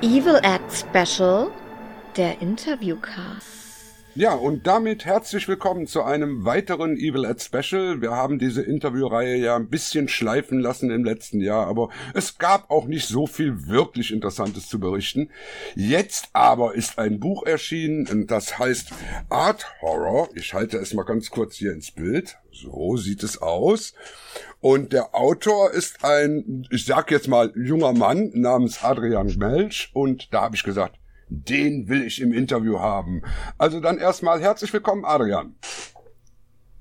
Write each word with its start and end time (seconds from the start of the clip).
Evil 0.00 0.38
Act 0.42 0.72
Special, 0.72 1.50
der 2.16 2.40
Interviewcast. 2.40 3.47
Ja, 4.14 4.34
und 4.34 4.66
damit 4.66 5.04
herzlich 5.04 5.46
willkommen 5.46 5.86
zu 5.86 6.02
einem 6.02 6.44
weiteren 6.44 6.96
Evil 6.96 7.24
Ed 7.24 7.40
Special. 7.42 8.00
Wir 8.00 8.10
haben 8.10 8.38
diese 8.38 8.62
Interviewreihe 8.62 9.36
ja 9.36 9.54
ein 9.54 9.68
bisschen 9.68 10.08
schleifen 10.08 10.58
lassen 10.58 10.90
im 10.90 11.04
letzten 11.04 11.40
Jahr, 11.40 11.66
aber 11.66 11.90
es 12.14 12.38
gab 12.38 12.70
auch 12.70 12.86
nicht 12.86 13.06
so 13.06 13.26
viel 13.26 13.68
wirklich 13.68 14.10
Interessantes 14.10 14.68
zu 14.68 14.80
berichten. 14.80 15.30
Jetzt 15.76 16.30
aber 16.32 16.74
ist 16.74 16.98
ein 16.98 17.20
Buch 17.20 17.44
erschienen, 17.44 18.26
das 18.26 18.58
heißt 18.58 18.90
Art 19.28 19.66
Horror. 19.82 20.30
Ich 20.34 20.54
halte 20.54 20.78
es 20.78 20.94
mal 20.94 21.04
ganz 21.04 21.30
kurz 21.30 21.56
hier 21.56 21.72
ins 21.72 21.90
Bild. 21.90 22.38
So 22.50 22.96
sieht 22.96 23.22
es 23.22 23.40
aus. 23.40 23.94
Und 24.60 24.92
der 24.92 25.14
Autor 25.14 25.70
ist 25.70 26.04
ein, 26.04 26.66
ich 26.70 26.86
sag 26.86 27.10
jetzt 27.10 27.28
mal, 27.28 27.52
junger 27.54 27.92
Mann 27.92 28.30
namens 28.34 28.82
Adrian 28.82 29.32
Melch. 29.36 29.90
Und 29.92 30.32
da 30.32 30.42
habe 30.42 30.56
ich 30.56 30.64
gesagt, 30.64 30.98
den 31.28 31.88
will 31.88 32.02
ich 32.04 32.20
im 32.20 32.32
Interview 32.32 32.78
haben. 32.78 33.22
Also 33.56 33.80
dann 33.80 33.98
erstmal 33.98 34.40
herzlich 34.40 34.72
willkommen, 34.72 35.04
Adrian. 35.04 35.54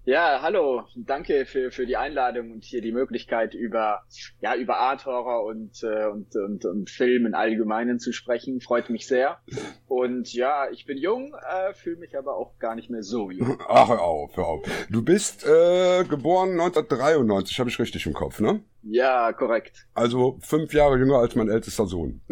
Ja, 0.08 0.40
hallo, 0.42 0.84
danke 0.96 1.46
für, 1.46 1.70
für 1.70 1.86
die 1.86 1.98
Einladung 1.98 2.54
und 2.54 2.64
hier 2.64 2.80
die 2.80 2.94
Möglichkeit 2.94 3.54
über, 3.54 4.04
ja, 4.40 4.56
über 4.56 4.78
Art 4.78 5.06
Horror 5.06 5.44
und, 5.44 5.84
äh, 5.84 6.06
und, 6.06 6.34
und, 6.34 6.64
und 6.64 6.90
Film 6.90 7.26
im 7.26 7.34
Allgemeinen 7.36 8.00
zu 8.00 8.14
sprechen. 8.14 8.62
Freut 8.62 8.90
mich 8.90 9.06
sehr. 9.06 9.40
Und 9.86 10.34
ja, 10.34 10.70
ich 10.72 10.86
bin 10.86 10.98
jung, 10.98 11.34
äh, 11.34 11.74
fühle 11.74 11.98
mich 11.98 12.18
aber 12.18 12.38
auch 12.38 12.58
gar 12.58 12.76
nicht 12.76 12.90
mehr 12.90 13.04
so 13.04 13.32
jung. 13.32 13.60
Ach, 13.68 13.90
hör 13.90 14.02
auf, 14.02 14.38
hör 14.38 14.48
auf. 14.48 14.66
Du 14.90 15.04
bist 15.04 15.46
äh, 15.46 16.06
geboren 16.06 16.52
1993, 16.52 17.60
habe 17.60 17.70
ich 17.70 17.78
richtig 17.78 18.06
im 18.06 18.14
Kopf, 18.14 18.40
ne? 18.40 18.62
Ja, 18.84 19.34
korrekt. 19.34 19.88
Also 19.94 20.38
fünf 20.40 20.74
Jahre 20.74 20.98
jünger 20.98 21.18
als 21.18 21.36
mein 21.36 21.50
ältester 21.50 21.86
Sohn. 21.86 22.22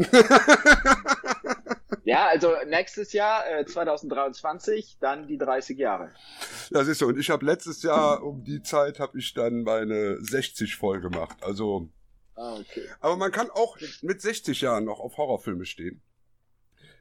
Ja, 2.06 2.28
also 2.28 2.54
nächstes 2.68 3.14
Jahr, 3.14 3.50
äh, 3.50 3.66
2023, 3.66 4.98
dann 5.00 5.28
die 5.28 5.40
30 5.40 5.78
Jahre. 5.80 6.14
Das 6.70 6.88
ist 6.88 7.00
so. 7.00 7.08
Und 7.08 7.20
ich 7.20 7.32
habe 7.32 7.44
letztes 7.44 7.82
Jahr 7.82 8.24
um 8.24 8.44
die 8.44 8.62
Zeit 8.62 9.00
habe 9.00 9.18
ich 9.18 9.34
dann 9.34 9.64
meine 9.64 10.22
60 10.22 10.76
voll 10.76 11.02
gemacht. 11.02 11.38
Also. 11.42 11.90
Ah, 12.36 12.58
okay. 12.60 12.84
Aber 13.00 13.18
man 13.18 13.32
kann 13.32 13.50
auch 13.50 13.78
mit 14.04 14.22
60 14.22 14.62
Jahren 14.62 14.86
noch 14.86 15.00
auf 15.00 15.18
Horrorfilme 15.18 15.66
stehen. 15.66 16.02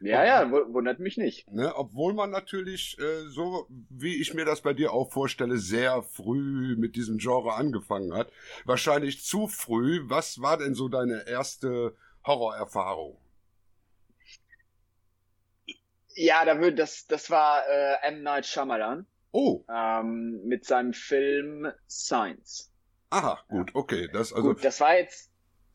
Ja, 0.01 0.25
ja, 0.25 0.51
wundert 0.51 1.01
mich 1.01 1.17
nicht. 1.17 1.51
Ne, 1.51 1.75
obwohl 1.77 2.15
man 2.15 2.31
natürlich, 2.31 2.99
äh, 2.99 3.29
so 3.29 3.67
wie 3.89 4.21
ich 4.21 4.35
mir 4.35 4.45
das 4.45 4.61
bei 4.61 4.73
dir 4.73 4.93
auch 4.93 5.13
vorstelle, 5.13 5.59
sehr 5.59 6.03
früh 6.03 6.77
mit 6.77 6.97
diesem 6.97 7.19
Genre 7.19 7.55
angefangen 7.55 8.15
hat. 8.15 8.31
Wahrscheinlich 8.65 9.23
zu 9.23 9.49
früh. 9.49 10.03
Was 10.05 10.41
war 10.41 10.57
denn 10.57 10.75
so 10.75 10.89
deine 10.89 11.27
erste 11.27 11.95
Horrorerfahrung? 12.27 13.19
Ja, 16.15 16.45
da 16.45 16.59
würde 16.59 16.77
das, 16.77 17.07
das 17.07 17.31
war 17.31 17.63
äh, 17.69 18.09
M. 18.09 18.23
Night 18.23 18.47
Shyamalan. 18.47 19.07
Oh. 19.33 19.65
Ähm, 19.69 20.41
mit 20.45 20.65
seinem 20.65 20.93
Film 20.93 21.67
Science. 21.89 22.71
Aha, 23.11 23.41
gut, 23.49 23.75
okay. 23.75 24.09
Das, 24.13 24.33
also, 24.33 24.49
gut, 24.49 24.65
das 24.65 24.81
war 24.81 24.97
jetzt 24.97 25.31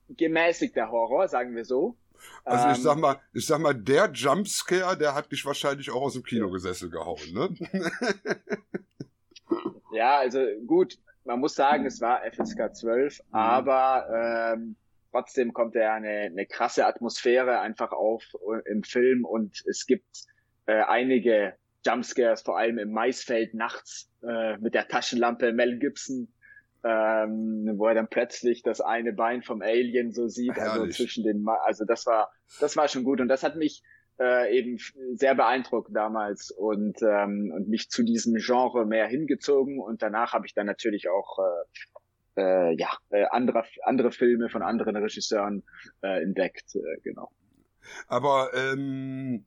gemäßigter 0.09 0.89
Horror, 0.89 1.27
sagen 1.27 1.55
wir 1.55 1.65
so. 1.65 1.97
Also 2.43 2.65
ähm, 2.65 2.71
ich 2.71 2.81
sag 2.81 2.97
mal, 2.97 3.21
ich 3.33 3.45
sag 3.45 3.59
mal, 3.59 3.73
der 3.73 4.09
Jumpscare, 4.11 4.97
der 4.97 5.13
hat 5.13 5.31
dich 5.31 5.45
wahrscheinlich 5.45 5.89
auch 5.91 6.01
aus 6.01 6.13
dem 6.13 6.23
Kinogesessel 6.23 6.89
gehauen, 6.89 7.33
ne? 7.33 7.49
ja, 9.93 10.17
also 10.17 10.39
gut, 10.65 10.97
man 11.25 11.39
muss 11.39 11.55
sagen, 11.55 11.85
es 11.85 12.01
war 12.01 12.21
FSK 12.31 12.75
12, 12.75 13.19
mhm. 13.19 13.35
aber 13.35 14.53
ähm, 14.53 14.75
trotzdem 15.11 15.53
kommt 15.53 15.75
ja 15.75 15.93
eine, 15.93 16.09
eine 16.09 16.45
krasse 16.45 16.85
Atmosphäre 16.85 17.59
einfach 17.59 17.91
auf 17.91 18.23
äh, 18.33 18.71
im 18.71 18.83
Film. 18.83 19.25
Und 19.25 19.63
es 19.67 19.85
gibt 19.85 20.25
äh, 20.65 20.81
einige 20.81 21.55
Jumpscares, 21.85 22.41
vor 22.41 22.57
allem 22.57 22.77
im 22.77 22.91
Maisfeld 22.91 23.53
nachts 23.53 24.11
äh, 24.21 24.57
mit 24.57 24.73
der 24.73 24.87
Taschenlampe 24.87 25.53
Mel 25.53 25.79
Gibson, 25.79 26.33
ähm, 26.83 27.73
wo 27.75 27.87
er 27.87 27.95
dann 27.95 28.07
plötzlich 28.09 28.63
das 28.63 28.81
eine 28.81 29.13
Bein 29.13 29.43
vom 29.43 29.61
Alien 29.61 30.11
so 30.11 30.27
sieht, 30.27 30.51
also 30.51 30.61
Herrlich. 30.61 30.81
also 30.81 30.91
zwischen 30.91 31.23
den, 31.23 31.41
Ma 31.41 31.55
also 31.65 31.85
das 31.85 32.05
war, 32.05 32.31
das 32.59 32.77
war 32.77 32.87
schon 32.87 33.03
gut. 33.03 33.21
Und 33.21 33.27
das 33.27 33.43
hat 33.43 33.55
mich 33.55 33.83
äh, 34.19 34.57
eben 34.57 34.77
sehr 35.13 35.35
beeindruckt 35.35 35.91
damals 35.93 36.51
und 36.51 37.01
ähm, 37.01 37.53
und 37.55 37.69
mich 37.69 37.89
zu 37.89 38.03
diesem 38.03 38.35
Genre 38.35 38.85
mehr 38.85 39.07
hingezogen. 39.07 39.79
Und 39.79 40.01
danach 40.01 40.33
habe 40.33 40.45
ich 40.45 40.53
dann 40.53 40.65
natürlich 40.65 41.09
auch 41.09 41.39
äh, 41.39 41.65
äh, 42.37 42.73
ja 42.77 42.89
äh, 43.09 43.25
andere 43.31 43.63
andere 43.83 44.11
Filme 44.11 44.49
von 44.49 44.61
anderen 44.61 44.95
Regisseuren 44.95 45.63
äh, 46.01 46.21
entdeckt, 46.23 46.75
äh, 46.75 46.99
genau. 47.03 47.31
Aber 48.07 48.51
ähm, 48.53 49.45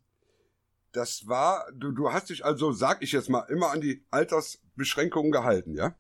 das 0.92 1.26
war, 1.26 1.66
du, 1.74 1.92
du 1.92 2.12
hast 2.12 2.30
dich 2.30 2.44
also, 2.44 2.72
sag 2.72 3.02
ich 3.02 3.12
jetzt 3.12 3.30
mal, 3.30 3.46
immer 3.48 3.70
an 3.70 3.80
die 3.80 4.04
Altersbeschränkungen 4.10 5.32
gehalten, 5.32 5.74
ja? 5.74 5.94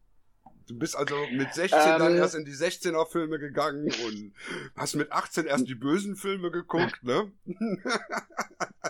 Du 0.68 0.78
bist 0.78 0.96
also 0.96 1.16
mit 1.32 1.52
16 1.52 1.78
Ähm. 1.80 1.98
dann 1.98 2.16
erst 2.16 2.34
in 2.34 2.44
die 2.44 2.52
16er 2.52 3.10
Filme 3.10 3.38
gegangen 3.38 3.84
und 4.06 4.32
hast 4.76 4.94
mit 4.94 5.10
18 5.10 5.46
erst 5.46 5.66
die 5.68 5.74
bösen 5.74 6.14
Filme 6.16 6.50
geguckt, 6.50 7.02
ne? 7.02 7.32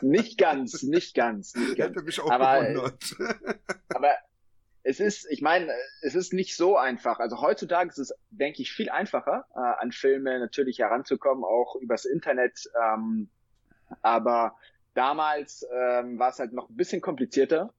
Nicht 0.00 0.38
ganz, 0.38 0.82
nicht 0.82 1.14
ganz, 1.14 1.54
nicht 1.54 1.76
ganz. 1.76 1.90
Hätte 1.92 2.02
mich 2.02 2.20
auch 2.20 2.30
Aber- 2.30 2.60
gewundert. 2.62 3.16
Aber 3.88 4.10
es 4.84 5.00
ist, 5.00 5.26
ich 5.30 5.42
meine, 5.42 5.72
es 6.00 6.14
ist 6.14 6.32
nicht 6.32 6.56
so 6.56 6.76
einfach. 6.76 7.20
Also 7.20 7.40
heutzutage 7.40 7.90
ist 7.90 7.98
es, 7.98 8.14
denke 8.30 8.62
ich, 8.62 8.72
viel 8.72 8.90
einfacher, 8.90 9.46
äh, 9.54 9.58
an 9.58 9.92
Filme 9.92 10.38
natürlich 10.38 10.78
heranzukommen, 10.80 11.44
auch 11.44 11.76
übers 11.76 12.04
Internet. 12.04 12.68
Ähm, 12.82 13.28
aber 14.00 14.56
damals 14.94 15.66
ähm, 15.72 16.18
war 16.18 16.30
es 16.30 16.38
halt 16.38 16.52
noch 16.52 16.68
ein 16.68 16.76
bisschen 16.76 17.00
komplizierter. 17.00 17.72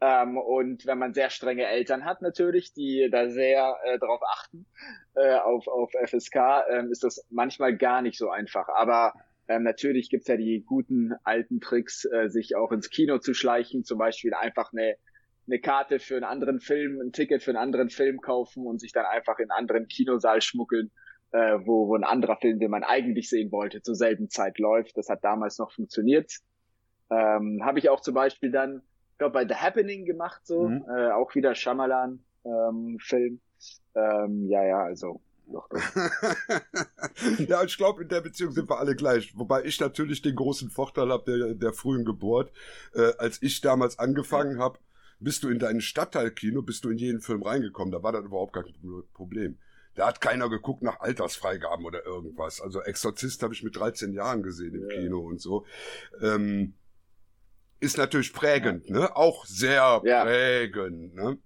Ähm, 0.00 0.36
und 0.36 0.84
wenn 0.84 0.98
man 0.98 1.14
sehr 1.14 1.30
strenge 1.30 1.66
Eltern 1.66 2.04
hat 2.04 2.22
natürlich, 2.22 2.72
die 2.72 3.08
da 3.10 3.30
sehr 3.30 3.76
äh, 3.84 4.00
darauf 4.00 4.20
achten, 4.24 4.66
äh, 5.14 5.36
auf, 5.36 5.68
auf 5.68 5.92
FSK, 5.92 6.36
ähm, 6.70 6.90
ist 6.90 7.04
das 7.04 7.24
manchmal 7.30 7.76
gar 7.76 8.02
nicht 8.02 8.18
so 8.18 8.30
einfach. 8.30 8.68
Aber 8.68 9.14
ähm, 9.46 9.62
natürlich 9.62 10.10
gibt's 10.10 10.26
ja 10.26 10.36
die 10.36 10.64
guten 10.66 11.14
alten 11.22 11.60
Tricks, 11.60 12.04
äh, 12.04 12.28
sich 12.28 12.56
auch 12.56 12.72
ins 12.72 12.90
Kino 12.90 13.18
zu 13.18 13.32
schleichen, 13.32 13.84
zum 13.84 13.98
Beispiel 13.98 14.34
einfach 14.34 14.72
eine 14.72 14.96
eine 15.46 15.60
Karte 15.60 15.98
für 15.98 16.16
einen 16.16 16.24
anderen 16.24 16.60
Film, 16.60 17.00
ein 17.00 17.12
Ticket 17.12 17.42
für 17.42 17.50
einen 17.50 17.58
anderen 17.58 17.90
Film 17.90 18.20
kaufen 18.20 18.66
und 18.66 18.80
sich 18.80 18.92
dann 18.92 19.06
einfach 19.06 19.38
in 19.38 19.50
einen 19.50 19.58
anderen 19.58 19.88
Kinosaal 19.88 20.40
schmuggeln, 20.40 20.90
äh, 21.32 21.58
wo, 21.64 21.88
wo 21.88 21.96
ein 21.96 22.04
anderer 22.04 22.36
Film, 22.36 22.60
den 22.60 22.70
man 22.70 22.84
eigentlich 22.84 23.28
sehen 23.28 23.50
wollte, 23.52 23.82
zur 23.82 23.94
selben 23.94 24.30
Zeit 24.30 24.58
läuft. 24.58 24.96
Das 24.96 25.08
hat 25.08 25.24
damals 25.24 25.58
noch 25.58 25.72
funktioniert. 25.72 26.32
Ähm, 27.10 27.60
Habe 27.64 27.78
ich 27.78 27.90
auch 27.90 28.00
zum 28.00 28.14
Beispiel 28.14 28.50
dann, 28.50 28.82
ich 29.12 29.18
glaube, 29.18 29.34
bei 29.34 29.46
The 29.46 29.54
Happening 29.54 30.04
gemacht, 30.04 30.46
so, 30.46 30.68
Mhm. 30.68 30.84
äh, 30.88 31.10
auch 31.10 31.34
wieder 31.34 31.54
Shyamalan 31.54 32.24
ähm. 32.44 32.98
Ähm, 33.94 34.46
ja, 34.48 34.64
ja, 34.64 34.82
also 34.82 35.20
ja, 37.46 37.62
ich 37.62 37.76
glaube, 37.76 38.02
in 38.02 38.08
der 38.08 38.22
Beziehung 38.22 38.52
sind 38.52 38.70
wir 38.70 38.78
alle 38.78 38.96
gleich. 38.96 39.36
Wobei 39.36 39.64
ich 39.64 39.78
natürlich 39.80 40.22
den 40.22 40.34
großen 40.34 40.70
Vorteil 40.70 41.10
habe 41.10 41.30
der, 41.30 41.54
der 41.54 41.72
frühen 41.72 42.04
Geburt. 42.04 42.50
Äh, 42.94 43.12
als 43.18 43.42
ich 43.42 43.60
damals 43.60 43.98
angefangen 43.98 44.58
habe, 44.58 44.78
bist 45.22 45.42
du 45.42 45.48
in 45.48 45.58
dein 45.58 45.80
Stadtteilkino, 45.80 46.62
bist 46.62 46.84
du 46.84 46.90
in 46.90 46.98
jeden 46.98 47.20
Film 47.20 47.42
reingekommen. 47.42 47.92
Da 47.92 48.02
war 48.02 48.12
das 48.12 48.24
überhaupt 48.24 48.52
kein 48.54 48.64
Problem. 49.14 49.58
Da 49.94 50.06
hat 50.06 50.20
keiner 50.20 50.48
geguckt 50.48 50.82
nach 50.82 51.00
Altersfreigaben 51.00 51.84
oder 51.84 52.04
irgendwas. 52.06 52.60
Also 52.60 52.80
Exorzist 52.82 53.42
habe 53.42 53.52
ich 53.54 53.62
mit 53.62 53.76
13 53.76 54.12
Jahren 54.14 54.42
gesehen 54.42 54.74
im 54.74 54.88
Ja. 54.88 54.96
Kino 54.96 55.20
und 55.20 55.40
so. 55.40 55.66
Ähm, 56.22 56.74
ist 57.80 57.98
natürlich 57.98 58.32
prägend, 58.32 58.88
ne? 58.90 59.14
Auch 59.16 59.44
sehr 59.44 60.00
Ja. 60.04 60.24
prägend, 60.24 61.14
ne? 61.14 61.38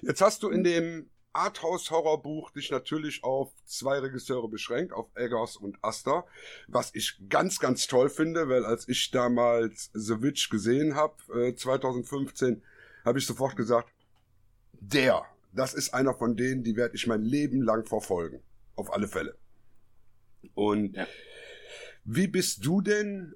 Jetzt 0.00 0.20
hast 0.22 0.42
du 0.42 0.48
in 0.48 0.64
dem 0.64 1.10
Arthouse-Horrorbuch 1.34 2.50
dich 2.50 2.70
natürlich 2.70 3.24
auf 3.24 3.52
zwei 3.64 3.98
Regisseure 3.98 4.48
beschränkt, 4.48 4.92
auf 4.92 5.08
Eggers 5.14 5.56
und 5.56 5.76
Aster, 5.82 6.26
was 6.68 6.94
ich 6.94 7.18
ganz, 7.28 7.58
ganz 7.58 7.86
toll 7.86 8.10
finde, 8.10 8.48
weil 8.48 8.64
als 8.64 8.88
ich 8.88 9.10
damals 9.10 9.90
The 9.94 10.20
Witch 10.22 10.50
gesehen 10.50 10.94
habe, 10.94 11.14
äh, 11.34 11.54
2015, 11.54 12.62
habe 13.04 13.18
ich 13.18 13.26
sofort 13.26 13.56
gesagt, 13.56 13.92
der, 14.80 15.24
das 15.52 15.74
ist 15.74 15.94
einer 15.94 16.14
von 16.14 16.36
denen, 16.36 16.62
die 16.62 16.76
werde 16.76 16.94
ich 16.96 17.06
mein 17.06 17.22
Leben 17.22 17.62
lang 17.62 17.84
verfolgen. 17.86 18.42
Auf 18.74 18.92
alle 18.92 19.06
Fälle. 19.08 19.36
Und 20.54 20.96
Ja. 20.96 21.06
wie 22.04 22.26
bist 22.26 22.64
du 22.64 22.80
denn 22.80 23.34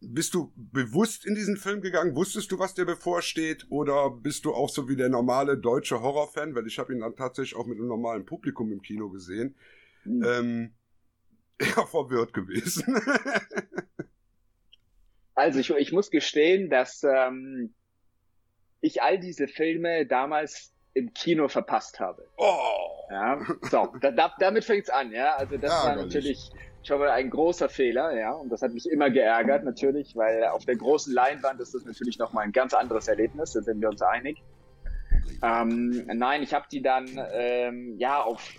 bist 0.00 0.34
du 0.34 0.52
bewusst 0.56 1.26
in 1.26 1.34
diesen 1.34 1.56
Film 1.56 1.82
gegangen? 1.82 2.16
Wusstest 2.16 2.50
du, 2.50 2.58
was 2.58 2.74
dir 2.74 2.86
bevorsteht? 2.86 3.66
Oder 3.68 4.10
bist 4.10 4.44
du 4.44 4.54
auch 4.54 4.70
so 4.70 4.88
wie 4.88 4.96
der 4.96 5.10
normale 5.10 5.58
deutsche 5.58 6.00
Horrorfan? 6.00 6.54
Weil 6.54 6.66
ich 6.66 6.78
habe 6.78 6.94
ihn 6.94 7.00
dann 7.00 7.16
tatsächlich 7.16 7.54
auch 7.54 7.66
mit 7.66 7.78
einem 7.78 7.88
normalen 7.88 8.24
Publikum 8.24 8.72
im 8.72 8.80
Kino 8.80 9.10
gesehen. 9.10 9.56
Mhm. 10.04 10.24
Ähm, 10.24 10.74
eher 11.58 11.86
verwirrt 11.86 12.32
gewesen. 12.32 12.84
also 15.34 15.58
ich, 15.58 15.70
ich 15.70 15.92
muss 15.92 16.10
gestehen, 16.10 16.70
dass 16.70 17.02
ähm, 17.02 17.74
ich 18.80 19.02
all 19.02 19.18
diese 19.18 19.48
Filme 19.48 20.06
damals 20.06 20.72
im 20.94 21.12
Kino 21.14 21.48
verpasst 21.48 22.00
habe. 22.00 22.26
Oh. 22.36 23.06
Ja, 23.10 23.40
so, 23.62 23.92
da, 24.00 24.32
damit 24.38 24.64
fängt's 24.64 24.90
an, 24.90 25.12
ja. 25.12 25.34
Also 25.36 25.56
das 25.56 25.70
ja, 25.70 25.88
war 25.88 25.96
natürlich 25.96 26.50
schon 26.82 26.98
mal 27.00 27.10
ein 27.10 27.30
großer 27.30 27.68
Fehler, 27.68 28.16
ja. 28.16 28.32
Und 28.32 28.50
das 28.50 28.62
hat 28.62 28.72
mich 28.72 28.88
immer 28.88 29.10
geärgert, 29.10 29.64
natürlich, 29.64 30.16
weil 30.16 30.44
auf 30.44 30.64
der 30.64 30.76
großen 30.76 31.12
Leinwand 31.12 31.60
ist 31.60 31.74
das 31.74 31.84
natürlich 31.84 32.18
nochmal 32.18 32.44
ein 32.44 32.52
ganz 32.52 32.74
anderes 32.74 33.08
Erlebnis, 33.08 33.52
da 33.52 33.62
sind 33.62 33.80
wir 33.80 33.88
uns 33.88 34.02
einig. 34.02 34.42
Ähm, 35.42 36.06
nein, 36.06 36.42
ich 36.42 36.54
habe 36.54 36.66
die 36.70 36.82
dann 36.82 37.06
ähm, 37.32 37.96
ja 37.98 38.22
auf 38.22 38.52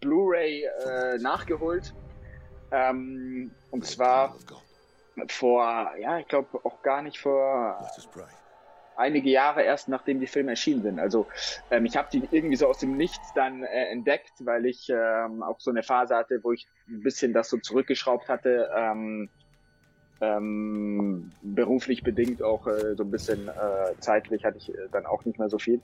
Blu-ray 0.00 0.64
äh, 0.64 1.18
nachgeholt. 1.18 1.94
Ähm, 2.70 3.50
und 3.70 3.84
zwar 3.84 4.36
vor, 5.28 5.92
ja, 5.98 6.18
ich 6.18 6.28
glaube 6.28 6.60
auch 6.64 6.82
gar 6.82 7.02
nicht 7.02 7.18
vor 7.18 7.78
einige 8.96 9.30
Jahre 9.30 9.62
erst 9.62 9.88
nachdem 9.88 10.20
die 10.20 10.26
Filme 10.26 10.50
erschienen 10.50 10.82
sind. 10.82 10.98
Also 10.98 11.26
ähm, 11.70 11.84
ich 11.84 11.96
habe 11.96 12.08
die 12.12 12.22
irgendwie 12.30 12.56
so 12.56 12.66
aus 12.66 12.78
dem 12.78 12.96
Nichts 12.96 13.32
dann 13.34 13.62
äh, 13.62 13.86
entdeckt, 13.86 14.32
weil 14.40 14.66
ich 14.66 14.88
ähm, 14.90 15.42
auch 15.42 15.60
so 15.60 15.70
eine 15.70 15.82
Phase 15.82 16.16
hatte, 16.16 16.40
wo 16.42 16.52
ich 16.52 16.66
ein 16.88 17.02
bisschen 17.02 17.32
das 17.32 17.48
so 17.48 17.58
zurückgeschraubt 17.58 18.28
hatte. 18.28 18.70
Ähm, 18.76 19.30
ähm, 20.22 21.32
beruflich 21.42 22.04
bedingt 22.04 22.42
auch 22.42 22.66
äh, 22.68 22.94
so 22.94 23.02
ein 23.02 23.10
bisschen 23.10 23.48
äh, 23.48 23.94
zeitlich 23.98 24.44
hatte 24.44 24.56
ich 24.56 24.68
äh, 24.68 24.88
dann 24.92 25.04
auch 25.04 25.24
nicht 25.24 25.38
mehr 25.38 25.48
so 25.48 25.58
viel. 25.58 25.80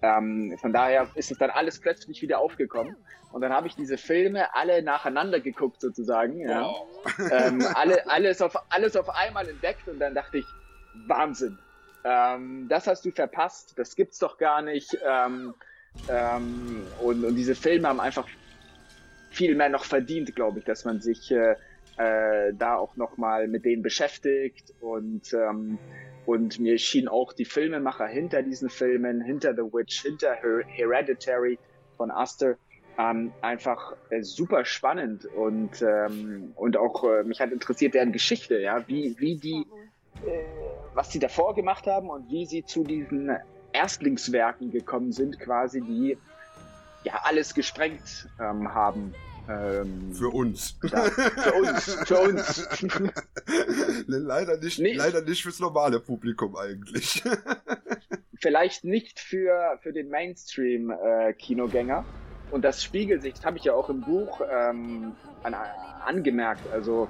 Ähm, 0.00 0.56
von 0.60 0.72
daher 0.72 1.08
ist 1.14 1.30
es 1.30 1.36
dann 1.36 1.50
alles 1.50 1.78
plötzlich 1.78 2.22
wieder 2.22 2.38
aufgekommen 2.38 2.96
und 3.32 3.42
dann 3.42 3.52
habe 3.52 3.66
ich 3.66 3.76
diese 3.76 3.98
Filme 3.98 4.54
alle 4.54 4.82
nacheinander 4.82 5.40
geguckt 5.40 5.80
sozusagen, 5.82 6.40
ja. 6.40 6.62
Wow. 6.62 6.88
ähm, 7.30 7.66
alle 7.74 8.08
alles 8.08 8.40
auf 8.40 8.56
alles 8.70 8.96
auf 8.96 9.10
einmal 9.10 9.46
entdeckt 9.46 9.86
und 9.86 9.98
dann 9.98 10.14
dachte 10.14 10.38
ich 10.38 10.46
Wahnsinn, 11.06 11.58
ähm, 12.04 12.66
das 12.68 12.86
hast 12.86 13.04
du 13.04 13.10
verpasst, 13.10 13.74
das 13.76 13.96
gibt's 13.96 14.18
doch 14.18 14.38
gar 14.38 14.62
nicht. 14.62 14.96
Ähm, 15.06 15.54
ähm, 16.08 16.86
und, 17.02 17.24
und 17.24 17.34
diese 17.34 17.54
Filme 17.54 17.88
haben 17.88 18.00
einfach 18.00 18.26
viel 19.30 19.54
mehr 19.54 19.68
noch 19.68 19.84
verdient, 19.84 20.34
glaube 20.34 20.60
ich, 20.60 20.64
dass 20.64 20.84
man 20.84 21.00
sich 21.00 21.30
äh, 21.30 21.56
äh, 21.96 22.52
da 22.54 22.76
auch 22.76 22.96
nochmal 22.96 23.48
mit 23.48 23.64
denen 23.64 23.82
beschäftigt. 23.82 24.74
Und 24.80 25.32
ähm, 25.32 25.78
und 26.24 26.60
mir 26.60 26.78
schien 26.78 27.08
auch 27.08 27.32
die 27.32 27.44
Filmemacher 27.44 28.06
hinter 28.06 28.42
diesen 28.42 28.68
Filmen, 28.68 29.20
hinter 29.20 29.54
The 29.54 29.62
Witch, 29.62 30.02
hinter 30.02 30.34
Her 30.34 30.62
Hereditary 30.66 31.58
von 31.96 32.12
Aster, 32.12 32.56
ähm, 32.96 33.32
einfach 33.40 33.94
äh, 34.10 34.22
super 34.22 34.64
spannend. 34.64 35.24
Und 35.24 35.82
ähm, 35.82 36.52
und 36.54 36.76
auch 36.76 37.04
äh, 37.04 37.24
mich 37.24 37.40
hat 37.40 37.50
interessiert 37.50 37.94
deren 37.94 38.12
Geschichte, 38.12 38.58
ja, 38.60 38.86
wie 38.86 39.16
wie 39.18 39.36
die 39.36 39.66
was 40.94 41.10
sie 41.10 41.18
davor 41.18 41.54
gemacht 41.54 41.86
haben 41.86 42.10
und 42.10 42.28
wie 42.28 42.46
sie 42.46 42.64
zu 42.64 42.84
diesen 42.84 43.30
Erstlingswerken 43.72 44.70
gekommen 44.70 45.12
sind, 45.12 45.40
quasi, 45.40 45.80
die 45.80 46.18
ja 47.04 47.20
alles 47.24 47.54
gesprengt 47.54 48.28
ähm, 48.38 48.72
haben. 48.72 49.14
Ähm, 49.48 50.12
für 50.14 50.28
uns. 50.28 50.78
Da, 50.82 51.02
für 51.04 51.54
uns, 51.54 51.94
für 52.06 52.18
uns. 52.18 52.68
leider 54.06 54.56
nicht, 54.58 54.78
nee. 54.78 54.92
leider 54.92 55.22
nicht 55.22 55.42
fürs 55.42 55.58
normale 55.58 55.98
Publikum 55.98 56.56
eigentlich. 56.56 57.22
Vielleicht 58.40 58.84
nicht 58.84 59.18
für, 59.18 59.78
für 59.82 59.92
den 59.92 60.08
Mainstream-Kinogänger. 60.10 61.98
Äh, 61.98 62.54
und 62.54 62.62
das 62.64 62.84
spiegelt 62.84 63.22
sich, 63.22 63.34
das 63.34 63.44
habe 63.44 63.56
ich 63.56 63.64
ja 63.64 63.72
auch 63.72 63.88
im 63.88 64.02
Buch 64.02 64.40
ähm, 64.48 65.12
an, 65.42 65.54
angemerkt. 66.04 66.70
Also 66.72 67.08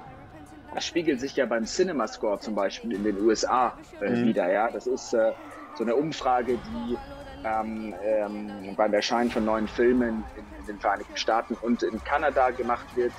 das 0.73 0.85
spiegelt 0.85 1.19
sich 1.19 1.35
ja 1.35 1.45
beim 1.45 1.65
Cinema 1.65 2.07
Score 2.07 2.39
zum 2.39 2.55
Beispiel 2.55 2.93
in 2.93 3.03
den 3.03 3.21
USA 3.21 3.77
äh, 4.01 4.09
mhm. 4.09 4.27
wieder. 4.27 4.51
Ja, 4.51 4.69
das 4.71 4.87
ist 4.87 5.13
äh, 5.13 5.33
so 5.77 5.83
eine 5.83 5.95
Umfrage, 5.95 6.57
die 6.57 6.97
ähm, 7.43 7.93
ähm, 8.03 8.75
beim 8.75 8.93
Erscheinen 8.93 9.29
von 9.29 9.45
neuen 9.45 9.67
Filmen 9.67 10.23
in, 10.35 10.45
in, 10.59 10.65
den 10.65 10.79
Vereinigten 10.79 11.17
Staaten 11.17 11.55
und 11.55 11.83
in 11.83 12.03
Kanada 12.03 12.51
gemacht 12.51 12.95
wird. 12.95 13.13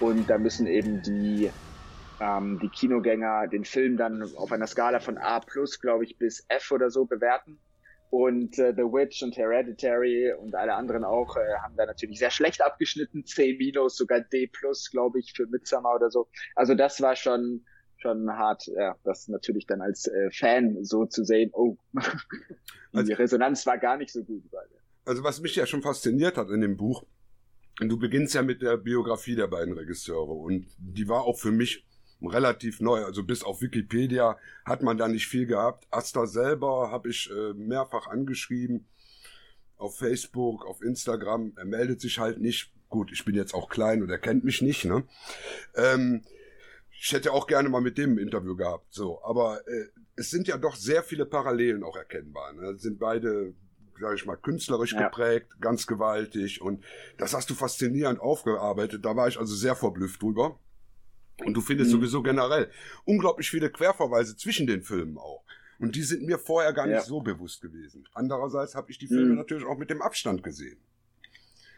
Und 0.00 0.28
da 0.28 0.38
müssen 0.38 0.66
eben 0.66 1.02
die 1.02 1.50
ähm, 2.20 2.58
die 2.60 2.68
Kinogänger 2.68 3.48
den 3.48 3.64
Film 3.64 3.96
dann 3.96 4.22
auf 4.36 4.52
einer 4.52 4.66
Skala 4.66 5.00
von 5.00 5.18
A 5.18 5.40
plus, 5.40 5.80
glaube 5.80 6.04
ich, 6.04 6.18
bis 6.18 6.44
F 6.48 6.70
oder 6.70 6.90
so 6.90 7.04
bewerten. 7.04 7.58
Und 8.12 8.58
äh, 8.58 8.74
The 8.76 8.82
Witch 8.82 9.22
und 9.22 9.38
Hereditary 9.38 10.34
und 10.34 10.54
alle 10.54 10.74
anderen 10.74 11.02
auch 11.02 11.34
äh, 11.38 11.56
haben 11.62 11.74
da 11.76 11.86
natürlich 11.86 12.18
sehr 12.18 12.30
schlecht 12.30 12.60
abgeschnitten. 12.60 13.24
C 13.24 13.56
minus, 13.58 13.96
sogar 13.96 14.20
D 14.20 14.48
plus, 14.48 14.90
glaube 14.90 15.18
ich, 15.18 15.32
für 15.34 15.46
Midsummer 15.46 15.94
oder 15.94 16.10
so. 16.10 16.28
Also 16.54 16.74
das 16.74 17.00
war 17.00 17.16
schon 17.16 17.64
schon 17.96 18.28
hart, 18.30 18.66
ja, 18.66 18.96
das 19.04 19.28
natürlich 19.28 19.66
dann 19.66 19.80
als 19.80 20.08
äh, 20.08 20.30
Fan 20.30 20.84
so 20.84 21.06
zu 21.06 21.24
sehen, 21.24 21.50
oh, 21.54 21.78
die 21.94 22.98
also, 22.98 23.14
Resonanz 23.14 23.64
war 23.64 23.78
gar 23.78 23.96
nicht 23.96 24.12
so 24.12 24.22
gut. 24.24 24.42
Also 25.06 25.24
was 25.24 25.40
mich 25.40 25.56
ja 25.56 25.64
schon 25.64 25.80
fasziniert 25.80 26.36
hat 26.36 26.50
in 26.50 26.60
dem 26.60 26.76
Buch, 26.76 27.04
du 27.78 27.98
beginnst 27.98 28.34
ja 28.34 28.42
mit 28.42 28.60
der 28.60 28.76
Biografie 28.76 29.36
der 29.36 29.46
beiden 29.46 29.72
Regisseure 29.72 30.32
und 30.32 30.66
die 30.76 31.08
war 31.08 31.22
auch 31.22 31.38
für 31.38 31.52
mich 31.52 31.86
relativ 32.26 32.80
neu. 32.80 33.04
Also 33.04 33.22
bis 33.22 33.42
auf 33.42 33.60
Wikipedia 33.60 34.38
hat 34.64 34.82
man 34.82 34.98
da 34.98 35.08
nicht 35.08 35.26
viel 35.26 35.46
gehabt. 35.46 35.86
Asta 35.90 36.26
selber 36.26 36.90
habe 36.90 37.10
ich 37.10 37.30
äh, 37.30 37.52
mehrfach 37.54 38.06
angeschrieben. 38.06 38.86
Auf 39.76 39.98
Facebook, 39.98 40.64
auf 40.64 40.82
Instagram. 40.82 41.52
Er 41.56 41.64
meldet 41.64 42.00
sich 42.00 42.18
halt 42.18 42.40
nicht. 42.40 42.72
Gut, 42.88 43.10
ich 43.10 43.24
bin 43.24 43.34
jetzt 43.34 43.54
auch 43.54 43.68
klein 43.68 44.02
und 44.02 44.10
er 44.10 44.18
kennt 44.18 44.44
mich 44.44 44.62
nicht, 44.62 44.84
ne? 44.84 45.02
Ähm, 45.74 46.22
ich 46.90 47.10
hätte 47.12 47.32
auch 47.32 47.46
gerne 47.46 47.68
mal 47.68 47.80
mit 47.80 47.98
dem 47.98 48.14
ein 48.14 48.18
Interview 48.18 48.54
gehabt. 48.54 48.86
So, 48.90 49.24
aber 49.24 49.66
äh, 49.66 49.86
es 50.14 50.30
sind 50.30 50.46
ja 50.46 50.56
doch 50.56 50.76
sehr 50.76 51.02
viele 51.02 51.26
Parallelen 51.26 51.82
auch 51.82 51.96
erkennbar. 51.96 52.52
Ne? 52.52 52.76
Sind 52.78 53.00
beide 53.00 53.54
sage 54.02 54.16
ich 54.16 54.26
mal, 54.26 54.36
künstlerisch 54.36 54.92
ja. 54.92 55.04
geprägt, 55.04 55.60
ganz 55.60 55.86
gewaltig 55.86 56.60
und 56.60 56.84
das 57.18 57.34
hast 57.34 57.48
du 57.50 57.54
faszinierend 57.54 58.20
aufgearbeitet. 58.20 59.04
Da 59.04 59.16
war 59.16 59.28
ich 59.28 59.38
also 59.38 59.54
sehr 59.54 59.76
verblüfft 59.76 60.20
drüber. 60.22 60.58
Und 61.44 61.54
du 61.54 61.60
findest 61.60 61.90
mhm. 61.90 61.96
sowieso 61.96 62.22
generell 62.22 62.70
unglaublich 63.04 63.50
viele 63.50 63.70
Querverweise 63.70 64.36
zwischen 64.36 64.66
den 64.66 64.82
Filmen 64.82 65.18
auch. 65.18 65.44
Und 65.78 65.96
die 65.96 66.02
sind 66.02 66.22
mir 66.22 66.38
vorher 66.38 66.72
gar 66.72 66.86
nicht 66.86 66.94
ja. 66.94 67.02
so 67.02 67.20
bewusst 67.20 67.60
gewesen. 67.60 68.08
Andererseits 68.14 68.76
habe 68.76 68.90
ich 68.90 68.98
die 68.98 69.08
Filme 69.08 69.30
mhm. 69.30 69.36
natürlich 69.36 69.64
auch 69.66 69.76
mit 69.76 69.90
dem 69.90 70.00
Abstand 70.00 70.42
gesehen. 70.44 70.78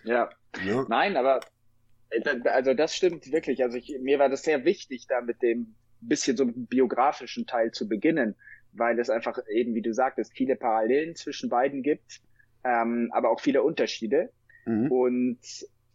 Ja. 0.05 0.29
ja. 0.65 0.85
Nein, 0.89 1.17
aber 1.17 1.41
äh, 2.11 2.23
also 2.49 2.75
das 2.75 2.95
stimmt 2.95 3.33
wirklich. 3.33 3.63
Also 3.63 3.79
ich, 3.79 3.97
mir 4.01 4.19
war 4.19 4.29
das 4.29 4.43
sehr 4.43 4.65
wichtig, 4.65 5.07
da 5.09 5.23
mit 5.23 5.41
dem 5.43 5.75
bisschen 6.01 6.37
so 6.37 6.45
biografischen 6.47 7.47
Teil 7.47 7.73
zu 7.73 7.89
beginnen, 7.89 8.37
weil 8.73 8.99
es 8.99 9.09
einfach 9.09 9.39
eben, 9.51 9.75
wie 9.75 9.83
du 9.83 9.95
sagtest, 9.95 10.33
viele 10.35 10.57
Parallelen 10.57 11.17
zwischen 11.17 11.49
beiden 11.49 11.83
gibt, 11.83 12.21
ähm, 12.63 13.11
aber 13.13 13.31
auch 13.31 13.41
viele 13.41 13.63
Unterschiede. 13.63 14.31
Mhm. 14.67 14.91
Und 14.91 15.39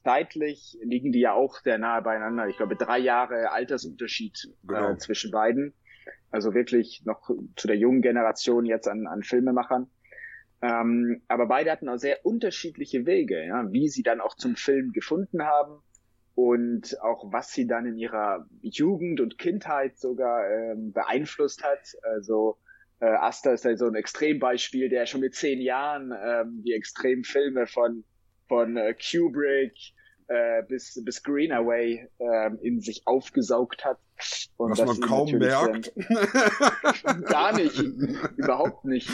zeitlich 0.04 0.78
liegen 0.82 1.12
die 1.12 1.20
ja 1.20 1.34
auch 1.34 1.60
sehr 1.60 1.78
nahe 1.78 2.02
beieinander. 2.02 2.48
Ich 2.48 2.58
glaube, 2.58 2.76
drei 2.76 3.00
Jahre 3.00 3.52
Altersunterschied 3.52 4.46
äh, 4.46 4.68
genau. 4.68 4.92
äh, 4.92 4.98
zwischen 4.98 5.32
beiden. 5.32 5.74
Also 6.32 6.54
wirklich 6.54 7.04
noch 7.06 7.30
zu 7.56 7.68
der 7.68 7.78
jungen 7.78 8.02
Generation 8.02 8.66
jetzt 8.66 8.88
an, 8.88 9.08
an 9.08 9.24
Filmemachern. 9.24 9.90
Ähm, 10.62 11.22
aber 11.28 11.48
beide 11.48 11.72
hatten 11.72 11.90
auch 11.90 11.98
sehr 11.98 12.26
unterschiedliche 12.26 13.06
Wege, 13.06 13.46
ja, 13.46 13.72
wie 13.72 13.88
sie 13.88 14.04
dann 14.04 14.20
auch 14.20 14.36
zum 14.36 14.56
Film 14.56 14.92
gefunden 14.92 15.44
haben 15.44 15.82
und 16.36 17.02
auch 17.02 17.32
was 17.32 17.54
sie 17.54 17.66
dann 17.66 17.86
in 17.86 17.98
ihrer 17.98 18.46
Jugend 18.62 19.22
und 19.22 19.38
Kindheit 19.38 19.98
sogar 19.98 20.50
ähm, 20.50 20.92
beeinflusst 20.92 21.64
hat. 21.64 21.96
Also 22.02 22.58
äh, 23.00 23.06
Asta 23.06 23.54
ist 23.54 23.66
ja 23.66 23.76
so 23.78 23.88
ein 23.88 23.96
Extrembeispiel, 23.96 24.90
der 24.90 25.06
schon 25.06 25.22
mit 25.22 25.36
zehn 25.36 25.62
Jahren 25.62 26.14
ähm, 26.22 26.62
die 26.64 26.74
Extremfilme 26.74 27.66
von 27.66 28.04
von 28.50 28.76
äh, 28.76 28.94
Kubrick 28.94 29.94
äh, 30.30 30.64
bis, 30.64 31.02
bis 31.04 31.24
Greenaway 31.24 32.08
äh, 32.20 32.56
in 32.62 32.82
sich 32.82 33.04
aufgesaugt 33.06 33.86
hat. 33.86 34.00
Und 34.58 34.72
Was 34.72 34.86
man 34.86 35.00
kaum 35.00 35.32
merkt. 35.32 35.94
Dann, 37.04 37.24
gar 37.24 37.56
nicht, 37.56 37.80
überhaupt 38.38 38.86
nicht. 38.86 39.10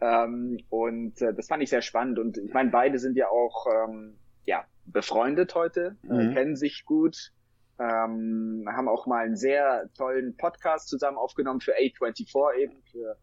ähm, 0.00 0.58
und 0.68 1.20
äh, 1.22 1.34
das 1.34 1.48
fand 1.48 1.62
ich 1.62 1.70
sehr 1.70 1.82
spannend. 1.82 2.18
Und 2.18 2.36
ich 2.36 2.52
meine, 2.52 2.70
beide 2.70 2.98
sind 2.98 3.16
ja 3.16 3.28
auch 3.28 3.66
ähm, 3.66 4.18
ja, 4.44 4.64
befreundet 4.86 5.54
heute, 5.54 5.96
äh, 6.04 6.12
mhm. 6.12 6.20
äh, 6.20 6.34
kennen 6.34 6.56
sich 6.56 6.84
gut. 6.84 7.32
Ähm, 7.78 8.68
haben 8.70 8.88
auch 8.88 9.06
mal 9.06 9.24
einen 9.24 9.36
sehr 9.36 9.88
tollen 9.96 10.36
Podcast 10.36 10.88
zusammen 10.88 11.16
aufgenommen 11.16 11.62
für 11.62 11.74
A24 11.76 12.58
eben. 12.58 12.82
Für, 12.92 13.16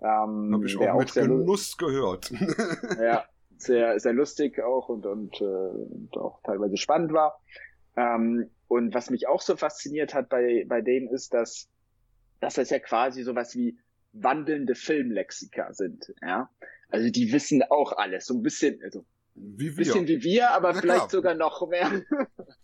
ähm, 0.00 0.52
Habe 0.54 0.66
ich 0.66 0.76
auch 0.76 0.98
mit 0.98 1.10
auch 1.10 1.14
Genuss 1.14 1.76
gehört. 1.76 2.30
ja, 3.00 3.24
sehr, 3.58 3.98
sehr 4.00 4.12
lustig 4.12 4.60
auch 4.60 4.88
und, 4.88 5.06
und, 5.06 5.40
äh, 5.40 5.44
und 5.44 6.16
auch 6.16 6.40
teilweise 6.42 6.76
spannend 6.76 7.12
war. 7.12 7.40
Ähm, 7.96 8.50
Und 8.68 8.94
was 8.94 9.10
mich 9.10 9.28
auch 9.28 9.40
so 9.40 9.56
fasziniert 9.56 10.12
hat 10.12 10.28
bei, 10.28 10.64
bei 10.68 10.80
denen 10.80 11.08
ist, 11.08 11.32
dass, 11.32 11.68
dass 12.40 12.54
das 12.54 12.70
ja 12.70 12.78
quasi 12.78 13.22
sowas 13.22 13.54
wie 13.54 13.78
wandelnde 14.12 14.74
Filmlexika 14.74 15.72
sind, 15.72 16.12
ja. 16.22 16.50
Also 16.88 17.10
die 17.10 17.32
wissen 17.32 17.62
auch 17.64 17.92
alles, 17.92 18.26
so 18.26 18.34
ein 18.34 18.42
bisschen, 18.42 18.80
also 18.82 19.04
wie 19.34 19.70
wir. 19.70 19.76
bisschen 19.76 20.08
wie 20.08 20.22
wir, 20.22 20.50
aber 20.50 20.72
Na 20.72 20.80
vielleicht 20.80 20.98
klar. 20.98 21.10
sogar 21.10 21.34
noch 21.34 21.68
mehr. 21.68 22.02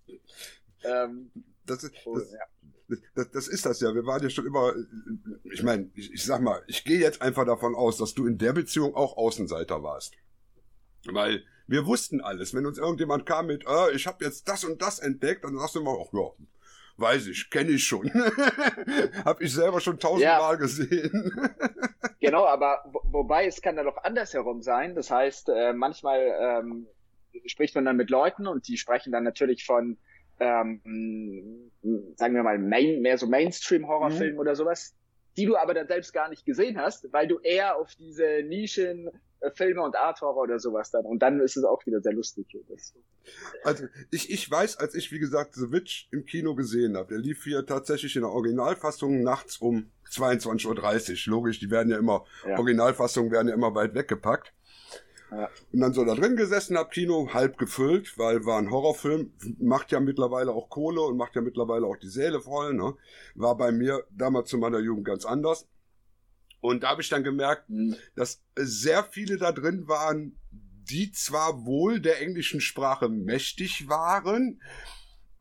ähm, 0.85 1.31
das, 1.67 1.85
ist, 1.85 1.95
oh, 2.05 2.19
das, 2.19 2.33
ja. 2.33 2.97
das, 3.15 3.31
das, 3.31 3.49
ist 3.49 3.67
das 3.67 3.81
ja. 3.81 3.95
Wir 3.95 4.07
waren 4.07 4.23
ja 4.23 4.31
schon 4.31 4.47
immer, 4.47 4.73
ich 5.53 5.63
meine, 5.63 5.91
ich, 5.95 6.13
ich 6.13 6.25
sag 6.25 6.41
mal, 6.41 6.63
ich 6.67 6.85
gehe 6.85 6.99
jetzt 6.99 7.21
einfach 7.21 7.45
davon 7.45 7.75
aus, 7.75 7.99
dass 7.99 8.15
du 8.15 8.27
in 8.27 8.39
der 8.39 8.53
Beziehung 8.53 8.95
auch 8.95 9.17
Außenseiter 9.17 9.83
warst. 9.83 10.15
Weil 11.07 11.43
wir 11.67 11.87
wussten 11.87 12.21
alles. 12.21 12.55
Wenn 12.55 12.67
uns 12.67 12.79
irgendjemand 12.79 13.27
kam 13.27 13.47
mit, 13.47 13.65
äh, 13.67 13.93
ich 13.95 14.07
habe 14.07 14.25
jetzt 14.25 14.49
das 14.49 14.65
und 14.65 14.83
das 14.83 14.99
entdeckt, 14.99 15.45
dann 15.45 15.57
sagst 15.57 15.75
du 15.75 15.81
immer, 15.81 15.97
ach 16.01 16.13
ja, 16.13 16.31
weiß 16.97 17.27
ich, 17.29 17.51
kenne 17.51 17.71
ich 17.71 17.85
schon. 17.85 18.11
hab 19.25 19.41
ich 19.41 19.53
selber 19.53 19.81
schon 19.81 19.99
tausendmal 19.99 20.55
ja. 20.55 20.59
gesehen. 20.59 21.33
genau, 22.21 22.47
aber 22.47 22.85
wo, 22.87 23.01
wobei 23.05 23.47
es 23.47 23.63
kann 23.63 23.77
dann 23.77 23.87
doch 23.87 24.03
andersherum 24.05 24.63
sein. 24.63 24.95
Das 24.95 25.11
heißt, 25.11 25.49
äh, 25.49 25.73
manchmal 25.73 26.21
ähm, 26.41 26.87
spricht 27.47 27.75
man 27.75 27.85
dann 27.85 27.97
mit 27.97 28.11
Leuten 28.11 28.47
und 28.47 28.69
die 28.69 28.77
sprechen 28.77 29.13
dann 29.13 29.25
natürlich 29.25 29.65
von, 29.65 29.97
ähm, 30.41 31.71
sagen 32.17 32.35
wir 32.35 32.43
mal, 32.43 32.59
Main, 32.59 33.01
mehr 33.01 33.19
so 33.19 33.27
Mainstream-Horrorfilmen 33.27 34.35
mhm. 34.35 34.41
oder 34.41 34.55
sowas, 34.57 34.95
die 35.37 35.47
du 35.47 35.57
aber 35.57 35.75
dann 35.75 35.89
selbst 35.89 36.13
gar 36.13 36.29
nicht 36.29 36.45
gesehen 36.45 36.79
hast, 36.79 37.13
weil 37.13 37.27
du 37.27 37.39
eher 37.39 37.77
auf 37.77 37.95
diese 37.95 38.43
Nischen 38.45 39.11
Filme 39.55 39.83
und 39.83 39.97
Art 39.97 40.21
Horror 40.21 40.43
oder 40.43 40.59
sowas 40.59 40.91
dann. 40.91 41.05
Und 41.05 41.21
dann 41.21 41.41
ist 41.41 41.57
es 41.57 41.65
auch 41.65 41.85
wieder 41.87 42.01
sehr 42.01 42.13
lustig. 42.13 42.47
Also 43.65 43.87
ich, 44.11 44.31
ich 44.31 44.51
weiß, 44.51 44.77
als 44.79 44.95
ich, 44.95 45.11
wie 45.13 45.19
gesagt, 45.19 45.55
The 45.55 45.73
Witch 45.73 46.09
im 46.13 46.25
Kino 46.25 46.55
gesehen 46.55 46.97
habe, 46.97 47.09
der 47.09 47.19
lief 47.19 47.45
hier 47.45 47.67
tatsächlich 47.67 48.17
in 48.17 48.23
der 48.23 48.31
Originalfassung 48.31 49.23
nachts 49.23 49.59
um 49.59 49.91
22.30 50.11 51.29
Uhr. 51.29 51.33
Logisch, 51.33 51.59
die 51.59 51.71
werden 51.71 51.91
ja 51.91 51.99
immer, 51.99 52.25
ja. 52.47 52.59
Originalfassungen 52.59 53.31
werden 53.33 53.49
ja 53.49 53.55
immer 53.55 53.75
weit 53.75 53.95
weggepackt. 53.95 54.53
Ja. 55.31 55.49
Und 55.73 55.81
dann 55.81 55.95
so 55.95 56.05
da 56.05 56.15
drin 56.15 56.37
gesessen 56.37 56.77
hab, 56.77 56.91
Kino 56.91 57.31
halb 57.33 57.57
gefüllt, 57.57 58.19
weil 58.19 58.45
war 58.45 58.59
ein 58.59 58.71
Horrorfilm, 58.71 59.33
macht 59.59 59.91
ja 59.91 60.01
mittlerweile 60.01 60.53
auch 60.53 60.69
Kohle 60.69 61.01
und 61.01 61.17
macht 61.17 61.35
ja 61.35 61.41
mittlerweile 61.41 61.87
auch 61.87 61.97
die 61.97 62.11
Säle 62.11 62.41
voll, 62.41 62.75
ne? 62.75 62.95
War 63.35 63.57
bei 63.57 63.73
mir 63.73 64.05
damals 64.11 64.51
zu 64.51 64.59
meiner 64.59 64.79
Jugend 64.79 65.07
ganz 65.07 65.25
anders. 65.25 65.67
Und 66.63 66.85
da 66.85 66.91
habe 66.91 67.03
ich 67.03 67.09
dann 67.09 67.25
gemerkt, 67.25 67.69
mhm. 67.69 67.97
dass 68.15 68.41
sehr 68.57 69.03
viele 69.03 69.37
da 69.37 69.51
drin 69.51 69.89
waren, 69.89 70.39
die 70.53 71.11
zwar 71.11 71.67
wohl 71.67 72.01
der 72.01 72.23
englischen 72.23 72.61
Sprache 72.61 73.09
mächtig 73.09 73.89
waren, 73.89 74.61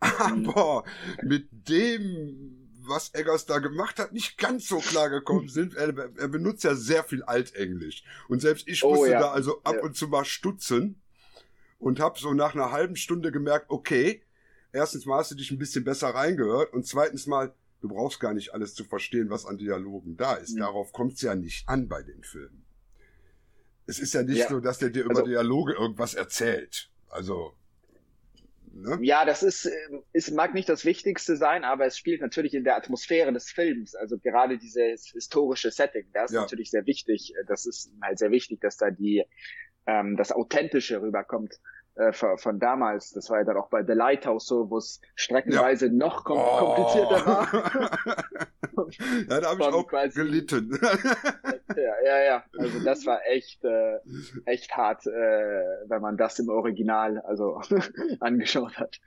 mhm. 0.02 0.50
aber 0.50 0.84
mit 1.22 1.48
dem, 1.52 2.68
was 2.80 3.14
Eggers 3.14 3.46
da 3.46 3.60
gemacht 3.60 4.00
hat, 4.00 4.14
nicht 4.14 4.40
ganz 4.40 4.68
so 4.68 4.80
klar 4.80 5.12
gekommen 5.12 5.48
sind. 5.48 5.76
Er, 5.76 5.96
er 5.96 6.28
benutzt 6.28 6.64
ja 6.64 6.74
sehr 6.74 7.04
viel 7.04 7.22
Altenglisch. 7.22 8.04
Und 8.28 8.42
selbst 8.42 8.68
ich 8.68 8.84
oh, 8.84 8.96
musste 8.96 9.12
ja. 9.12 9.20
da 9.20 9.32
also 9.32 9.62
ab 9.62 9.76
ja. 9.76 9.82
und 9.84 9.96
zu 9.96 10.08
mal 10.08 10.26
stutzen 10.26 11.00
und 11.78 12.00
habe 12.00 12.20
so 12.20 12.34
nach 12.34 12.56
einer 12.56 12.72
halben 12.72 12.96
Stunde 12.96 13.32
gemerkt, 13.32 13.68
okay, 13.70 14.24
erstens 14.74 15.06
mal 15.06 15.20
hast 15.20 15.30
du 15.30 15.36
dich 15.36 15.52
ein 15.52 15.60
bisschen 15.60 15.84
besser 15.84 16.10
reingehört 16.10 16.74
und 16.74 16.88
zweitens 16.88 17.28
mal, 17.28 17.54
Du 17.82 17.90
brauchst 17.90 18.20
gar 18.20 18.34
nicht 18.34 18.54
alles 18.54 18.76
zu 18.76 18.84
verstehen, 18.84 19.30
was 19.30 19.46
an 19.46 19.58
Dialogen 19.58 20.16
da 20.16 20.36
ist. 20.36 20.56
Ja. 20.56 20.66
Darauf 20.66 20.94
kommt 20.94 21.14
es 21.14 21.22
ja 21.22 21.36
nicht 21.36 21.68
an 21.68 21.88
bei 21.88 22.04
den 22.04 22.24
Filmen. 22.24 22.64
Es 23.88 24.00
ist 24.00 24.14
ja 24.14 24.24
nicht 24.24 24.38
ja. 24.38 24.48
so, 24.48 24.60
dass 24.60 24.78
der 24.78 24.90
dir 24.90 25.08
also, 25.08 25.22
über 25.22 25.28
Dialoge 25.28 25.74
irgendwas 25.74 26.14
erzählt. 26.14 26.92
Also. 27.10 27.54
Ne? 28.74 29.00
Ja, 29.02 29.26
das 29.26 29.44
ist, 29.44 29.70
es 30.14 30.30
ähm, 30.30 30.36
mag 30.36 30.54
nicht 30.54 30.70
das 30.70 30.86
Wichtigste 30.86 31.36
sein, 31.36 31.66
aber 31.66 31.86
es 31.88 31.98
spielt 31.98 32.22
natürlich 32.22 32.54
in 32.54 32.64
der 32.64 32.78
Atmosphäre 32.78 33.34
des 33.34 33.50
Films. 33.50 33.96
Also 33.96 34.18
gerade 34.18 34.58
dieses 34.58 35.08
historische 35.08 35.72
Setting, 35.72 36.06
das 36.14 36.32
ist 36.32 36.36
ja. 36.36 36.42
natürlich 36.42 36.70
sehr 36.70 36.86
wichtig. 36.86 37.34
Das 37.48 37.66
ist 37.66 37.92
halt 38.02 38.20
sehr 38.20 38.32
wichtig, 38.32 38.62
dass 38.62 38.78
da 38.78 38.92
die 38.92 39.26
ähm, 39.88 40.16
das 40.16 40.32
Authentische 40.32 41.02
rüberkommt 41.02 41.60
äh, 41.96 42.14
von, 42.14 42.60
damals. 42.60 43.12
Das 43.12 43.30
war 43.30 43.40
ja 43.40 43.44
dann 43.44 43.58
auch 43.58 43.70
bei 43.70 43.84
The 43.84 43.94
Lighthouse 43.94 44.46
so, 44.46 44.70
wo 44.70 44.78
es 44.78 45.02
streckenweise 45.16 45.88
ja. 45.88 45.94
noch 45.94 46.24
kom 46.24 46.38
oh. 46.38 46.58
komplizierter 46.58 47.26
war. 47.26 47.48
ja, 49.30 49.42
da 49.42 49.50
habe 49.50 49.62
ich 49.62 49.68
auch 49.68 49.88
quasi, 49.88 50.22
gelitten. 50.22 50.80
ja, 51.76 51.94
ja, 52.06 52.24
ja. 52.24 52.44
Also 52.58 52.80
das 52.84 53.06
war 53.06 53.20
echt, 53.28 53.64
äh, 53.66 54.00
echt 54.46 54.76
hart, 54.76 55.06
äh, 55.06 55.12
wenn 55.12 56.02
man 56.02 56.18
das 56.18 56.40
im 56.40 56.50
Original 56.50 57.20
also 57.20 57.62
angeschaut 58.20 58.78
hat. 58.78 59.00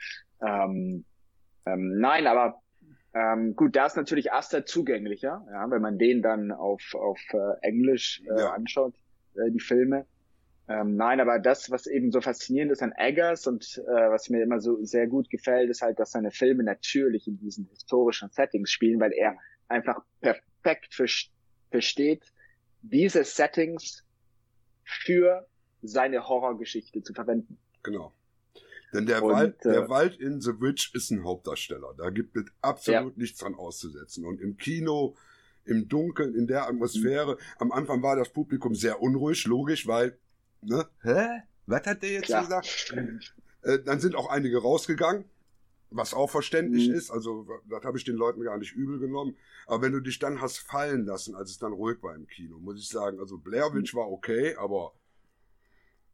Ähm, 0.43 1.05
ähm, 1.67 1.99
nein, 1.99 2.27
aber 2.27 2.61
ähm, 3.15 3.55
gut, 3.57 3.77
da 3.77 3.87
ist 3.87 3.97
natürlich 3.97 4.33
Aster 4.33 4.67
zugänglicher, 4.67 5.47
ja, 5.51 5.71
wenn 5.71 5.81
man 5.81 5.99
den 5.99 6.21
dann 6.21 6.53
auf, 6.53 6.95
auf 6.95 7.21
äh, 7.33 7.61
Englisch 7.63 8.23
äh, 8.27 8.41
ja. 8.41 8.53
anschaut, 8.53 8.95
äh, 9.37 9.51
die 9.51 9.61
Filme. 9.61 10.05
Ähm, 10.67 10.97
nein, 10.97 11.21
aber 11.21 11.39
das, 11.39 11.71
was 11.71 11.87
eben 11.87 12.11
so 12.11 12.23
faszinierend 12.23 12.73
ist 12.73 12.83
an 12.83 12.93
Eggers 12.97 13.47
und 13.47 13.83
äh, 13.87 14.11
was 14.11 14.31
mir 14.31 14.43
immer 14.43 14.61
so 14.61 14.83
sehr 14.83 15.07
gut 15.07 15.29
gefällt, 15.29 15.69
ist 15.69 15.83
halt, 15.83 15.99
dass 15.99 16.13
seine 16.13 16.31
Filme 16.31 16.63
natürlich 16.63 17.27
in 17.27 17.39
diesen 17.39 17.67
historischen 17.67 18.31
Settings 18.31 18.71
spielen, 18.71 18.99
weil 18.99 19.13
er 19.13 19.37
einfach 19.69 20.03
perfekt 20.21 20.95
versteht, 21.71 22.33
diese 22.81 23.25
Settings 23.25 24.05
für 24.85 25.47
seine 25.83 26.27
Horrorgeschichte 26.27 27.03
zu 27.03 27.13
verwenden. 27.13 27.59
Genau. 27.83 28.15
Denn 28.95 29.07
der, 29.07 29.23
und, 29.23 29.33
Wald, 29.33 29.65
der 29.65 29.85
äh, 29.85 29.89
Wald 29.89 30.17
in 30.19 30.41
The 30.41 30.61
Witch 30.61 30.95
ist 30.95 31.11
ein 31.11 31.25
Hauptdarsteller. 31.25 31.95
Da 31.99 32.11
gibt 32.11 32.37
es 32.37 32.45
absolut 32.63 33.17
ja. 33.17 33.21
nichts 33.21 33.41
dran 33.41 33.55
auszusetzen. 33.55 34.25
Und 34.25 34.41
im 34.41 34.57
Kino, 34.57 35.17
im 35.65 35.89
Dunkeln, 35.89 36.35
in 36.35 36.47
der 36.47 36.69
Atmosphäre, 36.69 37.35
mhm. 37.35 37.39
am 37.59 37.73
Anfang 37.73 38.03
war 38.03 38.17
das 38.17 38.31
Publikum 38.31 38.75
sehr 38.75 39.03
unruhig, 39.03 39.45
logisch, 39.47 39.87
weil 39.87 40.17
Ne? 40.65 40.87
Hä? 41.03 41.43
Was 41.67 41.87
hat 41.87 42.03
der 42.03 42.11
jetzt 42.11 42.29
ja. 42.29 42.41
gesagt? 42.41 42.95
Äh, 43.63 43.79
dann 43.81 44.01
sind 44.01 44.15
auch 44.15 44.29
einige 44.29 44.61
rausgegangen, 44.61 45.25
was 45.91 46.13
auch 46.15 46.31
verständlich 46.31 46.89
mhm. 46.89 46.95
ist. 46.95 47.11
Also, 47.11 47.47
das 47.69 47.85
habe 47.85 47.97
ich 47.97 48.05
den 48.05 48.17
Leuten 48.17 48.43
gar 48.43 48.59
nicht 48.59 48.73
übel 48.73 48.99
genommen. 48.99 49.37
Aber 49.67 49.83
wenn 49.83 49.93
du 49.93 50.01
dich 50.01 50.19
dann 50.19 50.41
hast 50.41 50.59
fallen 50.59 51.07
lassen, 51.07 51.35
als 51.35 51.51
es 51.51 51.59
dann 51.59 51.73
ruhig 51.73 52.03
war 52.03 52.15
im 52.15 52.27
Kino, 52.27 52.59
muss 52.59 52.79
ich 52.79 52.89
sagen, 52.89 53.19
also 53.19 53.39
Blair 53.39 53.73
Witch 53.73 53.95
mhm. 53.95 53.99
war 53.99 54.11
okay, 54.11 54.55
aber 54.57 54.93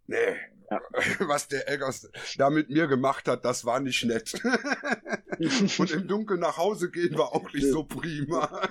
nee, 0.07 0.37
ja. 0.71 0.81
was 1.29 1.49
der 1.49 1.69
Eggers 1.69 2.09
da 2.37 2.51
mit 2.51 2.71
mir 2.71 2.87
gemacht 2.87 3.27
hat, 3.27 3.45
das 3.45 3.65
war 3.65 3.81
nicht 3.81 4.05
nett. 4.05 4.35
Und 5.79 5.91
im 5.91 6.07
Dunkeln 6.07 6.41
nach 6.41 6.59
Hause 6.59 6.91
gehen 6.91 7.17
war 7.17 7.35
auch 7.35 7.53
nicht 7.53 7.67
so 7.67 7.85
prima. 7.85 8.69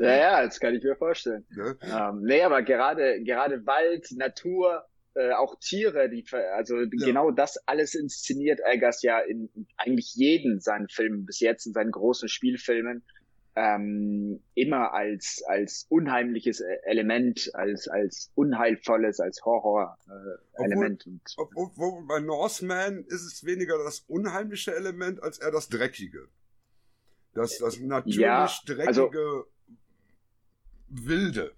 Ja, 0.00 0.16
ja, 0.16 0.44
das 0.44 0.60
kann 0.60 0.74
ich 0.74 0.82
mir 0.82 0.96
vorstellen. 0.96 1.44
Ja. 1.56 2.10
Ähm, 2.10 2.22
nee, 2.22 2.42
aber 2.42 2.62
gerade, 2.62 3.22
gerade 3.22 3.66
Wald, 3.66 4.08
Natur, 4.16 4.84
äh, 5.14 5.32
auch 5.32 5.56
Tiere, 5.60 6.08
die, 6.08 6.24
also 6.54 6.80
ja. 6.80 6.88
genau 6.88 7.30
das 7.30 7.58
alles 7.66 7.94
inszeniert 7.94 8.60
Eggers 8.64 9.02
ja 9.02 9.18
in 9.18 9.50
eigentlich 9.76 10.14
jeden 10.14 10.60
seinen 10.60 10.88
Filmen 10.88 11.26
bis 11.26 11.40
jetzt, 11.40 11.66
in 11.66 11.72
seinen 11.72 11.90
großen 11.90 12.28
Spielfilmen, 12.28 13.04
ähm, 13.54 14.40
immer 14.54 14.94
als, 14.94 15.42
als 15.46 15.84
unheimliches 15.90 16.60
e-, 16.60 16.78
Element, 16.84 17.50
als, 17.54 17.88
als 17.88 18.30
unheilvolles, 18.34 19.20
als 19.20 19.44
Horror-Element. 19.44 21.06
Äh, 21.06 21.10
obwohl, 21.36 21.66
obwohl, 21.66 22.06
bei 22.06 22.20
Norseman 22.20 23.04
ist 23.04 23.22
es 23.22 23.44
weniger 23.44 23.76
das 23.84 24.00
unheimliche 24.08 24.74
Element 24.74 25.22
als 25.22 25.38
eher 25.38 25.50
das 25.50 25.68
dreckige. 25.68 26.28
Das, 27.34 27.58
das 27.58 27.78
natürlich 27.80 28.16
ja, 28.16 28.50
dreckige, 28.66 28.86
also, 28.86 29.10
wilde, 30.88 31.52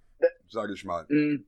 sage 0.48 0.74
ich 0.74 0.84
mal. 0.84 1.04
Mm. 1.08 1.44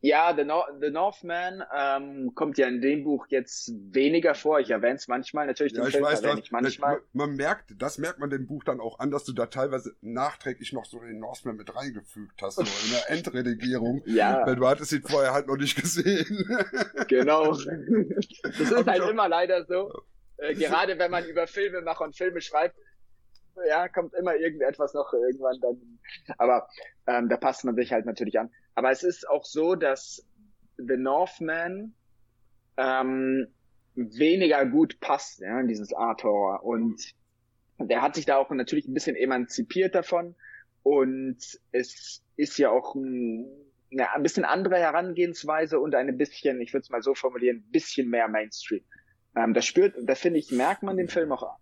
Ja, 0.00 0.34
The, 0.36 0.44
no 0.44 0.64
The 0.82 0.90
Northman 0.90 1.64
ähm, 1.74 2.34
kommt 2.34 2.58
ja 2.58 2.68
in 2.68 2.82
dem 2.82 3.04
Buch 3.04 3.26
jetzt 3.30 3.72
weniger 3.90 4.34
vor. 4.34 4.60
Ich 4.60 4.70
erwähne 4.70 4.96
es 4.96 5.08
manchmal, 5.08 5.46
natürlich 5.46 5.72
ja, 5.72 5.82
den 5.82 5.92
Film 5.92 6.04
weiß, 6.04 6.20
erwähne 6.20 6.40
ich 6.40 6.52
manchmal. 6.52 6.96
Man, 7.14 7.28
man 7.28 7.36
merkt, 7.36 7.72
das 7.78 7.96
merkt 7.96 8.18
man 8.18 8.28
dem 8.28 8.46
Buch 8.46 8.64
dann 8.64 8.80
auch 8.80 8.98
an, 8.98 9.10
dass 9.10 9.24
du 9.24 9.32
da 9.32 9.46
teilweise 9.46 9.96
nachträglich 10.02 10.74
noch 10.74 10.84
so 10.84 11.00
den 11.00 11.20
Northman 11.20 11.56
mit 11.56 11.74
reingefügt 11.74 12.42
hast, 12.42 12.56
so 12.56 12.62
in 12.62 12.92
der 12.92 13.10
Endredigierung. 13.16 14.02
ja. 14.04 14.46
Weil 14.46 14.56
du 14.56 14.68
hattest 14.68 14.92
ihn 14.92 15.00
vorher 15.02 15.32
halt 15.32 15.46
noch 15.46 15.56
nicht 15.56 15.80
gesehen. 15.80 16.50
genau. 17.08 17.52
Das 18.42 18.60
ist 18.60 18.86
halt 18.86 19.08
immer 19.08 19.26
leider 19.26 19.64
so. 19.64 19.90
Äh, 20.36 20.54
gerade 20.54 20.98
wenn 20.98 21.10
man 21.10 21.24
über 21.24 21.46
Filme 21.46 21.80
macht 21.80 22.02
und 22.02 22.14
Filme 22.14 22.42
schreibt, 22.42 22.76
ja, 23.68 23.88
kommt 23.88 24.14
immer 24.14 24.36
irgendetwas 24.36 24.94
noch 24.94 25.12
irgendwann 25.12 25.60
dann. 25.60 25.98
Aber 26.38 26.68
ähm, 27.06 27.28
da 27.28 27.36
passt 27.36 27.64
man 27.64 27.74
sich 27.74 27.92
halt 27.92 28.06
natürlich 28.06 28.38
an. 28.38 28.50
Aber 28.74 28.90
es 28.90 29.02
ist 29.02 29.28
auch 29.28 29.44
so, 29.44 29.74
dass 29.74 30.26
The 30.76 30.96
Northman 30.96 31.94
ähm, 32.76 33.46
weniger 33.94 34.66
gut 34.66 35.00
passt, 35.00 35.40
ja, 35.40 35.60
in 35.60 35.68
dieses 35.68 35.92
Art 35.92 36.24
Horror. 36.24 36.64
Und 36.64 37.14
der 37.78 38.02
hat 38.02 38.14
sich 38.14 38.26
da 38.26 38.36
auch 38.36 38.50
natürlich 38.50 38.88
ein 38.88 38.94
bisschen 38.94 39.16
emanzipiert 39.16 39.94
davon. 39.94 40.34
Und 40.82 41.38
es 41.72 42.22
ist 42.36 42.58
ja 42.58 42.70
auch 42.70 42.94
ein, 42.94 43.46
eine 43.90 44.12
ein 44.12 44.22
bisschen 44.22 44.44
andere 44.44 44.76
Herangehensweise 44.76 45.78
und 45.78 45.94
eine 45.94 46.12
bisschen, 46.12 46.60
ich 46.60 46.72
würde 46.72 46.82
es 46.82 46.90
mal 46.90 47.02
so 47.02 47.14
formulieren, 47.14 47.58
ein 47.58 47.70
bisschen 47.70 48.10
mehr 48.10 48.28
Mainstream. 48.28 48.84
Ähm, 49.36 49.54
das 49.54 49.64
spürt, 49.64 49.94
das 50.02 50.20
finde 50.20 50.40
ich, 50.40 50.50
merkt 50.50 50.82
man 50.82 50.96
den 50.96 51.08
Film 51.08 51.32
auch 51.32 51.56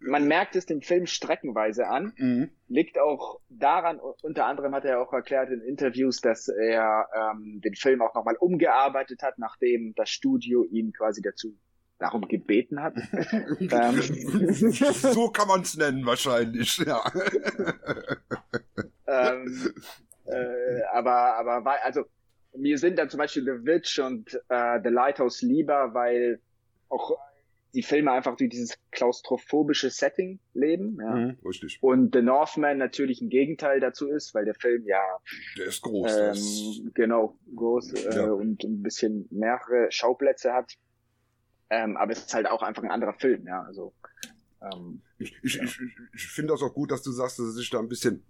man 0.00 0.26
merkt 0.26 0.56
es 0.56 0.66
dem 0.66 0.82
Film 0.82 1.06
streckenweise 1.06 1.88
an. 1.88 2.12
Mhm. 2.16 2.50
Liegt 2.68 2.98
auch 2.98 3.40
daran, 3.48 3.98
unter 4.22 4.46
anderem 4.46 4.74
hat 4.74 4.84
er 4.84 5.00
auch 5.00 5.12
erklärt 5.12 5.50
in 5.50 5.60
Interviews, 5.60 6.20
dass 6.20 6.48
er 6.48 7.08
ähm, 7.14 7.60
den 7.62 7.74
Film 7.74 8.02
auch 8.02 8.14
nochmal 8.14 8.36
umgearbeitet 8.36 9.22
hat, 9.22 9.38
nachdem 9.38 9.94
das 9.94 10.10
Studio 10.10 10.64
ihn 10.64 10.92
quasi 10.92 11.22
dazu 11.22 11.56
darum 11.98 12.26
gebeten 12.28 12.82
hat. 12.82 12.94
ähm. 13.60 14.00
So 14.02 15.28
kann 15.28 15.48
man 15.48 15.62
es 15.62 15.76
nennen 15.76 16.04
wahrscheinlich, 16.04 16.76
ja. 16.78 17.04
ähm, 19.06 19.74
äh, 20.26 20.82
aber, 20.92 21.36
aber, 21.36 21.84
also, 21.84 22.04
mir 22.56 22.78
sind 22.78 22.98
dann 22.98 23.10
zum 23.10 23.18
Beispiel 23.18 23.44
The 23.44 23.66
Witch 23.66 23.98
und 23.98 24.34
äh, 24.48 24.80
The 24.82 24.88
Lighthouse 24.88 25.42
lieber, 25.42 25.94
weil 25.94 26.40
auch 26.88 27.16
die 27.74 27.82
Filme 27.82 28.12
einfach 28.12 28.36
durch 28.36 28.50
dieses 28.50 28.78
klaustrophobische 28.92 29.90
Setting 29.90 30.38
leben. 30.54 30.98
Ja. 31.00 31.14
Mhm, 31.14 31.38
richtig. 31.44 31.78
Und 31.82 32.14
The 32.14 32.22
Northman 32.22 32.78
natürlich 32.78 33.20
ein 33.20 33.28
Gegenteil 33.28 33.80
dazu 33.80 34.08
ist, 34.08 34.34
weil 34.34 34.44
der 34.44 34.54
Film 34.54 34.86
ja. 34.86 35.02
Der 35.58 35.66
ist 35.66 35.82
groß. 35.82 36.16
Ähm, 36.16 36.92
genau, 36.94 37.38
groß 37.54 37.92
äh, 37.92 38.16
ja. 38.16 38.30
und 38.30 38.62
ein 38.64 38.82
bisschen 38.82 39.26
mehrere 39.30 39.90
Schauplätze 39.90 40.52
hat. 40.52 40.74
Ähm, 41.70 41.96
aber 41.96 42.12
es 42.12 42.20
ist 42.20 42.34
halt 42.34 42.46
auch 42.46 42.62
einfach 42.62 42.82
ein 42.82 42.90
anderer 42.90 43.14
Film, 43.14 43.46
ja. 43.46 43.62
Also 43.62 43.92
ähm, 44.62 45.02
ich, 45.18 45.34
ich, 45.42 45.54
ja. 45.54 45.64
ich, 45.64 45.78
ich 46.14 46.26
finde 46.28 46.52
das 46.52 46.62
auch 46.62 46.72
gut, 46.72 46.90
dass 46.90 47.02
du 47.02 47.10
sagst, 47.10 47.38
dass 47.38 47.46
er 47.46 47.52
sich 47.52 47.70
da 47.70 47.80
ein 47.80 47.88
bisschen 47.88 48.22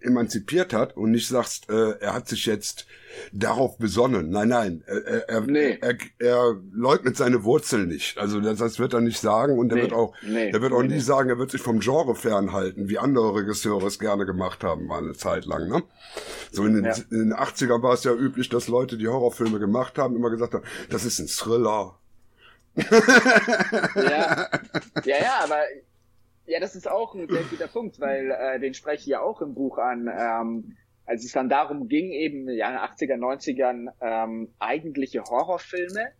emanzipiert 0.00 0.72
hat 0.72 0.96
und 0.96 1.10
nicht 1.10 1.28
sagst, 1.28 1.68
äh, 1.70 1.98
er 2.00 2.14
hat 2.14 2.28
sich 2.28 2.46
jetzt 2.46 2.86
darauf 3.32 3.78
besonnen. 3.78 4.30
Nein, 4.30 4.48
nein, 4.48 4.84
er, 4.86 5.28
er, 5.28 5.40
nee. 5.40 5.78
er, 5.80 5.96
er, 6.18 6.56
leugnet 6.72 7.16
seine 7.16 7.44
Wurzeln 7.44 7.88
nicht. 7.88 8.18
Also 8.18 8.40
das, 8.40 8.58
das 8.58 8.78
wird 8.78 8.94
er 8.94 9.00
nicht 9.00 9.18
sagen 9.20 9.58
und 9.58 9.70
er 9.70 9.76
nee. 9.76 9.82
wird 9.82 9.92
auch, 9.92 10.14
nee. 10.22 10.50
er 10.50 10.62
wird 10.62 10.72
auch 10.72 10.82
nie 10.82 11.00
sagen, 11.00 11.28
er 11.30 11.38
wird 11.38 11.50
sich 11.50 11.60
vom 11.60 11.80
Genre 11.80 12.14
fernhalten, 12.14 12.88
wie 12.88 12.98
andere 12.98 13.34
Regisseure 13.34 13.86
es 13.86 13.98
gerne 13.98 14.26
gemacht 14.26 14.62
haben, 14.62 14.86
mal 14.86 15.02
eine 15.02 15.14
Zeit 15.14 15.46
lang. 15.46 15.68
Ne? 15.68 15.82
So 16.52 16.64
in 16.64 16.74
den, 16.74 16.84
ja. 16.84 16.94
in 17.10 17.30
den 17.30 17.34
80ern 17.34 17.82
war 17.82 17.94
es 17.94 18.04
ja 18.04 18.12
üblich, 18.12 18.48
dass 18.48 18.68
Leute, 18.68 18.96
die 18.96 19.08
Horrorfilme 19.08 19.58
gemacht 19.58 19.98
haben, 19.98 20.16
immer 20.16 20.30
gesagt 20.30 20.54
haben, 20.54 20.64
das 20.90 21.04
ist 21.04 21.18
ein 21.18 21.26
Thriller. 21.26 21.98
ja. 23.96 24.48
ja, 25.04 25.18
ja, 25.20 25.40
aber 25.42 25.58
ja, 26.48 26.60
das 26.60 26.74
ist 26.74 26.90
auch 26.90 27.14
ein 27.14 27.28
sehr 27.28 27.42
guter 27.44 27.68
Punkt, 27.68 28.00
weil 28.00 28.30
äh, 28.30 28.58
den 28.58 28.74
spreche 28.74 29.02
ich 29.02 29.06
ja 29.06 29.20
auch 29.20 29.40
im 29.40 29.54
Buch 29.54 29.78
an. 29.78 30.08
Ähm, 30.08 30.76
als 31.06 31.24
es 31.24 31.32
dann 31.32 31.48
darum 31.48 31.88
ging, 31.88 32.10
eben 32.10 32.48
ja, 32.50 32.84
80er, 32.84 33.16
90ern 33.16 33.88
ähm, 34.00 34.48
eigentliche 34.58 35.22
Horrorfilme 35.22 36.12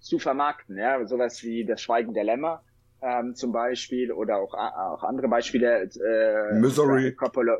zu 0.00 0.18
vermarkten, 0.18 0.76
ja, 0.76 1.04
sowas 1.06 1.42
wie 1.44 1.64
Das 1.64 1.80
Schweigen 1.80 2.12
der 2.12 2.24
Lämmer 2.24 2.64
ähm, 3.02 3.34
zum 3.34 3.52
Beispiel 3.52 4.12
oder 4.12 4.38
auch, 4.38 4.54
auch 4.54 5.04
andere 5.04 5.28
Beispiele. 5.28 5.82
Äh, 5.82 6.54
Misery. 6.58 7.14
Coppola, 7.14 7.56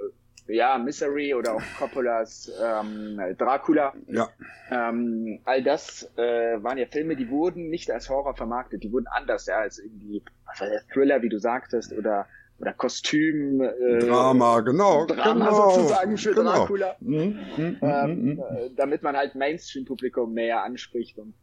ja, 0.48 0.78
Misery 0.78 1.34
oder 1.34 1.54
auch 1.54 1.62
Coppolas 1.78 2.50
ähm, 2.62 3.18
Dracula. 3.38 3.94
Ja. 4.06 4.28
Ähm, 4.70 5.40
all 5.44 5.62
das 5.62 6.10
äh, 6.16 6.62
waren 6.62 6.78
ja 6.78 6.86
Filme, 6.86 7.16
die 7.16 7.28
wurden 7.30 7.68
nicht 7.70 7.90
als 7.90 8.08
Horror 8.08 8.34
vermarktet, 8.34 8.82
die 8.82 8.92
wurden 8.92 9.06
anders, 9.06 9.46
ja, 9.46 9.58
als 9.58 9.78
irgendwie 9.78 10.22
also 10.46 10.64
Thriller, 10.92 11.22
wie 11.22 11.28
du 11.28 11.38
sagtest, 11.38 11.92
oder 11.92 12.26
oder 12.62 12.72
Kostüm. 12.74 13.60
Äh, 13.60 13.98
Drama, 13.98 14.60
genau. 14.60 15.04
Drama 15.06 15.50
genau, 15.50 15.70
sozusagen 15.70 16.16
für 16.16 16.32
genau. 16.32 16.58
Dracula. 16.58 16.96
Mhm, 17.00 17.38
mhm, 17.56 17.76
ähm, 17.82 18.22
mhm. 18.22 18.38
Äh, 18.38 18.70
damit 18.76 19.02
man 19.02 19.16
halt 19.16 19.34
Mainstream-Publikum 19.34 20.32
näher 20.32 20.62
anspricht 20.62 21.18
und 21.18 21.34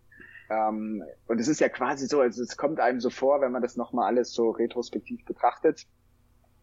ähm, 0.49 1.03
und 1.27 1.39
es 1.39 1.47
ist 1.47 1.59
ja 1.59 1.69
quasi 1.69 2.07
so, 2.07 2.21
also 2.21 2.41
es 2.41 2.57
kommt 2.57 2.79
einem 2.79 2.99
so 2.99 3.11
vor, 3.11 3.41
wenn 3.41 3.51
man 3.51 3.61
das 3.61 3.75
nochmal 3.75 4.07
alles 4.07 4.33
so 4.33 4.49
retrospektiv 4.49 5.23
betrachtet, 5.25 5.85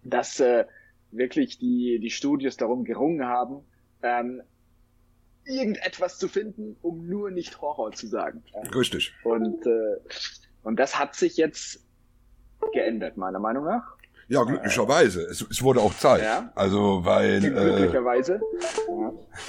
dass 0.03 0.41
äh, 0.41 0.65
wirklich 1.17 1.59
die, 1.59 1.99
die 2.01 2.11
Studios 2.11 2.57
darum 2.57 2.85
gerungen 2.85 3.27
haben, 3.27 3.65
ähm, 4.03 4.43
irgendetwas 5.45 6.19
zu 6.19 6.29
finden, 6.29 6.77
um 6.83 7.07
nur 7.07 7.31
nicht 7.31 7.61
Horror 7.61 7.93
zu 7.93 8.07
sagen. 8.07 8.43
Richtig. 8.75 9.13
Und, 9.23 9.65
äh, 9.67 9.97
und 10.63 10.79
das 10.79 10.99
hat 10.99 11.15
sich 11.15 11.37
jetzt 11.37 11.85
geändert, 12.73 13.17
meiner 13.17 13.39
Meinung 13.39 13.65
nach. 13.65 13.97
Ja, 14.29 14.43
glücklicherweise. 14.43 15.23
Es, 15.23 15.45
es 15.49 15.63
wurde 15.63 15.81
auch 15.81 15.97
Zeit. 15.97 16.23
Ja. 16.23 16.51
Also, 16.57 17.05
weil. 17.05 17.45
Äh, 17.45 17.51
glücklicherweise. 17.51 18.41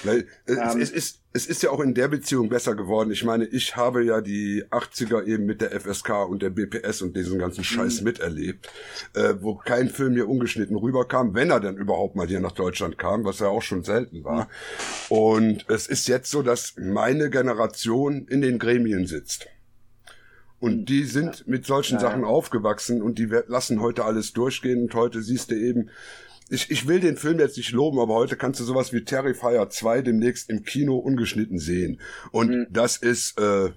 Äh, 0.06 0.24
es, 0.46 0.76
um, 0.76 0.82
es, 0.82 0.92
ist, 0.92 1.22
es 1.34 1.48
ist 1.48 1.64
ja 1.64 1.72
auch 1.72 1.80
in 1.80 1.96
der 1.96 2.08
Beziehung 2.08 2.50
besser 2.50 2.76
geworden. 2.76 3.10
Ich 3.10 3.24
meine, 3.24 3.46
ich 3.46 3.76
habe 3.76 4.04
ja 4.04 4.22
die 4.22 4.66
80er 4.70 5.24
eben 5.26 5.46
mit 5.46 5.62
der 5.62 5.72
FSK 5.80 6.30
und 6.30 6.44
der 6.44 6.52
BPS 6.52 7.02
und 7.02 7.18
diesen 7.18 7.40
ganzen 7.40 7.64
Scheiß 7.64 8.02
mhm. 8.02 8.06
miterlebt, 8.06 8.70
äh, 9.16 9.34
wo 9.40 9.56
kein 9.56 9.90
Film 9.90 10.14
hier 10.14 10.30
ungeschnitten 10.30 10.76
rüberkam, 10.76 11.34
wenn 11.34 11.50
er 11.50 11.60
denn 11.60 11.78
überhaupt 11.78 12.16
mal 12.16 12.28
hier 12.28 12.40
nach 12.40 12.52
Deutschland 12.52 13.00
kam, 13.00 13.26
was 13.26 13.40
ja 13.40 13.48
auch 13.48 13.64
schon 13.64 13.84
selten 13.84 14.24
war. 14.24 14.44
Mhm. 14.44 15.18
Und 15.18 15.66
es 15.70 15.88
ist 15.88 16.08
jetzt 16.08 16.30
so, 16.30 16.44
dass 16.44 16.76
meine 16.78 17.32
Generation 17.32 18.28
in 18.28 18.42
den 18.42 18.60
Gremien 18.60 19.08
sitzt. 19.08 19.48
Und 20.60 20.74
hm. 20.74 20.86
die 20.86 21.04
sind 21.04 21.48
mit 21.48 21.66
solchen 21.66 21.96
ja, 21.96 22.02
Sachen 22.02 22.24
aufgewachsen 22.24 23.02
und 23.02 23.20
die 23.20 23.26
lassen 23.26 23.82
heute 23.82 24.04
alles 24.06 24.34
durchgehen 24.34 24.84
und 24.84 24.94
heute 24.96 25.22
siehst 25.22 25.52
du 25.52 25.56
eben, 25.56 25.90
ich, 26.50 26.72
ich 26.72 26.88
will 26.88 27.00
den 27.00 27.18
Film 27.18 27.40
jetzt 27.40 27.58
nicht 27.58 27.72
loben, 27.72 28.00
aber 28.00 28.16
heute 28.16 28.38
kannst 28.38 28.60
du 28.60 28.64
sowas 28.64 28.94
wie 28.94 29.04
Terrifier 29.04 29.70
2 29.70 30.02
demnächst 30.02 30.50
im 30.50 30.64
Kino 30.64 30.98
ungeschnitten 30.98 31.60
sehen. 31.60 32.00
Und 32.32 32.50
mhm. 32.50 32.68
das 32.70 32.98
ist, 32.98 33.40
äh, 33.40 33.72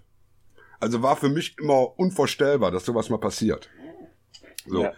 also 0.79 1.03
war 1.03 1.16
für 1.16 1.29
mich 1.29 1.57
immer 1.59 1.99
unvorstellbar, 1.99 2.71
dass 2.71 2.85
sowas 2.85 3.11
mal 3.11 3.19
passiert. 3.19 3.69
So. 4.66 4.85
Ja. 4.85 4.93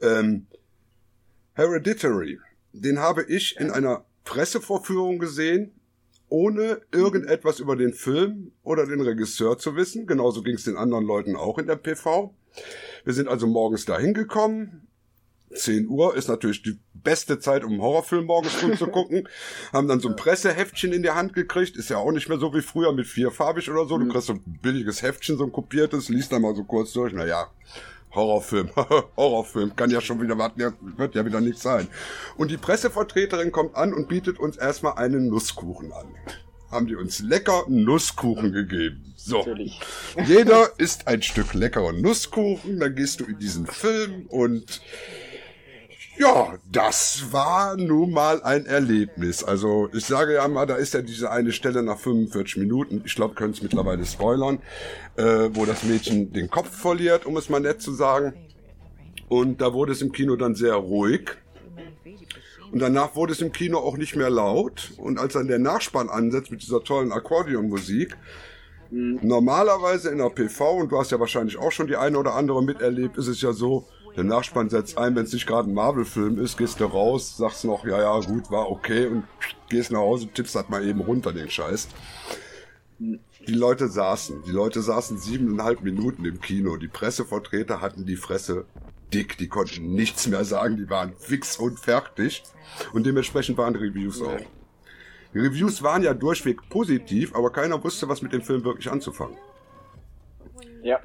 Ähm, 0.00 0.46
Hereditary, 1.52 2.40
den 2.72 2.98
habe 2.98 3.24
ich 3.24 3.56
in 3.58 3.70
einer 3.70 4.04
Pressevorführung 4.24 5.18
gesehen 5.18 5.72
ohne 6.28 6.80
irgendetwas 6.92 7.60
über 7.60 7.76
den 7.76 7.92
Film 7.92 8.52
oder 8.62 8.86
den 8.86 9.00
Regisseur 9.00 9.58
zu 9.58 9.76
wissen. 9.76 10.06
Genauso 10.06 10.42
ging 10.42 10.54
es 10.54 10.64
den 10.64 10.76
anderen 10.76 11.04
Leuten 11.04 11.36
auch 11.36 11.58
in 11.58 11.66
der 11.66 11.76
PV. 11.76 12.34
Wir 13.04 13.14
sind 13.14 13.28
also 13.28 13.46
morgens 13.46 13.84
dahin 13.84 14.14
gekommen. 14.14 14.86
10 15.54 15.88
Uhr 15.88 16.16
ist 16.16 16.28
natürlich 16.28 16.62
die 16.62 16.78
beste 16.92 17.38
Zeit, 17.38 17.64
um 17.64 17.72
einen 17.72 17.82
Horrorfilm 17.82 18.24
morgens 18.24 18.54
früh 18.54 18.76
zu 18.76 18.88
gucken. 18.88 19.28
Haben 19.72 19.88
dann 19.88 20.00
so 20.00 20.08
ein 20.08 20.16
Presseheftchen 20.16 20.92
in 20.92 21.02
der 21.02 21.14
Hand 21.14 21.32
gekriegt. 21.32 21.76
Ist 21.76 21.90
ja 21.90 21.98
auch 21.98 22.10
nicht 22.10 22.28
mehr 22.28 22.38
so 22.38 22.52
wie 22.54 22.62
früher 22.62 22.92
mit 22.92 23.06
vierfarbig 23.06 23.70
oder 23.70 23.86
so. 23.86 23.98
Du 23.98 24.04
mhm. 24.04 24.10
kriegst 24.10 24.26
so 24.26 24.34
ein 24.34 24.58
billiges 24.62 25.02
Heftchen, 25.02 25.36
so 25.36 25.44
ein 25.44 25.52
kopiertes, 25.52 26.08
liest 26.08 26.32
dann 26.32 26.42
mal 26.42 26.54
so 26.54 26.64
kurz 26.64 26.92
durch. 26.92 27.12
Naja, 27.12 27.48
Horrorfilm, 28.14 28.70
Horrorfilm, 29.16 29.76
kann 29.76 29.90
ja 29.90 30.00
schon 30.00 30.20
wieder 30.20 30.38
warten, 30.38 30.74
wird 30.96 31.14
ja 31.14 31.24
wieder 31.24 31.40
nichts 31.40 31.62
sein. 31.62 31.88
Und 32.36 32.50
die 32.50 32.56
Pressevertreterin 32.56 33.52
kommt 33.52 33.76
an 33.76 33.92
und 33.92 34.08
bietet 34.08 34.38
uns 34.38 34.56
erstmal 34.56 34.94
einen 34.94 35.28
Nusskuchen 35.28 35.92
an. 35.92 36.06
Haben 36.70 36.86
die 36.86 36.96
uns 36.96 37.20
lecker 37.20 37.64
Nusskuchen 37.68 38.52
gegeben. 38.52 39.14
So. 39.16 39.38
Natürlich. 39.38 39.80
Jeder 40.26 40.70
isst 40.78 41.06
ein 41.06 41.22
Stück 41.22 41.54
leckeren 41.54 42.00
Nusskuchen, 42.00 42.80
dann 42.80 42.94
gehst 42.94 43.20
du 43.20 43.24
in 43.24 43.38
diesen 43.38 43.66
Film 43.66 44.26
und 44.26 44.80
ja, 46.16 46.54
das 46.70 47.32
war 47.32 47.76
nun 47.76 48.12
mal 48.12 48.42
ein 48.42 48.66
Erlebnis. 48.66 49.42
Also 49.42 49.88
ich 49.92 50.04
sage 50.04 50.34
ja 50.34 50.46
mal, 50.46 50.66
da 50.66 50.76
ist 50.76 50.94
ja 50.94 51.02
diese 51.02 51.30
eine 51.30 51.52
Stelle 51.52 51.82
nach 51.82 51.98
45 51.98 52.58
Minuten, 52.58 53.02
ich 53.04 53.14
glaube, 53.14 53.34
können 53.34 53.52
es 53.52 53.62
mittlerweile 53.62 54.04
spoilern, 54.04 54.60
äh, 55.16 55.50
wo 55.52 55.64
das 55.64 55.82
Mädchen 55.82 56.32
den 56.32 56.50
Kopf 56.50 56.70
verliert, 56.70 57.26
um 57.26 57.36
es 57.36 57.48
mal 57.48 57.60
nett 57.60 57.82
zu 57.82 57.92
sagen. 57.92 58.34
Und 59.28 59.60
da 59.60 59.72
wurde 59.72 59.92
es 59.92 60.02
im 60.02 60.12
Kino 60.12 60.36
dann 60.36 60.54
sehr 60.54 60.74
ruhig. 60.74 61.30
Und 62.70 62.80
danach 62.80 63.14
wurde 63.16 63.32
es 63.32 63.40
im 63.40 63.52
Kino 63.52 63.78
auch 63.78 63.96
nicht 63.96 64.16
mehr 64.16 64.30
laut. 64.30 64.92
Und 64.96 65.18
als 65.18 65.34
dann 65.34 65.48
der 65.48 65.58
Nachspann 65.58 66.08
ansetzt 66.08 66.50
mit 66.50 66.62
dieser 66.62 66.82
tollen 66.82 67.12
Akkordeonmusik, 67.12 68.16
mhm. 68.90 69.18
normalerweise 69.22 70.10
in 70.10 70.18
der 70.18 70.30
PV, 70.30 70.78
und 70.78 70.92
du 70.92 70.98
hast 70.98 71.10
ja 71.10 71.20
wahrscheinlich 71.20 71.56
auch 71.56 71.72
schon 71.72 71.86
die 71.86 71.96
eine 71.96 72.18
oder 72.18 72.34
andere 72.34 72.62
miterlebt, 72.62 73.16
ist 73.16 73.28
es 73.28 73.40
ja 73.42 73.52
so, 73.52 73.86
der 74.16 74.24
Nachspann 74.24 74.70
setzt 74.70 74.96
ein, 74.96 75.16
wenn 75.16 75.24
es 75.24 75.32
nicht 75.32 75.46
gerade 75.46 75.68
ein 75.68 75.74
Marvel-Film 75.74 76.38
ist, 76.38 76.56
gehst 76.56 76.78
du 76.78 76.84
raus, 76.84 77.36
sagst 77.36 77.64
noch, 77.64 77.84
ja, 77.84 78.00
ja, 78.00 78.20
gut, 78.20 78.50
war 78.50 78.70
okay 78.70 79.06
und 79.06 79.24
gehst 79.68 79.90
nach 79.90 80.00
Hause, 80.00 80.28
tippst 80.28 80.54
halt 80.54 80.70
mal 80.70 80.86
eben 80.86 81.00
runter 81.00 81.32
den 81.32 81.50
Scheiß. 81.50 81.88
Die 82.98 83.54
Leute 83.54 83.88
saßen, 83.88 84.44
die 84.46 84.52
Leute 84.52 84.82
saßen 84.82 85.18
siebeneinhalb 85.18 85.82
Minuten 85.82 86.24
im 86.24 86.40
Kino. 86.40 86.76
Die 86.76 86.88
Pressevertreter 86.88 87.80
hatten 87.80 88.06
die 88.06 88.16
Fresse 88.16 88.66
dick, 89.12 89.36
die 89.36 89.48
konnten 89.48 89.94
nichts 89.94 90.26
mehr 90.28 90.44
sagen, 90.44 90.76
die 90.76 90.88
waren 90.88 91.12
fix 91.18 91.56
und 91.56 91.78
fertig. 91.78 92.44
Und 92.92 93.04
dementsprechend 93.06 93.58
waren 93.58 93.74
die 93.74 93.80
Reviews 93.80 94.22
auch. 94.22 94.40
Die 95.34 95.40
Reviews 95.40 95.82
waren 95.82 96.02
ja 96.04 96.14
durchweg 96.14 96.68
positiv, 96.68 97.34
aber 97.34 97.50
keiner 97.50 97.82
wusste, 97.82 98.08
was 98.08 98.22
mit 98.22 98.32
dem 98.32 98.42
Film 98.42 98.64
wirklich 98.64 98.90
anzufangen. 98.90 99.36
Ja. 100.82 101.00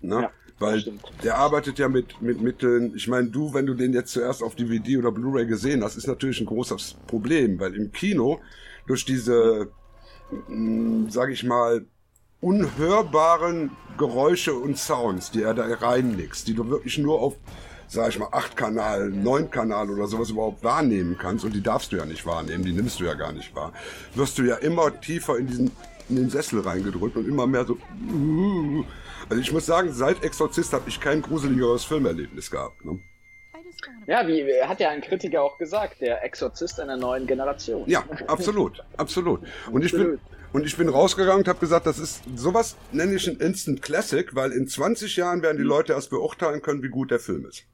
Na? 0.00 0.22
ja. 0.22 0.30
Weil 0.58 0.84
der 1.22 1.38
arbeitet 1.38 1.78
ja 1.78 1.88
mit, 1.88 2.22
mit 2.22 2.40
Mitteln, 2.40 2.94
ich 2.94 3.08
meine, 3.08 3.28
du, 3.28 3.52
wenn 3.54 3.66
du 3.66 3.74
den 3.74 3.92
jetzt 3.92 4.12
zuerst 4.12 4.42
auf 4.42 4.54
DVD 4.54 4.98
oder 4.98 5.10
Blu-ray 5.10 5.46
gesehen 5.46 5.82
hast, 5.82 5.96
ist 5.96 6.06
natürlich 6.06 6.40
ein 6.40 6.46
großes 6.46 6.96
Problem, 7.06 7.58
weil 7.58 7.74
im 7.74 7.90
Kino 7.90 8.40
durch 8.86 9.04
diese, 9.04 9.68
hm, 10.46 11.10
sag 11.10 11.30
ich 11.30 11.42
mal, 11.42 11.84
unhörbaren 12.40 13.70
Geräusche 13.98 14.54
und 14.54 14.78
Sounds, 14.78 15.30
die 15.30 15.42
er 15.42 15.54
da 15.54 15.64
reinmixt, 15.64 16.46
die 16.46 16.54
du 16.54 16.68
wirklich 16.68 16.98
nur 16.98 17.20
auf, 17.20 17.36
sag 17.88 18.10
ich 18.10 18.18
mal, 18.18 18.28
8 18.30 18.56
Kanal, 18.56 19.10
9 19.10 19.50
Kanal 19.50 19.90
oder 19.90 20.06
sowas 20.06 20.30
überhaupt 20.30 20.62
wahrnehmen 20.62 21.16
kannst, 21.18 21.44
und 21.44 21.54
die 21.54 21.62
darfst 21.62 21.90
du 21.90 21.96
ja 21.96 22.04
nicht 22.04 22.26
wahrnehmen, 22.26 22.64
die 22.64 22.72
nimmst 22.72 23.00
du 23.00 23.04
ja 23.04 23.14
gar 23.14 23.32
nicht 23.32 23.54
wahr, 23.56 23.72
wirst 24.14 24.38
du 24.38 24.42
ja 24.42 24.56
immer 24.56 25.00
tiefer 25.00 25.36
in 25.38 25.46
diesen 25.46 25.70
in 26.08 26.16
den 26.16 26.30
Sessel 26.30 26.60
reingedrückt 26.60 27.16
und 27.16 27.26
immer 27.26 27.46
mehr 27.46 27.64
so. 27.64 27.78
Also 29.28 29.40
ich 29.40 29.52
muss 29.52 29.66
sagen, 29.66 29.92
seit 29.92 30.22
Exorzist 30.22 30.72
habe 30.72 30.88
ich 30.88 31.00
kein 31.00 31.22
gruseligeres 31.22 31.84
Filmerlebnis 31.84 32.50
gehabt. 32.50 32.84
Ne? 32.84 33.00
Ja, 34.06 34.26
wie 34.26 34.44
hat 34.62 34.80
ja 34.80 34.90
ein 34.90 35.00
Kritiker 35.00 35.42
auch 35.42 35.58
gesagt, 35.58 36.00
der 36.00 36.22
Exorzist 36.24 36.80
einer 36.80 36.96
neuen 36.96 37.26
Generation. 37.26 37.88
Ja, 37.88 38.04
absolut, 38.26 38.82
absolut. 38.96 39.40
Und 39.70 39.84
ich 39.84 39.92
bin, 39.92 40.18
und 40.52 40.66
ich 40.66 40.76
bin 40.76 40.88
rausgegangen 40.88 41.40
und 41.40 41.48
habe 41.48 41.58
gesagt, 41.58 41.86
das 41.86 41.98
ist 41.98 42.22
sowas 42.36 42.76
nenne 42.92 43.14
ich 43.14 43.26
ein 43.28 43.38
Instant 43.38 43.82
Classic, 43.82 44.34
weil 44.34 44.52
in 44.52 44.68
20 44.68 45.16
Jahren 45.16 45.42
werden 45.42 45.56
die 45.56 45.64
mhm. 45.64 45.70
Leute 45.70 45.92
erst 45.94 46.10
beurteilen 46.10 46.62
können, 46.62 46.82
wie 46.82 46.88
gut 46.88 47.10
der 47.10 47.18
Film 47.18 47.46
ist. 47.46 47.64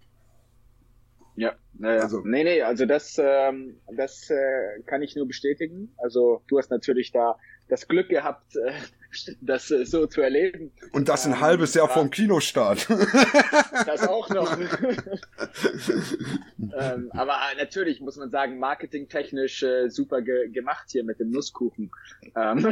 Ja, 1.37 1.55
naja. 1.79 2.03
Also, 2.03 2.21
nee, 2.25 2.45
nee, 2.45 2.63
also 2.63 2.87
das, 2.87 3.17
ähm, 3.19 3.81
das 3.97 4.29
äh, 4.31 4.83
kann 4.87 5.03
ich 5.03 5.17
nur 5.17 5.27
bestätigen. 5.27 5.95
Also 5.99 6.43
du 6.49 6.59
hast 6.59 6.71
natürlich 6.71 7.13
da 7.13 7.37
das 7.69 7.89
Glück 7.89 8.09
gehabt, 8.09 8.57
äh, 8.57 8.73
das 9.41 9.71
äh, 9.71 9.85
so 9.85 10.07
zu 10.07 10.21
erleben. 10.21 10.73
Und 10.93 11.09
das 11.09 11.27
ein 11.27 11.33
ähm, 11.33 11.41
halbes 11.41 11.75
Jahr 11.75 11.89
ja. 11.89 11.95
vom 11.95 12.11
Kinostart. 12.11 12.87
Das 13.87 14.07
auch 14.07 14.29
noch. 14.31 14.59
ähm, 14.59 14.69
aber 17.13 17.35
natürlich 17.57 18.01
muss 18.01 18.17
man 18.17 18.31
sagen, 18.31 18.59
marketingtechnisch 18.59 19.63
äh, 19.63 19.89
super 19.89 20.23
ge 20.23 20.51
gemacht 20.51 20.87
hier 20.91 21.05
mit 21.05 21.19
dem 21.19 21.31
Nusskuchen. 21.31 21.91
Ähm. 22.37 22.63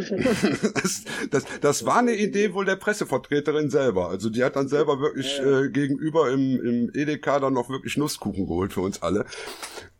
Das, 0.74 1.04
das, 1.30 1.44
das, 1.60 1.86
war 1.86 1.98
eine 1.98 2.14
Idee 2.14 2.52
wohl 2.52 2.64
der 2.64 2.76
Pressevertreterin 2.76 3.70
selber. 3.70 4.08
Also 4.08 4.30
die 4.30 4.44
hat 4.44 4.56
dann 4.56 4.68
selber 4.68 5.00
wirklich 5.00 5.40
äh, 5.40 5.70
gegenüber 5.70 6.30
im, 6.30 6.60
im 6.60 6.90
Edeka 6.94 7.40
dann 7.40 7.54
noch 7.54 7.70
wirklich 7.70 7.96
Nusskuchen 7.96 8.46
geholt 8.46 8.72
für 8.72 8.82
uns 8.82 9.02
alle 9.02 9.24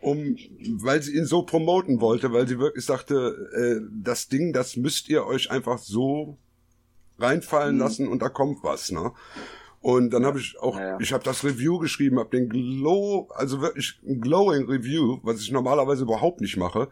um, 0.00 0.36
weil 0.80 1.02
sie 1.02 1.16
ihn 1.16 1.24
so 1.24 1.42
promoten 1.42 2.00
wollte, 2.00 2.32
weil 2.32 2.46
sie 2.46 2.58
wirklich 2.58 2.84
sagte, 2.84 3.50
äh, 3.52 3.86
das 4.02 4.28
Ding, 4.28 4.52
das 4.52 4.76
müsst 4.76 5.08
ihr 5.08 5.26
euch 5.26 5.50
einfach 5.50 5.78
so 5.78 6.38
reinfallen 7.18 7.74
mhm. 7.74 7.80
lassen 7.80 8.08
und 8.08 8.22
da 8.22 8.28
kommt 8.28 8.62
was, 8.62 8.90
ne? 8.90 9.12
Und 9.80 10.10
dann 10.10 10.26
habe 10.26 10.40
ich 10.40 10.58
auch, 10.58 10.76
ja, 10.76 10.88
ja. 10.88 10.98
ich 11.00 11.12
habe 11.12 11.22
das 11.22 11.44
Review 11.44 11.78
geschrieben, 11.78 12.18
habe 12.18 12.36
den 12.36 12.48
Glow, 12.48 13.28
also 13.34 13.60
wirklich 13.60 14.00
ein 14.06 14.20
glowing 14.20 14.66
Review, 14.66 15.20
was 15.22 15.40
ich 15.40 15.52
normalerweise 15.52 16.02
überhaupt 16.02 16.40
nicht 16.40 16.56
mache, 16.56 16.88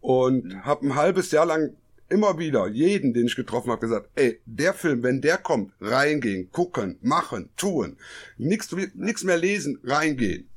und 0.00 0.44
mhm. 0.44 0.64
habe 0.64 0.86
ein 0.86 0.94
halbes 0.94 1.30
Jahr 1.30 1.46
lang 1.46 1.74
immer 2.08 2.38
wieder 2.38 2.68
jeden, 2.68 3.12
den 3.14 3.26
ich 3.26 3.36
getroffen 3.36 3.70
habe, 3.70 3.80
gesagt, 3.80 4.08
ey, 4.14 4.40
der 4.46 4.74
Film, 4.74 5.02
wenn 5.02 5.20
der 5.20 5.38
kommt, 5.38 5.72
reingehen, 5.80 6.50
gucken, 6.52 6.98
machen, 7.00 7.50
tun, 7.56 7.96
nichts 8.38 8.74
nix 8.94 9.24
mehr 9.24 9.36
lesen, 9.36 9.80
reingehen. 9.82 10.48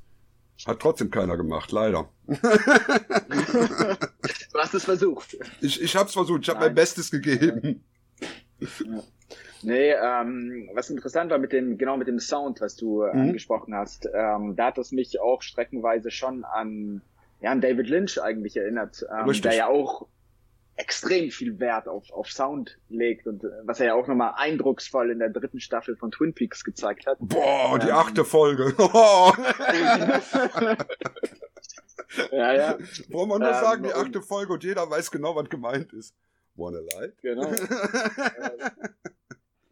Hat 0.66 0.80
trotzdem 0.80 1.10
keiner 1.10 1.38
gemacht, 1.38 1.72
leider. 1.72 2.10
du 2.28 2.38
hast 4.56 4.74
es 4.74 4.84
versucht. 4.84 5.38
Ich, 5.62 5.82
ich 5.82 5.96
habe 5.96 6.08
es 6.08 6.14
versucht, 6.14 6.42
ich 6.44 6.50
habe 6.50 6.60
mein 6.60 6.76
Bestes 6.76 7.12
gegeben. 7.12 7.84
Ja. 8.60 9.04
Nee, 9.62 9.92
ähm, 9.92 10.70
was 10.74 10.90
interessant 10.90 11.32
war 11.32 11.38
mit 11.38 11.52
dem, 11.52 11.78
genau 11.78 11.98
mit 11.98 12.08
dem 12.08 12.20
Sound, 12.20 12.62
was 12.62 12.76
du 12.76 13.04
äh, 13.04 13.14
mhm. 13.14 13.22
angesprochen 13.22 13.76
hast, 13.76 14.08
ähm, 14.14 14.56
da 14.56 14.68
hat 14.68 14.78
es 14.78 14.92
mich 14.92 15.20
auch 15.20 15.42
streckenweise 15.42 16.12
schon 16.12 16.46
an, 16.46 17.02
ja, 17.42 17.52
an 17.52 17.62
David 17.62 17.88
Lynch 17.88 18.22
eigentlich 18.22 18.56
erinnert, 18.56 19.06
ähm, 19.12 19.32
der 19.42 19.56
ja 19.56 19.68
auch 19.68 20.08
extrem 20.80 21.30
viel 21.30 21.60
Wert 21.60 21.88
auf, 21.90 22.10
auf 22.12 22.32
Sound 22.32 22.80
legt 22.88 23.28
und 23.28 23.44
äh, 23.44 23.50
was 23.64 23.82
er 23.82 23.88
ja 23.88 23.94
auch 23.96 24.08
nochmal 24.08 24.34
eindrucksvoll 24.38 25.12
in 25.12 25.20
der 25.20 25.30
dritten 25.30 25.60
Staffel 25.60 25.98
von 25.98 26.10
Twin 26.10 26.34
Peaks 26.34 26.64
gezeigt 26.64 27.06
hat. 27.06 27.18
Boah, 27.20 27.78
die 27.78 27.90
ähm, 27.90 27.96
achte 27.96 28.24
Folge. 28.24 28.74
ja, 32.32 32.54
ja. 32.54 32.78
Wollen 33.10 33.30
wir 33.30 33.40
nur 33.40 33.50
ähm, 33.50 33.54
sagen, 33.54 33.84
die 33.84 33.94
achte 33.94 34.22
Folge 34.22 34.54
und 34.54 34.64
jeder 34.64 34.90
weiß 34.90 35.12
genau, 35.12 35.36
was 35.36 35.50
gemeint 35.50 35.92
ist. 35.92 36.16
Wanna 36.56 36.80
lie? 36.80 37.12
Genau. 37.22 37.52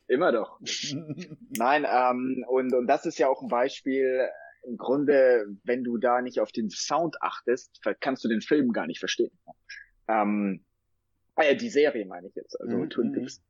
Immer 0.08 0.34
doch. 0.34 0.60
Nein, 1.58 1.86
ähm, 1.90 2.44
und, 2.50 2.74
und 2.74 2.88
das 2.88 3.06
ist 3.06 3.18
ja 3.18 3.30
auch 3.30 3.42
ein 3.42 3.48
Beispiel, 3.50 4.28
im 4.64 4.76
Grunde, 4.78 5.46
wenn 5.64 5.86
du 5.86 5.98
da 5.98 6.22
nicht 6.22 6.42
auf 6.42 6.52
den 6.52 6.70
Sound 6.70 7.22
achtest, 7.22 7.80
kannst 8.02 8.26
du 8.26 8.28
den 8.28 8.42
Film 8.42 8.74
gar 8.74 8.88
nicht 8.88 9.00
verstehen. 9.00 9.32
Ähm, 10.10 10.66
Ah 11.38 11.44
ja, 11.44 11.54
die 11.54 11.70
Serie 11.70 12.06
meine 12.06 12.28
ich 12.28 12.36
jetzt, 12.36 12.60
also 12.60 12.78
mhm. 12.78 12.90
Twin 12.90 13.10
mhm. 13.10 13.14
Peaks. 13.14 13.42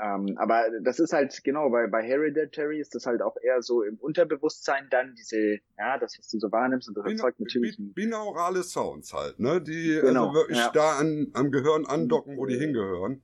Ähm, 0.00 0.36
aber 0.36 0.64
das 0.82 0.98
ist 0.98 1.12
halt, 1.12 1.44
genau, 1.44 1.70
bei, 1.70 1.86
bei 1.86 2.02
Hereditary 2.02 2.80
ist 2.80 2.94
das 2.94 3.06
halt 3.06 3.22
auch 3.22 3.36
eher 3.40 3.62
so 3.62 3.82
im 3.82 3.96
Unterbewusstsein 3.96 4.88
dann 4.90 5.14
diese, 5.14 5.58
ja, 5.78 5.98
das, 5.98 6.18
was 6.18 6.28
du 6.28 6.40
so 6.40 6.50
wahrnimmst 6.50 6.88
und 6.88 6.96
das 6.96 7.04
Bin, 7.04 7.12
erzeugt 7.12 7.38
natürlich. 7.38 7.76
Binaurale 7.78 8.62
Sounds 8.62 9.12
halt, 9.12 9.38
ne, 9.38 9.60
die 9.60 9.94
also 9.94 10.08
genau, 10.08 10.28
also 10.28 10.40
wirklich 10.40 10.58
ja. 10.58 10.70
da 10.72 10.98
an, 10.98 11.28
am 11.34 11.52
Gehirn 11.52 11.86
andocken, 11.86 12.36
wo 12.36 12.46
die 12.46 12.58
hingehören. 12.58 13.22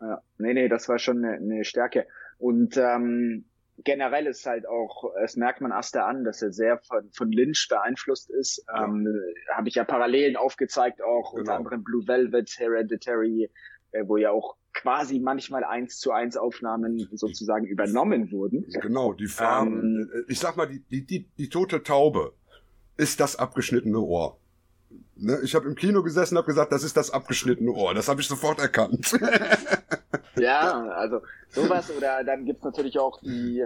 Ja, 0.00 0.22
nee, 0.36 0.54
nee, 0.54 0.68
das 0.68 0.88
war 0.88 0.98
schon 1.00 1.24
eine, 1.24 1.36
eine 1.36 1.64
Stärke. 1.64 2.06
Und 2.38 2.76
ähm, 2.76 3.46
generell 3.84 4.26
ist 4.26 4.46
halt 4.46 4.68
auch, 4.68 5.12
es 5.22 5.36
merkt 5.36 5.60
man 5.60 5.72
Aster 5.72 6.06
an, 6.06 6.24
dass 6.24 6.42
er 6.42 6.52
sehr 6.52 6.78
von, 6.78 7.10
von 7.12 7.30
Lynch 7.30 7.68
beeinflusst 7.68 8.30
ist. 8.30 8.64
Ja. 8.68 8.84
Ähm, 8.84 9.06
Habe 9.54 9.68
ich 9.68 9.76
ja 9.76 9.84
Parallelen 9.84 10.36
aufgezeigt, 10.36 11.02
auch 11.02 11.30
genau. 11.32 11.40
unter 11.40 11.54
anderem 11.54 11.84
Blue 11.84 12.06
Velvet, 12.06 12.50
Hereditary, 12.58 13.50
äh, 13.92 14.04
wo 14.06 14.16
ja 14.16 14.30
auch 14.30 14.56
quasi 14.74 15.18
manchmal 15.18 15.64
eins 15.64 15.98
zu 15.98 16.12
eins 16.12 16.36
Aufnahmen 16.36 17.08
sozusagen 17.12 17.66
übernommen 17.66 18.30
wurden. 18.30 18.66
Genau, 18.80 19.12
die 19.12 19.26
Farben. 19.26 20.08
Ähm, 20.12 20.24
ich 20.28 20.38
sag 20.38 20.56
mal, 20.56 20.66
die, 20.66 20.80
die, 20.80 21.04
die, 21.04 21.28
die 21.36 21.48
tote 21.48 21.82
Taube 21.82 22.32
ist 22.96 23.20
das 23.20 23.36
abgeschnittene 23.36 23.98
Ohr. 23.98 24.38
Ne? 25.16 25.40
Ich 25.42 25.54
habe 25.54 25.66
im 25.66 25.74
Kino 25.74 26.02
gesessen 26.02 26.34
und 26.34 26.38
habe 26.38 26.46
gesagt, 26.46 26.72
das 26.72 26.84
ist 26.84 26.96
das 26.96 27.10
abgeschnittene 27.10 27.72
Ohr. 27.72 27.94
Das 27.94 28.08
habe 28.08 28.20
ich 28.20 28.28
sofort 28.28 28.60
erkannt. 28.60 29.18
ja, 30.40 30.88
also 30.88 31.20
sowas. 31.48 31.94
Oder 31.96 32.24
dann 32.24 32.44
gibt's 32.44 32.64
natürlich 32.64 32.98
auch 32.98 33.20
die, 33.20 33.64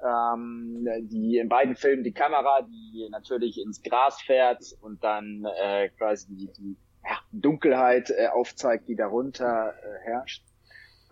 ähm, 0.00 0.86
die 1.02 1.38
in 1.38 1.48
beiden 1.48 1.76
Filmen 1.76 2.04
die 2.04 2.12
Kamera, 2.12 2.62
die 2.62 3.08
natürlich 3.10 3.60
ins 3.60 3.82
Gras 3.82 4.20
fährt 4.20 4.62
und 4.80 5.02
dann 5.02 5.46
äh, 5.62 5.88
quasi 5.90 6.34
die, 6.34 6.50
die 6.52 6.76
ja, 7.04 7.18
Dunkelheit 7.32 8.10
äh, 8.10 8.28
aufzeigt, 8.28 8.88
die 8.88 8.96
darunter 8.96 9.74
äh, 9.74 10.04
herrscht 10.04 10.44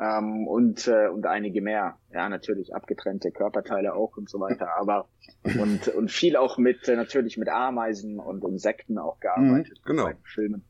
ähm, 0.01 0.49
und, 0.49 0.89
äh, 0.89 1.09
und 1.09 1.27
einige 1.27 1.61
mehr. 1.61 1.99
Ja, 2.13 2.29
natürlich 2.29 2.75
abgetrennte 2.75 3.31
Körperteile 3.31 3.95
auch 3.95 4.17
und 4.17 4.29
so 4.29 4.41
weiter, 4.41 4.69
aber 4.79 5.09
und, 5.43 5.89
und 5.89 6.11
viel 6.11 6.37
auch 6.37 6.59
mit, 6.59 6.89
äh, 6.89 6.97
natürlich 6.97 7.37
mit 7.37 7.49
Ameisen 7.49 8.19
und 8.19 8.43
Insekten 8.45 8.99
auch 8.99 9.21
gearbeitet. 9.21 9.79
Mhm, 9.85 9.89
genau. 9.89 10.05
Bei 10.05 10.17
Filmen. 10.25 10.65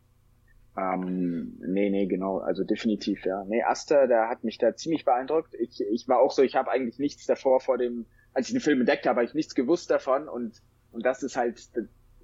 Ähm, 0.81 1.59
nee, 1.61 1.91
nee, 1.91 2.07
genau, 2.07 2.39
also 2.39 2.65
definitiv, 2.65 3.25
ja. 3.25 3.45
Nee, 3.45 3.63
Aster, 3.63 4.07
der 4.07 4.29
hat 4.29 4.45
mich 4.45 4.59
da 4.59 4.75
ziemlich 4.75 5.05
beeindruckt. 5.05 5.55
Ich, 5.55 5.81
ich 5.81 6.09
war 6.09 6.21
auch 6.21 6.31
so, 6.31 6.43
ich 6.43 6.57
habe 6.57 6.71
eigentlich 6.71 6.99
nichts 6.99 7.27
davor 7.27 7.61
vor 7.61 7.77
dem, 7.77 8.07
als 8.33 8.49
ich 8.49 8.55
den 8.55 8.61
Film 8.61 8.81
entdeckt 8.81 9.07
habe, 9.07 9.21
habe 9.21 9.27
ich 9.27 9.35
nichts 9.35 9.55
gewusst 9.55 9.91
davon 9.91 10.29
und, 10.29 10.63
und 10.93 11.05
das 11.05 11.23
ist 11.23 11.37
halt, 11.37 11.61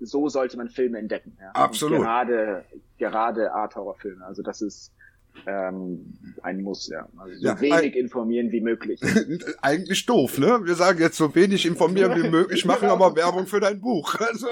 so 0.00 0.28
sollte 0.28 0.56
man 0.56 0.68
Filme 0.68 0.98
entdecken. 0.98 1.36
Ja. 1.40 1.50
Absolut. 1.52 1.98
Und 1.98 2.04
gerade, 2.04 2.64
gerade 2.98 3.52
Art-Horror-Filme, 3.52 4.24
also 4.24 4.42
das 4.42 4.62
ist, 4.62 4.92
ähm, 5.46 6.14
ein 6.42 6.62
Muss, 6.62 6.88
ja. 6.88 7.08
Also 7.16 7.34
so 7.38 7.46
ja, 7.46 7.60
wenig 7.60 7.96
informieren 7.96 8.50
wie 8.52 8.60
möglich. 8.60 9.00
Eigentlich 9.62 10.06
doof, 10.06 10.38
ne? 10.38 10.60
Wir 10.64 10.74
sagen 10.74 11.00
jetzt 11.00 11.16
so 11.16 11.34
wenig 11.34 11.66
informieren 11.66 12.22
wie 12.22 12.28
möglich, 12.28 12.64
machen 12.66 12.88
aber 12.88 13.14
Werbung 13.14 13.46
für 13.46 13.60
dein 13.60 13.80
Buch. 13.80 14.14
Also, 14.26 14.48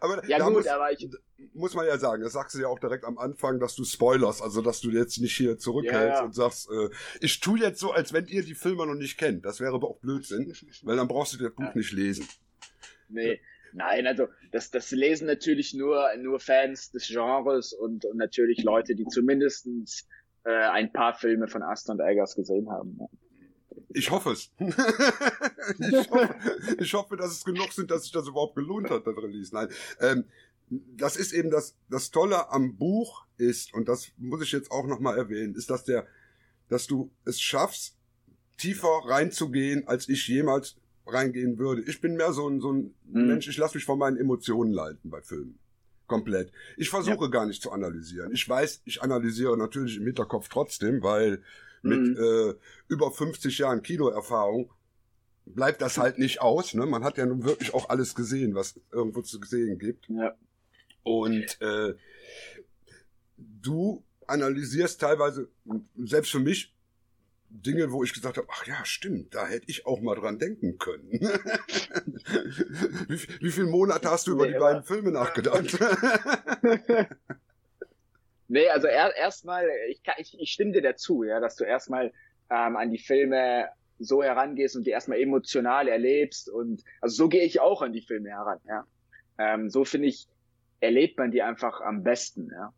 aber 0.00 0.26
ja 0.26 0.38
gut, 0.44 0.54
muss, 0.54 0.66
aber 0.66 0.90
ich 0.92 1.08
muss 1.54 1.74
man 1.74 1.86
ja 1.86 1.98
sagen, 1.98 2.22
das 2.22 2.32
sagst 2.32 2.54
du 2.54 2.60
ja 2.60 2.68
auch 2.68 2.78
direkt 2.78 3.04
am 3.04 3.16
Anfang, 3.18 3.60
dass 3.60 3.74
du 3.74 3.84
spoilerst, 3.84 4.42
also 4.42 4.60
dass 4.60 4.80
du 4.80 4.90
jetzt 4.90 5.18
nicht 5.18 5.36
hier 5.36 5.58
zurückhältst 5.58 6.08
ja, 6.08 6.20
ja. 6.20 6.24
und 6.24 6.34
sagst, 6.34 6.68
äh, 6.70 6.88
ich 7.20 7.38
tue 7.40 7.58
jetzt 7.58 7.80
so, 7.80 7.92
als 7.92 8.12
wenn 8.12 8.26
ihr 8.26 8.42
die 8.42 8.54
Filme 8.54 8.86
noch 8.86 8.94
nicht 8.94 9.18
kennt. 9.18 9.44
Das 9.44 9.60
wäre 9.60 9.74
aber 9.74 9.88
auch 9.88 9.98
Blödsinn, 9.98 10.52
weil 10.82 10.96
dann 10.96 11.08
brauchst 11.08 11.34
du 11.34 11.38
das 11.38 11.52
Buch 11.54 11.74
nicht 11.74 11.92
lesen. 11.92 12.26
Nee. 13.08 13.40
Nein, 13.72 14.06
also 14.06 14.28
das, 14.52 14.70
das 14.70 14.90
lesen 14.90 15.26
natürlich 15.26 15.74
nur, 15.74 16.08
nur 16.18 16.40
Fans 16.40 16.90
des 16.90 17.08
Genres 17.08 17.72
und, 17.72 18.04
und 18.04 18.16
natürlich 18.16 18.62
Leute, 18.62 18.94
die 18.94 19.06
zumindestens 19.06 20.06
äh, 20.44 20.50
ein 20.50 20.92
paar 20.92 21.14
Filme 21.14 21.48
von 21.48 21.62
Aston 21.62 22.00
und 22.00 22.06
Eggers 22.06 22.34
gesehen 22.34 22.70
haben. 22.70 22.98
Ich 23.90 24.10
hoffe 24.10 24.32
es. 24.32 24.50
ich, 24.58 24.66
hoffe, 26.10 26.34
ich 26.78 26.94
hoffe, 26.94 27.16
dass 27.16 27.32
es 27.32 27.44
genug 27.44 27.72
sind, 27.72 27.90
dass 27.90 28.02
sich 28.02 28.12
das 28.12 28.28
überhaupt 28.28 28.56
gelohnt 28.56 28.90
hat, 28.90 29.06
das 29.06 29.16
Release. 29.16 29.54
Nein, 29.54 29.68
ähm, 30.00 30.24
das 30.70 31.16
ist 31.16 31.32
eben 31.32 31.50
das, 31.50 31.76
das 31.88 32.10
Tolle 32.10 32.50
am 32.50 32.76
Buch 32.76 33.26
ist, 33.36 33.72
und 33.74 33.88
das 33.88 34.12
muss 34.16 34.42
ich 34.42 34.52
jetzt 34.52 34.70
auch 34.70 34.86
nochmal 34.86 35.16
erwähnen, 35.16 35.54
ist, 35.54 35.70
dass 35.70 35.84
der, 35.84 36.06
dass 36.68 36.86
du 36.86 37.10
es 37.24 37.40
schaffst, 37.40 37.96
tiefer 38.58 39.02
reinzugehen, 39.06 39.86
als 39.86 40.08
ich 40.08 40.26
jemals 40.28 40.76
reingehen 41.08 41.58
würde. 41.58 41.82
Ich 41.82 42.00
bin 42.00 42.16
mehr 42.16 42.32
so 42.32 42.48
ein, 42.48 42.60
so 42.60 42.72
ein 42.72 42.94
mhm. 43.04 43.26
Mensch, 43.26 43.48
ich 43.48 43.56
lasse 43.56 43.76
mich 43.76 43.84
von 43.84 43.98
meinen 43.98 44.16
Emotionen 44.16 44.72
leiten 44.72 45.10
bei 45.10 45.20
Filmen. 45.20 45.58
Komplett. 46.06 46.52
Ich 46.76 46.88
versuche 46.88 47.24
ja. 47.24 47.30
gar 47.30 47.46
nicht 47.46 47.62
zu 47.62 47.70
analysieren. 47.70 48.32
Ich 48.32 48.48
weiß, 48.48 48.82
ich 48.84 49.02
analysiere 49.02 49.56
natürlich 49.58 49.98
im 49.98 50.06
Hinterkopf 50.06 50.48
trotzdem, 50.48 51.02
weil 51.02 51.42
mit 51.82 52.00
mhm. 52.00 52.16
äh, 52.16 52.54
über 52.88 53.10
50 53.10 53.58
Jahren 53.58 53.82
Kinoerfahrung 53.82 54.70
bleibt 55.44 55.82
das 55.82 55.98
halt 55.98 56.18
nicht 56.18 56.40
aus. 56.40 56.74
Ne? 56.74 56.86
Man 56.86 57.04
hat 57.04 57.18
ja 57.18 57.26
nun 57.26 57.44
wirklich 57.44 57.74
auch 57.74 57.88
alles 57.88 58.14
gesehen, 58.14 58.54
was 58.54 58.80
irgendwo 58.92 59.22
zu 59.22 59.38
sehen 59.44 59.78
gibt. 59.78 60.08
Ja. 60.08 60.34
Und 61.02 61.60
äh, 61.60 61.94
du 63.36 64.04
analysierst 64.26 65.00
teilweise, 65.00 65.48
selbst 65.96 66.30
für 66.30 66.40
mich, 66.40 66.74
Dinge, 67.50 67.90
wo 67.92 68.04
ich 68.04 68.12
gesagt 68.12 68.36
habe, 68.36 68.46
ach 68.50 68.66
ja, 68.66 68.84
stimmt, 68.84 69.34
da 69.34 69.46
hätte 69.46 69.64
ich 69.68 69.86
auch 69.86 70.00
mal 70.00 70.14
dran 70.14 70.38
denken 70.38 70.78
können. 70.78 71.10
wie, 73.08 73.18
wie 73.40 73.50
viele 73.50 73.68
Monate 73.68 74.10
hast 74.10 74.26
du 74.26 74.32
über 74.32 74.46
nee, 74.46 74.52
die 74.52 74.58
beiden 74.58 74.82
Filme 74.82 75.10
nachgedacht? 75.10 75.78
nee, 78.48 78.68
also 78.68 78.86
er, 78.86 79.16
erstmal, 79.16 79.66
ich, 79.88 80.02
ich, 80.18 80.38
ich 80.38 80.52
stimme 80.52 80.72
dir 80.72 80.82
dazu, 80.82 81.24
ja, 81.24 81.40
dass 81.40 81.56
du 81.56 81.64
erstmal 81.64 82.12
ähm, 82.50 82.76
an 82.76 82.90
die 82.90 82.98
Filme 82.98 83.68
so 83.98 84.22
herangehst 84.22 84.76
und 84.76 84.86
die 84.86 84.90
erstmal 84.90 85.20
emotional 85.20 85.88
erlebst 85.88 86.48
und 86.48 86.84
also 87.00 87.16
so 87.16 87.28
gehe 87.28 87.44
ich 87.44 87.60
auch 87.60 87.82
an 87.82 87.92
die 87.92 88.02
Filme 88.02 88.30
heran, 88.30 88.60
ja. 88.68 88.86
Ähm, 89.38 89.70
so 89.70 89.84
finde 89.84 90.08
ich, 90.08 90.28
erlebt 90.80 91.18
man 91.18 91.30
die 91.30 91.42
einfach 91.42 91.80
am 91.80 92.02
besten, 92.02 92.50
ja. 92.52 92.72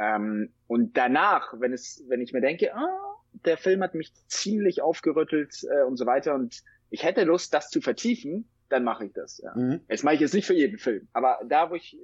Ähm, 0.00 0.52
und 0.66 0.96
danach, 0.96 1.54
wenn 1.58 1.72
es, 1.72 2.04
wenn 2.08 2.20
ich 2.20 2.32
mir 2.32 2.40
denke, 2.40 2.74
ah, 2.74 3.07
der 3.44 3.56
Film 3.56 3.82
hat 3.82 3.94
mich 3.94 4.12
ziemlich 4.26 4.82
aufgerüttelt 4.82 5.54
äh, 5.64 5.84
und 5.84 5.96
so 5.96 6.06
weiter 6.06 6.34
und 6.34 6.62
ich 6.90 7.04
hätte 7.04 7.24
Lust, 7.24 7.52
das 7.52 7.70
zu 7.70 7.80
vertiefen, 7.80 8.48
dann 8.68 8.84
mache 8.84 9.06
ich 9.06 9.12
das. 9.12 9.38
Ja. 9.38 9.54
Mhm. 9.54 9.80
Jetzt 9.88 10.04
mache 10.04 10.14
ich 10.14 10.20
jetzt 10.20 10.34
nicht 10.34 10.46
für 10.46 10.54
jeden 10.54 10.78
Film, 10.78 11.08
aber 11.12 11.38
da, 11.48 11.70
wo 11.70 11.74
ich 11.74 11.98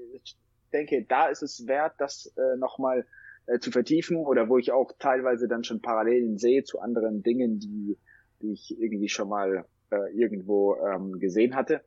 denke, 0.73 1.05
da 1.09 1.29
ist 1.29 1.42
es 1.42 1.66
wert, 1.66 1.94
das 1.99 2.33
äh, 2.37 2.57
nochmal 2.57 3.07
äh, 3.47 3.59
zu 3.59 3.70
vertiefen 3.70 4.16
oder 4.16 4.49
wo 4.49 4.59
ich 4.59 4.73
auch 4.73 4.92
teilweise 4.99 5.49
dann 5.49 5.64
schon 5.64 5.81
Parallelen 5.81 6.38
sehe 6.38 6.64
zu 6.64 6.81
anderen 6.81 7.23
Dingen, 7.23 7.61
die, 7.61 7.99
die 8.42 8.53
ich 8.53 8.79
irgendwie 8.79 9.09
schon 9.09 9.29
mal 9.29 9.66
äh, 9.90 10.12
irgendwo 10.14 10.77
ähm, 10.77 11.18
gesehen 11.18 11.55
hatte, 11.55 11.83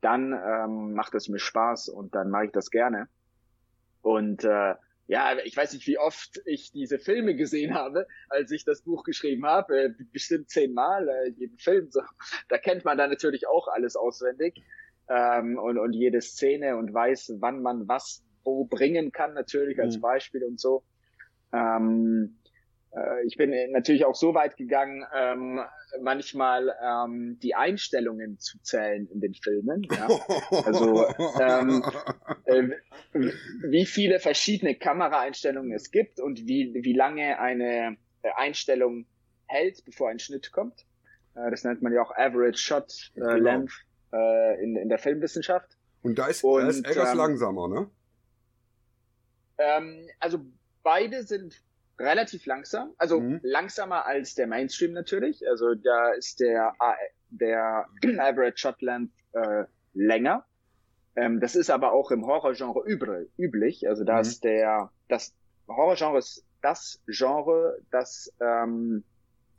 dann 0.00 0.32
ähm, 0.32 0.94
macht 0.94 1.14
es 1.14 1.28
mir 1.28 1.38
Spaß 1.38 1.88
und 1.88 2.14
dann 2.14 2.30
mache 2.30 2.46
ich 2.46 2.52
das 2.52 2.70
gerne. 2.70 3.08
Und 4.02 4.44
äh, 4.44 4.74
ja, 5.06 5.36
ich 5.44 5.56
weiß 5.56 5.72
nicht, 5.74 5.86
wie 5.86 5.98
oft 5.98 6.40
ich 6.46 6.70
diese 6.72 6.98
Filme 6.98 7.34
gesehen 7.34 7.74
habe, 7.74 8.06
als 8.28 8.50
ich 8.50 8.64
das 8.64 8.82
Buch 8.82 9.04
geschrieben 9.04 9.46
habe, 9.46 9.94
bestimmt 10.12 10.48
zehnmal, 10.48 11.08
äh, 11.08 11.30
jeden 11.30 11.58
Film. 11.58 11.90
So. 11.90 12.02
Da 12.48 12.58
kennt 12.58 12.84
man 12.84 12.98
dann 12.98 13.10
natürlich 13.10 13.46
auch 13.48 13.68
alles 13.68 13.96
auswendig 13.96 14.62
ähm, 15.08 15.58
und, 15.58 15.78
und 15.78 15.92
jede 15.92 16.20
Szene 16.20 16.76
und 16.76 16.94
weiß, 16.94 17.34
wann 17.40 17.62
man 17.62 17.88
was 17.88 18.24
wo 18.44 18.64
bringen 18.64 19.12
kann, 19.12 19.34
natürlich 19.34 19.80
als 19.80 19.96
mhm. 19.96 20.00
Beispiel 20.00 20.44
und 20.44 20.58
so. 20.58 20.82
Ähm, 21.52 22.38
äh, 22.92 23.24
ich 23.26 23.36
bin 23.36 23.52
natürlich 23.70 24.04
auch 24.04 24.14
so 24.14 24.34
weit 24.34 24.56
gegangen, 24.56 25.04
ähm, 25.14 25.60
manchmal 26.00 26.74
ähm, 26.82 27.38
die 27.42 27.54
Einstellungen 27.54 28.38
zu 28.38 28.58
zählen 28.62 29.06
in 29.08 29.20
den 29.20 29.34
Filmen. 29.34 29.82
Ja? 29.90 30.08
Also 30.64 31.06
ähm, 31.40 31.84
äh, 32.44 32.68
wie 33.62 33.86
viele 33.86 34.20
verschiedene 34.20 34.74
Kameraeinstellungen 34.74 35.72
es 35.72 35.90
gibt 35.90 36.20
und 36.20 36.46
wie, 36.46 36.72
wie 36.74 36.92
lange 36.92 37.38
eine 37.38 37.96
äh, 38.22 38.30
Einstellung 38.36 39.06
hält, 39.46 39.84
bevor 39.84 40.10
ein 40.10 40.18
Schnitt 40.18 40.52
kommt. 40.52 40.86
Äh, 41.34 41.50
das 41.50 41.64
nennt 41.64 41.82
man 41.82 41.92
ja 41.92 42.02
auch 42.02 42.14
Average 42.16 42.58
Shot 42.58 43.10
äh, 43.14 43.20
genau. 43.20 43.34
Length 43.34 43.72
äh, 44.12 44.62
in, 44.62 44.76
in 44.76 44.88
der 44.88 44.98
Filmwissenschaft. 44.98 45.76
Und 46.02 46.18
da 46.18 46.26
ist, 46.26 46.42
und, 46.44 46.62
da 46.62 46.68
ist 46.68 46.86
Eggers 46.86 47.12
ähm, 47.12 47.18
langsamer, 47.18 47.68
ne? 47.68 47.90
Ähm, 49.58 50.08
also 50.18 50.40
beide 50.82 51.22
sind 51.22 51.62
relativ 52.02 52.46
langsam, 52.46 52.92
also 52.98 53.20
mhm. 53.20 53.40
langsamer 53.42 54.06
als 54.06 54.34
der 54.34 54.46
Mainstream 54.46 54.92
natürlich. 54.92 55.46
Also 55.48 55.74
da 55.74 56.12
ist 56.12 56.40
der 56.40 56.74
der 57.30 57.86
Average 58.18 58.58
Shotland 58.58 59.10
äh, 59.32 59.64
länger. 59.94 60.44
Ähm, 61.14 61.40
das 61.40 61.56
ist 61.56 61.70
aber 61.70 61.92
auch 61.92 62.10
im 62.10 62.26
Horrorgenre 62.26 62.84
üblich. 63.36 63.88
Also 63.88 64.04
da 64.04 64.14
mhm. 64.14 64.20
ist 64.20 64.44
der 64.44 64.90
das 65.08 65.34
Horrorgenre 65.68 66.18
ist 66.18 66.44
das 66.60 67.00
Genre, 67.06 67.78
das 67.90 68.32
ähm, 68.40 69.04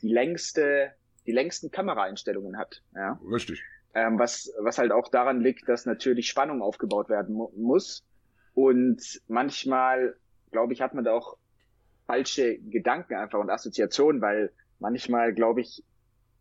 die 0.02 0.12
längste 0.12 0.94
die 1.26 1.32
längsten 1.32 1.72
Kameraeinstellungen 1.72 2.58
hat. 2.58 2.84
Ja? 2.94 3.20
Richtig. 3.32 3.64
Ähm, 3.94 4.20
was 4.20 4.52
was 4.60 4.78
halt 4.78 4.92
auch 4.92 5.10
daran 5.10 5.40
liegt, 5.40 5.70
dass 5.70 5.86
natürlich 5.86 6.28
Spannung 6.28 6.62
aufgebaut 6.62 7.10
werden 7.10 7.36
mu 7.36 7.50
muss 7.56 8.04
und 8.54 9.22
manchmal 9.28 10.16
glaube 10.52 10.74
ich 10.74 10.82
hat 10.82 10.94
man 10.94 11.04
da 11.04 11.14
auch 11.14 11.38
falsche 12.06 12.58
Gedanken 12.60 13.16
einfach 13.16 13.40
und 13.40 13.50
Assoziationen, 13.50 14.22
weil 14.22 14.52
manchmal, 14.80 15.34
glaube 15.34 15.62
ich, 15.62 15.84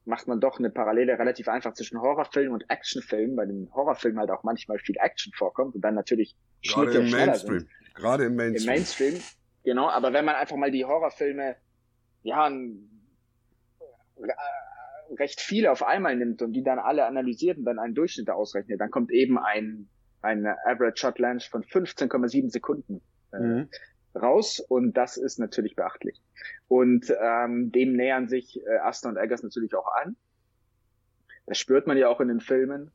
macht 0.05 0.27
man 0.27 0.41
doch 0.41 0.59
eine 0.59 0.71
Parallele 0.71 1.19
relativ 1.19 1.49
einfach 1.49 1.75
zwischen 1.75 2.01
Horrorfilm 2.01 2.53
und 2.53 2.69
Actionfilm, 2.69 3.37
weil 3.37 3.51
im 3.51 3.73
Horrorfilm 3.73 4.19
halt 4.19 4.31
auch 4.31 4.43
manchmal 4.43 4.79
viel 4.79 4.97
Action 4.99 5.33
vorkommt 5.33 5.75
und 5.75 5.81
dann 5.83 5.95
natürlich 5.95 6.37
Gerade 6.63 6.99
im 6.99 7.11
Mainstream. 7.11 7.61
Sind. 7.61 7.71
Gerade 7.95 8.25
im 8.25 8.37
Mainstream. 8.37 8.69
Im 8.69 8.75
Mainstream, 8.75 9.21
genau. 9.65 9.89
Aber 9.89 10.13
wenn 10.13 10.25
man 10.25 10.35
einfach 10.35 10.57
mal 10.57 10.71
die 10.71 10.85
Horrorfilme, 10.85 11.57
ja, 12.23 12.51
recht 15.19 15.41
viele 15.41 15.71
auf 15.71 15.83
einmal 15.83 16.17
nimmt 16.17 16.43
und 16.43 16.53
die 16.53 16.63
dann 16.65 16.79
alle 16.79 17.07
analysiert 17.07 17.59
und 17.59 17.65
dann 17.65 17.79
einen 17.79 17.95
Durchschnitt 17.95 18.31
ausrechnet, 18.31 18.81
dann 18.81 18.91
kommt 18.91 19.13
eben 19.13 19.39
ein, 19.39 19.89
ein 20.21 20.47
Average 20.47 20.97
Shot 20.97 21.19
Length 21.19 21.45
von 21.45 21.63
15,7 21.63 22.51
Sekunden. 22.51 23.03
Äh, 23.33 23.39
mhm 23.39 23.69
raus 24.15 24.61
und 24.61 24.97
das 24.97 25.17
ist 25.17 25.39
natürlich 25.39 25.77
beachtlich. 25.77 26.21
Und 26.69 27.13
ähm, 27.21 27.73
dem 27.73 27.95
nähern 27.95 28.29
sich 28.29 28.61
äh, 28.65 28.79
Astor 28.79 29.11
und 29.11 29.17
Eggers 29.17 29.43
natürlich 29.43 29.75
auch 29.75 29.89
an. 30.03 30.17
Das 31.47 31.59
spürt 31.59 31.87
man 31.87 31.97
ja 31.97 32.09
auch 32.09 32.21
in 32.21 32.29
den 32.29 32.41
Filmen. 32.41 32.91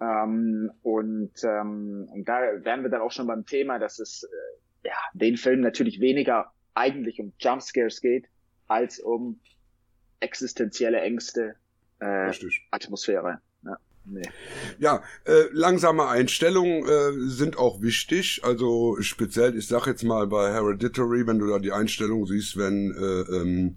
Ähm, 0.00 0.70
und, 0.82 1.32
ähm, 1.44 2.08
und 2.12 2.28
da 2.28 2.40
wären 2.64 2.82
wir 2.82 2.90
dann 2.90 3.00
auch 3.00 3.12
schon 3.12 3.26
beim 3.26 3.46
Thema, 3.46 3.78
dass 3.78 3.98
es 3.98 4.24
äh, 4.24 4.88
ja 4.88 4.94
den 5.14 5.36
Film 5.36 5.60
natürlich 5.60 6.00
weniger 6.00 6.52
eigentlich 6.74 7.20
um 7.20 7.32
Jumpscares 7.38 8.00
geht, 8.00 8.26
als 8.68 8.98
um 8.98 9.40
existenzielle 10.20 11.00
Ängste, 11.00 11.56
äh, 12.00 12.30
Atmosphäre. 12.70 13.40
Nee. 14.08 14.28
Ja, 14.78 15.02
äh, 15.24 15.44
langsame 15.52 16.06
Einstellungen 16.06 16.84
äh, 16.86 17.28
sind 17.28 17.58
auch 17.58 17.82
wichtig. 17.82 18.40
Also 18.44 18.96
speziell, 19.00 19.56
ich 19.56 19.66
sag 19.66 19.86
jetzt 19.86 20.04
mal 20.04 20.28
bei 20.28 20.52
Hereditary, 20.52 21.26
wenn 21.26 21.40
du 21.40 21.48
da 21.48 21.58
die 21.58 21.72
Einstellung 21.72 22.24
siehst, 22.26 22.56
wenn 22.56 22.92
äh, 22.92 23.36
ähm, 23.36 23.76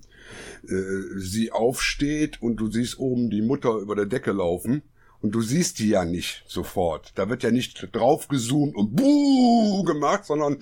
äh, 0.68 1.20
sie 1.20 1.52
aufsteht 1.52 2.42
und 2.42 2.58
du 2.58 2.70
siehst 2.70 3.00
oben 3.00 3.32
die 3.32 3.42
Mutter 3.42 3.78
über 3.78 3.96
der 3.96 4.06
Decke 4.06 4.32
laufen 4.32 4.84
und 5.22 5.32
du 5.32 5.42
siehst 5.42 5.80
die 5.80 5.90
ja 5.90 6.06
nicht 6.06 6.44
sofort. 6.48 7.12
Da 7.16 7.30
wird 7.30 7.44
ja 7.44 7.52
nicht 7.52 7.90
draufgezoomt 7.94 8.76
und 8.76 8.96
buh 8.96 9.84
gemacht, 9.84 10.26
sondern 10.26 10.60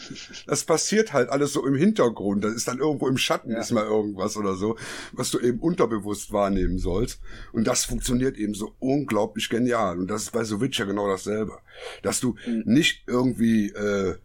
das 0.48 0.64
passiert 0.64 1.14
halt 1.14 1.30
alles 1.30 1.54
so 1.54 1.66
im 1.66 1.76
Hintergrund. 1.76 2.44
Das 2.44 2.54
ist 2.54 2.68
dann 2.68 2.80
irgendwo 2.80 3.08
im 3.08 3.18
Schatten 3.18 3.52
ja. 3.52 3.60
ist 3.60 3.72
mal 3.72 3.86
irgendwas 3.86 4.36
oder 4.36 4.56
so, 4.56 4.76
was 5.12 5.30
du 5.30 5.40
eben 5.40 5.60
unterbewusst 5.60 6.32
wahrnehmen 6.32 6.80
sollst. 6.80 7.22
Und 7.54 7.68
das 7.68 7.86
funktioniert 7.86 8.38
eben 8.38 8.56
so 8.56 8.76
unglaublich 8.80 9.50
genial. 9.50 10.00
Und 10.00 10.08
das 10.08 10.24
ist 10.24 10.32
bei 10.32 10.44
The 10.44 10.60
Witcher 10.60 10.88
genau 10.88 11.08
dasselbe. 11.08 11.60
Dass 12.02 12.20
du 12.20 12.36
mhm. 12.48 12.64
nicht 12.66 13.04
irgendwie, 13.06 13.70
äh, 13.70 14.16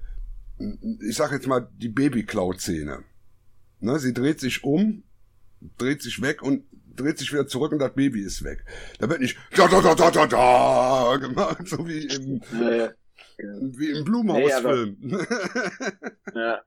ich 1.06 1.16
sag 1.16 1.32
jetzt 1.32 1.46
mal, 1.46 1.68
die 1.76 1.90
Baby-Cloud-Szene. 1.90 3.04
Ne, 3.80 3.98
sie 3.98 4.14
dreht 4.14 4.40
sich 4.40 4.64
um, 4.64 5.02
dreht 5.76 6.00
sich 6.02 6.22
weg 6.22 6.42
und 6.42 6.64
dreht 6.96 7.18
sich 7.18 7.32
wieder 7.32 7.46
zurück 7.46 7.72
und 7.72 7.78
das 7.78 7.94
Baby 7.94 8.22
ist 8.22 8.44
weg. 8.44 8.64
Da 8.98 9.08
wird 9.08 9.20
nicht 9.20 9.36
da 9.56 9.68
da 9.68 9.80
da 9.80 9.94
da 9.94 10.10
da 10.10 10.26
da 10.26 11.16
gemacht, 11.16 11.66
so 11.66 11.86
wie 11.86 12.06
im, 12.06 12.42
ja, 12.52 12.90
wie 13.38 13.90
im 13.90 14.04
Blumhaus-Film. 14.04 14.96
Nee, 15.00 15.16
ja. 16.34 16.60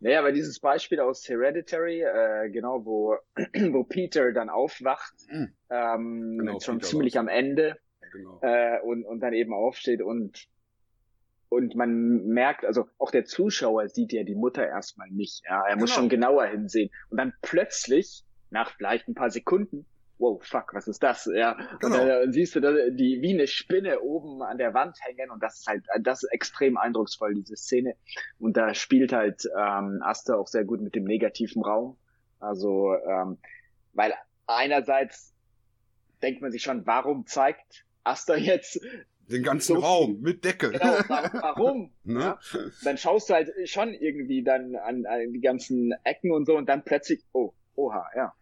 Naja, 0.00 0.18
aber 0.18 0.32
dieses 0.32 0.60
Beispiel 0.60 1.00
aus 1.00 1.26
Hereditary, 1.28 2.02
äh, 2.02 2.50
genau, 2.50 2.84
wo, 2.84 3.16
wo 3.70 3.84
Peter 3.84 4.32
dann 4.32 4.50
aufwacht, 4.50 5.14
mhm. 5.30 5.54
ähm, 5.70 6.38
genau, 6.38 6.60
schon 6.60 6.78
Peter 6.78 6.88
ziemlich 6.88 7.14
war. 7.14 7.22
am 7.22 7.28
Ende 7.28 7.78
genau. 8.12 8.38
äh, 8.42 8.80
und, 8.82 9.04
und 9.04 9.20
dann 9.20 9.32
eben 9.32 9.54
aufsteht 9.54 10.02
und 10.02 10.46
und 11.54 11.76
man 11.76 12.26
merkt, 12.26 12.64
also 12.64 12.88
auch 12.98 13.12
der 13.12 13.26
Zuschauer 13.26 13.88
sieht 13.88 14.12
ja 14.12 14.24
die 14.24 14.34
Mutter 14.34 14.66
erstmal 14.66 15.08
nicht. 15.10 15.44
Ja, 15.48 15.64
er 15.64 15.76
muss 15.76 15.90
genau. 15.90 16.00
schon 16.00 16.08
genauer 16.08 16.46
hinsehen. 16.46 16.90
Und 17.10 17.18
dann 17.18 17.32
plötzlich 17.42 18.24
nach 18.54 18.70
vielleicht 18.70 19.08
ein 19.08 19.14
paar 19.14 19.30
Sekunden, 19.30 19.84
wow, 20.18 20.42
fuck, 20.42 20.72
was 20.72 20.88
ist 20.88 21.02
das? 21.02 21.28
Ja, 21.32 21.58
genau. 21.80 22.00
und 22.00 22.08
dann 22.08 22.32
siehst 22.32 22.54
du 22.54 22.60
da, 22.60 22.72
die 22.90 23.20
wie 23.20 23.34
eine 23.34 23.46
Spinne 23.46 24.00
oben 24.00 24.42
an 24.42 24.58
der 24.58 24.72
Wand 24.72 24.96
hängen 25.02 25.30
und 25.30 25.42
das 25.42 25.60
ist 25.60 25.66
halt, 25.66 25.84
das 26.00 26.22
ist 26.22 26.32
extrem 26.32 26.78
eindrucksvoll, 26.78 27.34
diese 27.34 27.56
Szene. 27.56 27.96
Und 28.38 28.56
da 28.56 28.72
spielt 28.74 29.12
halt 29.12 29.42
ähm, 29.58 30.00
Asta 30.02 30.36
auch 30.36 30.46
sehr 30.46 30.64
gut 30.64 30.80
mit 30.80 30.94
dem 30.94 31.04
negativen 31.04 31.62
Raum. 31.62 31.98
Also, 32.40 32.94
ähm, 32.94 33.38
weil 33.92 34.14
einerseits 34.46 35.34
denkt 36.22 36.40
man 36.40 36.52
sich 36.52 36.62
schon, 36.62 36.86
warum 36.86 37.26
zeigt 37.26 37.84
Asta 38.04 38.36
jetzt 38.36 38.80
Den 39.28 39.42
ganzen 39.42 39.76
so 39.76 39.80
Raum 39.80 40.20
mit 40.20 40.44
Decke. 40.44 40.70
Genau, 40.70 40.94
warum? 41.08 41.92
ne? 42.04 42.20
ja? 42.20 42.38
Dann 42.84 42.98
schaust 42.98 43.30
du 43.30 43.34
halt 43.34 43.50
schon 43.68 43.92
irgendwie 43.94 44.42
dann 44.44 44.76
an, 44.76 45.06
an, 45.06 45.32
die 45.32 45.40
ganzen 45.40 45.92
Ecken 46.04 46.30
und 46.30 46.46
so 46.46 46.56
und 46.56 46.68
dann 46.68 46.84
plötzlich, 46.84 47.24
oh, 47.32 47.52
oha, 47.74 48.06
ja. 48.14 48.34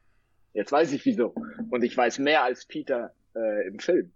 Jetzt 0.55 0.73
weiß 0.73 0.93
ich 0.93 1.05
wieso. 1.05 1.35
Und 1.71 1.83
ich 1.83 1.97
weiß 1.97 2.19
mehr 2.19 2.45
als 2.45 2.67
Peter 2.67 3.15
äh, 3.35 3.67
im 3.67 3.79
Film. 3.79 4.13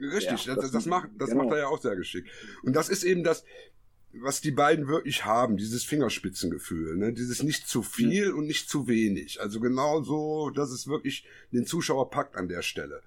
Richtig, 0.00 0.46
ja, 0.46 0.54
das, 0.54 0.64
das, 0.64 0.72
das, 0.72 0.86
macht, 0.86 1.10
das 1.18 1.30
genau. 1.30 1.44
macht 1.44 1.52
er 1.52 1.58
ja 1.60 1.66
auch 1.66 1.80
sehr 1.80 1.96
geschickt. 1.96 2.28
Und 2.62 2.74
das 2.74 2.88
ist 2.88 3.04
eben 3.04 3.22
das, 3.22 3.44
was 4.12 4.40
die 4.40 4.52
beiden 4.52 4.86
wirklich 4.88 5.24
haben, 5.24 5.56
dieses 5.56 5.84
Fingerspitzengefühl, 5.84 6.96
ne? 6.96 7.12
dieses 7.12 7.42
nicht 7.42 7.68
zu 7.68 7.82
viel 7.82 8.30
mhm. 8.30 8.38
und 8.38 8.46
nicht 8.46 8.68
zu 8.68 8.86
wenig. 8.86 9.40
Also 9.40 9.60
genau 9.60 10.02
so, 10.02 10.50
dass 10.50 10.70
es 10.70 10.86
wirklich 10.86 11.26
den 11.52 11.66
Zuschauer 11.66 12.10
packt 12.10 12.36
an 12.36 12.48
der 12.48 12.62
Stelle. 12.62 13.02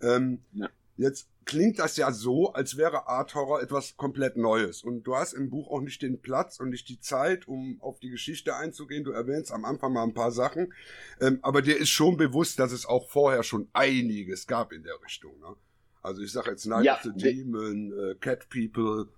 Ähm, 0.00 0.40
ja. 0.52 0.68
Jetzt 0.96 1.28
klingt 1.44 1.78
das 1.78 1.96
ja 1.96 2.10
so, 2.10 2.52
als 2.52 2.76
wäre 2.76 3.06
Art 3.06 3.34
Horror 3.34 3.62
etwas 3.62 3.96
komplett 3.96 4.36
Neues. 4.36 4.82
Und 4.82 5.04
du 5.04 5.14
hast 5.14 5.34
im 5.34 5.50
Buch 5.50 5.70
auch 5.70 5.80
nicht 5.80 6.02
den 6.02 6.20
Platz 6.20 6.58
und 6.58 6.70
nicht 6.70 6.88
die 6.88 7.00
Zeit, 7.00 7.46
um 7.46 7.78
auf 7.80 8.00
die 8.00 8.10
Geschichte 8.10 8.56
einzugehen. 8.56 9.04
Du 9.04 9.12
erwähnst 9.12 9.52
am 9.52 9.64
Anfang 9.64 9.92
mal 9.92 10.02
ein 10.02 10.14
paar 10.14 10.32
Sachen. 10.32 10.72
Ähm, 11.20 11.38
aber 11.42 11.62
dir 11.62 11.76
ist 11.76 11.90
schon 11.90 12.16
bewusst, 12.16 12.58
dass 12.58 12.72
es 12.72 12.86
auch 12.86 13.08
vorher 13.08 13.42
schon 13.42 13.68
einiges 13.72 14.46
gab 14.46 14.72
in 14.72 14.82
der 14.82 15.00
Richtung. 15.04 15.38
Ne? 15.40 15.54
Also 16.02 16.22
ich 16.22 16.32
sage 16.32 16.50
jetzt 16.50 16.66
Night 16.66 16.84
ja, 16.84 16.94
of 16.94 17.02
the 17.02 17.12
Demon, 17.12 17.92
äh, 17.92 18.14
Cat 18.16 18.48
People, 18.48 19.08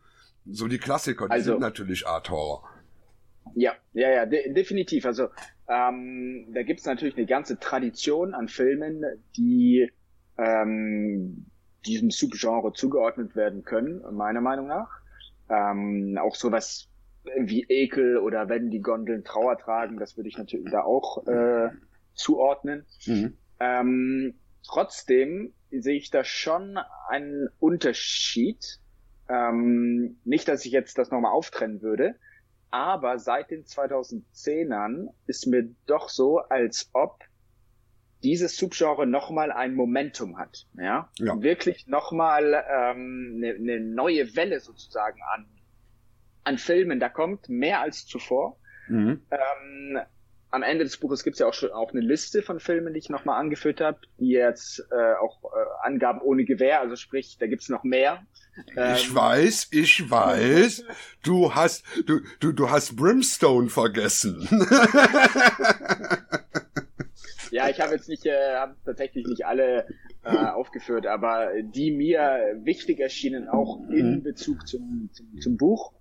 so 0.46 0.66
die 0.66 0.78
Klassiker, 0.78 1.26
die 1.26 1.32
also, 1.32 1.52
sind 1.52 1.60
natürlich 1.60 2.06
Art 2.06 2.28
Horror. 2.30 2.68
Ja, 3.54 3.74
ja, 3.92 4.10
ja, 4.10 4.26
de 4.26 4.52
definitiv. 4.52 5.06
Also 5.06 5.28
ähm, 5.68 6.46
da 6.52 6.62
gibt 6.62 6.80
es 6.80 6.86
natürlich 6.86 7.16
eine 7.16 7.26
ganze 7.26 7.58
Tradition 7.58 8.34
an 8.34 8.48
Filmen, 8.48 9.04
die 9.36 9.90
ähm, 10.38 11.46
diesem 11.88 12.10
Subgenre 12.10 12.72
zugeordnet 12.72 13.34
werden 13.34 13.64
können, 13.64 14.02
meiner 14.14 14.40
Meinung 14.40 14.66
nach. 14.66 15.00
Ähm, 15.48 16.18
auch 16.20 16.34
sowas 16.34 16.88
wie 17.36 17.64
Ekel 17.68 18.18
oder 18.18 18.48
wenn 18.48 18.70
die 18.70 18.80
Gondeln 18.80 19.24
Trauer 19.24 19.58
tragen, 19.58 19.98
das 19.98 20.16
würde 20.16 20.28
ich 20.28 20.38
natürlich 20.38 20.70
da 20.70 20.82
auch 20.82 21.26
äh, 21.26 21.70
zuordnen. 22.14 22.86
Mhm. 23.06 23.36
Ähm, 23.60 24.34
trotzdem 24.64 25.52
sehe 25.70 25.96
ich 25.96 26.10
da 26.10 26.24
schon 26.24 26.78
einen 27.08 27.48
Unterschied. 27.58 28.78
Ähm, 29.28 30.18
nicht, 30.24 30.48
dass 30.48 30.64
ich 30.64 30.72
jetzt 30.72 30.96
das 30.98 31.10
nochmal 31.10 31.32
auftrennen 31.32 31.82
würde, 31.82 32.14
aber 32.70 33.18
seit 33.18 33.50
den 33.50 33.64
2010ern 33.64 35.08
ist 35.26 35.46
mir 35.46 35.68
doch 35.86 36.08
so, 36.08 36.38
als 36.38 36.90
ob 36.92 37.18
dieses 38.22 38.56
Subgenre 38.56 39.06
nochmal 39.06 39.52
ein 39.52 39.74
Momentum 39.74 40.38
hat. 40.38 40.66
Ja, 40.74 41.08
ja. 41.18 41.40
wirklich 41.42 41.86
nochmal 41.86 42.54
eine 42.54 42.96
ähm, 42.96 43.38
ne, 43.38 43.58
ne 43.58 43.80
neue 43.80 44.34
Welle 44.36 44.60
sozusagen 44.60 45.20
an, 45.34 45.46
an 46.44 46.58
Filmen. 46.58 47.00
Da 47.00 47.08
kommt 47.08 47.48
mehr 47.48 47.80
als 47.80 48.06
zuvor. 48.06 48.56
Mhm. 48.88 49.22
Ähm, 49.30 49.98
am 50.50 50.62
Ende 50.62 50.84
des 50.84 50.96
Buches 50.96 51.24
gibt 51.24 51.34
es 51.34 51.40
ja 51.40 51.46
auch 51.46 51.54
schon 51.54 51.70
auch 51.72 51.92
eine 51.92 52.00
Liste 52.00 52.42
von 52.42 52.58
Filmen, 52.58 52.94
die 52.94 52.98
ich 52.98 53.10
nochmal 53.10 53.38
angeführt 53.38 53.80
habe, 53.80 53.98
die 54.18 54.30
jetzt 54.30 54.82
äh, 54.90 55.14
auch 55.20 55.44
äh, 55.44 55.86
Angaben 55.86 56.20
ohne 56.22 56.44
Gewehr, 56.44 56.80
also 56.80 56.96
sprich, 56.96 57.36
da 57.38 57.46
gibt's 57.46 57.68
noch 57.68 57.84
mehr. 57.84 58.22
Ähm, 58.76 58.94
ich 58.94 59.14
weiß, 59.14 59.68
ich 59.72 60.10
weiß. 60.10 60.84
Du 61.22 61.54
hast, 61.54 61.84
du, 62.06 62.20
du, 62.40 62.52
du 62.52 62.70
hast 62.70 62.96
Brimstone 62.96 63.68
vergessen. 63.68 64.48
Ja, 67.50 67.68
ich 67.68 67.80
habe 67.80 67.94
jetzt 67.94 68.08
nicht, 68.08 68.26
äh, 68.26 68.56
hab 68.56 68.76
tatsächlich 68.84 69.26
nicht 69.26 69.46
alle 69.46 69.86
äh, 70.22 70.36
aufgeführt, 70.36 71.06
aber 71.06 71.50
die 71.62 71.90
mir 71.90 72.58
wichtig 72.62 73.00
erschienen, 73.00 73.48
auch 73.48 73.80
in 73.88 74.16
mhm. 74.16 74.22
Bezug 74.22 74.66
zum, 74.66 75.08
zum, 75.12 75.40
zum 75.40 75.56
Buch. 75.56 75.92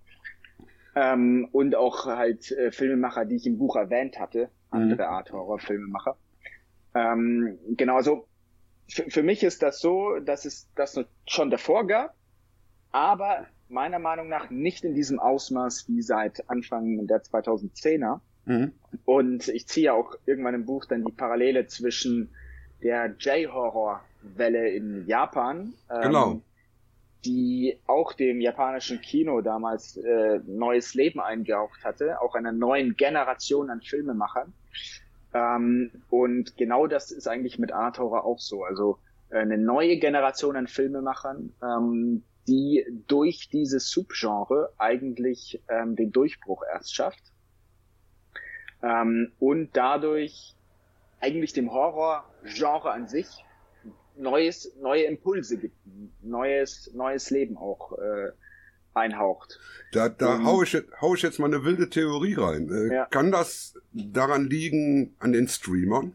Ähm, 0.96 1.48
und 1.52 1.76
auch 1.76 2.06
halt 2.06 2.52
äh, 2.52 2.72
Filmemacher, 2.72 3.26
die 3.26 3.36
ich 3.36 3.46
im 3.46 3.58
Buch 3.58 3.76
erwähnt 3.76 4.20
hatte, 4.20 4.50
andere 4.72 5.04
mhm. 5.04 5.10
Art 5.10 5.32
Horror-Filmemacher. 5.32 6.18
Ähm, 6.96 7.60
genau, 7.78 7.96
also 7.98 8.28
für 8.88 9.22
mich 9.22 9.44
ist 9.44 9.62
das 9.62 9.80
so, 9.80 10.18
dass 10.20 10.46
es 10.46 10.70
das 10.76 11.00
schon 11.28 11.52
davor 11.52 11.86
gab, 11.86 12.16
aber 12.92 13.46
meiner 13.70 14.00
Meinung 14.00 14.30
nach 14.30 14.50
nicht 14.50 14.84
in 14.84 14.96
diesem 14.96 15.20
Ausmaß 15.20 15.88
wie 15.90 16.02
seit 16.02 16.50
Anfang 16.50 17.06
der 17.06 17.22
2010er. 17.22 18.22
Mhm. 18.48 18.72
Und 19.06 19.50
ich 19.50 19.68
ziehe 19.68 19.94
auch 19.94 20.16
irgendwann 20.26 20.56
im 20.56 20.66
Buch 20.66 20.86
dann 20.86 21.04
die 21.04 21.12
Parallele 21.12 21.68
zwischen 21.68 22.30
der 22.82 23.14
J-Horror-Welle 23.20 24.70
in 24.70 25.06
Japan, 25.06 25.74
ähm, 25.90 26.02
genau. 26.02 26.42
die 27.26 27.78
auch 27.88 28.14
dem 28.14 28.40
japanischen 28.40 29.02
Kino 29.02 29.42
damals 29.42 29.98
äh, 29.98 30.40
neues 30.46 30.94
Leben 30.94 31.20
eingehaucht 31.20 31.84
hatte, 31.84 32.22
auch 32.22 32.36
einer 32.36 32.54
neuen 32.54 32.96
Generation 32.96 33.70
an 33.70 33.82
Filmemachern. 33.82 34.54
Ähm, 35.34 35.92
und 36.10 36.56
genau 36.56 36.88
das 36.88 37.12
ist 37.12 37.28
eigentlich 37.28 37.60
mit 37.60 37.74
Art 37.74 38.00
Horror 38.00 38.24
auch 38.24 38.40
so. 38.40 38.64
Also 38.64 38.98
äh, 39.30 39.40
eine 39.40 39.58
neue 39.58 39.98
Generation 39.98 40.56
an 40.56 40.68
Filmemachern, 40.68 41.52
ähm, 41.62 42.24
die 42.48 42.86
durch 43.10 43.50
dieses 43.50 43.92
Subgenre 43.92 44.72
eigentlich 44.78 45.60
ähm, 45.68 45.98
den 45.98 46.14
Durchbruch 46.14 46.64
erst 46.72 46.96
schafft 46.96 47.34
ähm, 48.82 49.32
und 49.40 49.70
dadurch 49.74 50.56
eigentlich 51.20 51.54
dem 51.54 51.72
Horror-Genre 51.72 52.92
an 52.92 53.08
sich 53.08 53.44
neues, 54.18 54.72
neue 54.82 55.04
Impulse 55.04 55.58
gibt, 55.58 55.76
neues, 56.22 56.92
neues 56.94 57.30
Leben 57.30 57.58
auch 57.58 57.98
äh, 57.98 58.32
einhaucht. 58.94 59.60
Da, 59.92 60.10
da 60.10 60.44
hau, 60.44 60.63
ich, 60.63 60.76
hau 61.02 61.13
ich 61.16 61.22
jetzt 61.22 61.40
mal 61.40 61.48
eine 61.48 61.63
wilde 61.63 61.90
Theorie 61.90 62.34
rein. 62.34 62.70
Äh, 62.70 62.94
ja. 62.94 63.06
Kann 63.06 63.32
das 63.32 63.76
daran 63.94 64.50
liegen 64.50 65.16
an 65.20 65.32
den 65.32 65.48
Streamern? 65.48 66.13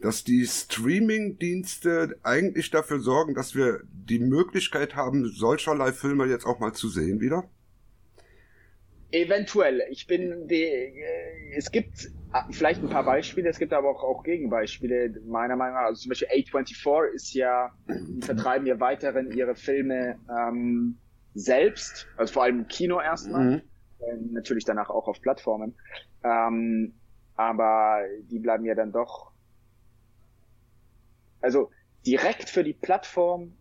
Dass 0.00 0.24
die 0.24 0.44
Streaming-Dienste 0.46 2.16
eigentlich 2.24 2.70
dafür 2.70 2.98
sorgen, 2.98 3.34
dass 3.34 3.54
wir 3.54 3.82
die 3.92 4.18
Möglichkeit 4.18 4.96
haben, 4.96 5.28
solcherlei 5.28 5.92
Filme 5.92 6.26
jetzt 6.26 6.44
auch 6.44 6.58
mal 6.58 6.72
zu 6.72 6.88
sehen 6.88 7.20
wieder? 7.20 7.44
Eventuell. 9.12 9.82
Ich 9.90 10.06
bin 10.06 10.48
die, 10.48 10.64
äh, 10.64 11.54
es 11.54 11.70
gibt 11.70 12.10
vielleicht 12.50 12.82
ein 12.82 12.88
paar 12.88 13.04
Beispiele, 13.04 13.48
es 13.48 13.58
gibt 13.58 13.72
aber 13.72 13.90
auch, 13.90 14.02
auch 14.02 14.22
Gegenbeispiele, 14.22 15.20
meiner 15.26 15.54
Meinung 15.54 15.74
nach. 15.74 15.84
Also 15.84 16.02
zum 16.02 16.08
Beispiel 16.10 16.28
A24 16.28 17.12
ist 17.14 17.34
ja, 17.34 17.70
die 17.88 18.22
vertreiben 18.22 18.66
ja 18.66 18.80
weiterhin 18.80 19.30
ihre 19.30 19.54
Filme 19.54 20.18
ähm, 20.30 20.96
selbst, 21.34 22.08
also 22.16 22.32
vor 22.32 22.44
allem 22.44 22.60
im 22.60 22.68
Kino 22.68 23.00
erstmal, 23.00 23.44
mhm. 23.44 23.62
äh, 24.00 24.16
natürlich 24.32 24.64
danach 24.64 24.88
auch 24.88 25.08
auf 25.08 25.20
Plattformen. 25.20 25.74
Ähm, 26.24 26.94
aber 27.36 28.02
die 28.30 28.38
bleiben 28.38 28.64
ja 28.64 28.74
dann 28.74 28.92
doch, 28.92 29.32
also 31.40 31.70
direkt 32.06 32.48
für 32.48 32.64
die 32.64 32.74
Plattform 32.74 33.52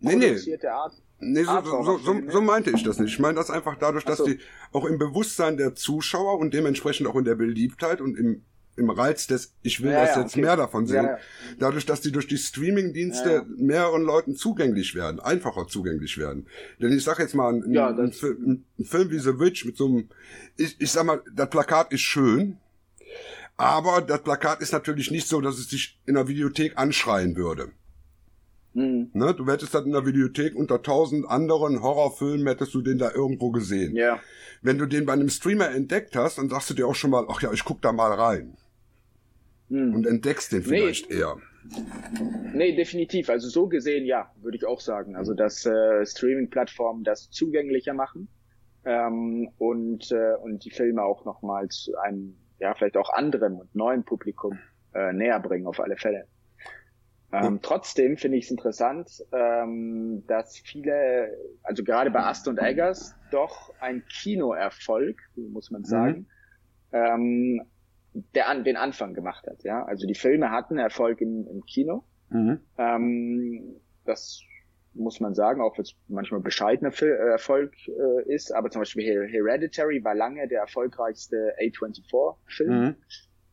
nee, 0.00 0.12
produzierte 0.12 0.66
nee. 0.66 0.72
Art 0.72 1.02
Nee, 1.20 1.44
so, 1.44 1.62
so, 1.64 1.98
so, 1.98 2.20
so, 2.28 2.40
meinte 2.40 2.70
ich 2.70 2.82
das 2.82 2.98
nicht. 2.98 3.14
Ich 3.14 3.18
meine 3.18 3.36
das 3.36 3.50
einfach 3.50 3.76
dadurch, 3.78 4.04
dass 4.04 4.22
die 4.24 4.38
auch 4.72 4.84
im 4.84 4.98
Bewusstsein 4.98 5.56
der 5.56 5.74
Zuschauer 5.74 6.38
und 6.38 6.52
dementsprechend 6.52 7.06
auch 7.06 7.16
in 7.16 7.24
der 7.24 7.36
Beliebtheit 7.36 8.00
und 8.00 8.18
im, 8.18 8.42
im 8.76 8.90
Reiz 8.90 9.26
des, 9.26 9.54
ich 9.62 9.82
will 9.82 9.92
ja, 9.92 10.04
das 10.04 10.16
ja, 10.16 10.22
jetzt 10.22 10.32
okay. 10.32 10.40
mehr 10.42 10.56
davon 10.56 10.86
sehen, 10.86 11.04
ja, 11.04 11.18
dadurch, 11.58 11.86
dass 11.86 12.00
die 12.00 12.10
durch 12.10 12.26
die 12.26 12.36
Streaming-Dienste 12.36 13.46
mehreren 13.56 14.02
Leuten 14.02 14.34
zugänglich 14.34 14.94
werden, 14.94 15.20
einfacher 15.20 15.66
zugänglich 15.68 16.18
werden. 16.18 16.46
Denn 16.80 16.92
ich 16.92 17.04
sag 17.04 17.18
jetzt 17.18 17.34
mal, 17.34 17.54
ein, 17.54 17.76
ein, 17.76 18.12
Film, 18.12 18.64
ein 18.78 18.84
Film 18.84 19.10
wie 19.10 19.18
The 19.18 19.38
Witch 19.38 19.64
mit 19.64 19.76
so 19.76 19.86
einem, 19.86 20.08
ich, 20.56 20.80
ich 20.80 20.90
sag 20.90 21.04
mal, 21.04 21.22
das 21.32 21.48
Plakat 21.48 21.92
ist 21.92 22.02
schön, 22.02 22.58
aber 23.56 24.00
das 24.00 24.22
Plakat 24.22 24.60
ist 24.60 24.72
natürlich 24.72 25.10
nicht 25.10 25.28
so, 25.28 25.40
dass 25.40 25.58
es 25.58 25.70
sich 25.70 26.00
in 26.06 26.14
der 26.14 26.26
Videothek 26.26 26.76
anschreien 26.76 27.36
würde. 27.36 27.70
Mhm. 28.74 29.10
Ne, 29.12 29.34
du 29.34 29.46
hättest 29.46 29.74
dann 29.74 29.86
in 29.86 29.92
der 29.92 30.04
Videothek 30.04 30.54
unter 30.56 30.82
tausend 30.82 31.28
anderen 31.28 31.80
Horrorfilmen 31.80 32.46
hättest 32.46 32.74
du 32.74 32.82
den 32.82 32.98
da 32.98 33.12
irgendwo 33.12 33.50
gesehen. 33.50 33.96
Ja. 33.96 34.20
Wenn 34.62 34.78
du 34.78 34.86
den 34.86 35.06
bei 35.06 35.12
einem 35.12 35.28
Streamer 35.28 35.70
entdeckt 35.70 36.16
hast, 36.16 36.38
dann 36.38 36.48
sagst 36.48 36.70
du 36.70 36.74
dir 36.74 36.86
auch 36.86 36.94
schon 36.94 37.10
mal, 37.10 37.24
ach 37.28 37.40
ja, 37.40 37.52
ich 37.52 37.64
guck 37.64 37.80
da 37.82 37.92
mal 37.92 38.12
rein. 38.12 38.56
Mhm. 39.68 39.94
Und 39.94 40.06
entdeckst 40.06 40.52
den 40.52 40.62
vielleicht 40.62 41.08
nee. 41.08 41.16
eher. 41.16 41.36
Nee, 42.52 42.76
definitiv. 42.76 43.30
Also 43.30 43.48
so 43.48 43.68
gesehen, 43.68 44.04
ja, 44.04 44.30
würde 44.42 44.56
ich 44.56 44.66
auch 44.66 44.80
sagen. 44.80 45.16
Also 45.16 45.34
dass 45.34 45.64
äh, 45.64 46.04
Streaming-Plattformen 46.04 47.04
das 47.04 47.30
zugänglicher 47.30 47.94
machen 47.94 48.28
ähm, 48.84 49.50
und, 49.58 50.10
äh, 50.10 50.34
und 50.42 50.64
die 50.64 50.70
Filme 50.70 51.02
auch 51.02 51.24
nochmal 51.24 51.68
zu 51.68 51.96
einem, 51.98 52.36
ja, 52.58 52.74
vielleicht 52.74 52.96
auch 52.96 53.10
anderem 53.12 53.58
und 53.58 53.74
neuen 53.74 54.04
Publikum 54.04 54.58
äh, 54.94 55.12
näher 55.12 55.40
bringen, 55.40 55.66
auf 55.66 55.80
alle 55.80 55.96
Fälle. 55.96 56.26
Ähm, 57.42 57.60
trotzdem 57.62 58.16
finde 58.16 58.38
ich 58.38 58.44
es 58.44 58.50
interessant, 58.50 59.24
ähm, 59.32 60.24
dass 60.26 60.56
viele, 60.58 61.36
also 61.62 61.82
gerade 61.82 62.10
bei 62.10 62.20
Ast 62.20 62.46
und 62.48 62.58
Eggers, 62.58 63.14
doch 63.30 63.72
ein 63.80 64.04
Kinoerfolg, 64.06 65.18
muss 65.36 65.70
man 65.70 65.84
sagen, 65.84 66.26
mhm. 66.90 66.98
ähm, 66.98 67.62
der 68.34 68.48
an, 68.48 68.62
den 68.62 68.76
Anfang 68.76 69.14
gemacht 69.14 69.46
hat. 69.48 69.64
Ja, 69.64 69.84
also 69.84 70.06
die 70.06 70.14
Filme 70.14 70.50
hatten 70.50 70.78
Erfolg 70.78 71.20
im, 71.20 71.46
im 71.48 71.64
Kino. 71.64 72.04
Mhm. 72.30 72.60
Ähm, 72.78 73.80
das 74.04 74.42
muss 74.94 75.20
man 75.20 75.34
sagen, 75.34 75.60
auch 75.60 75.76
wenn 75.76 75.82
es 75.82 75.96
manchmal 76.08 76.40
bescheidener 76.40 76.92
äh, 77.02 77.30
Erfolg 77.30 77.74
äh, 77.88 78.32
ist, 78.32 78.52
aber 78.52 78.70
zum 78.70 78.82
Beispiel 78.82 79.26
Hereditary 79.28 80.04
war 80.04 80.14
lange 80.14 80.46
der 80.46 80.60
erfolgreichste 80.60 81.54
A24-Film, 81.60 82.84
mhm. 82.84 82.96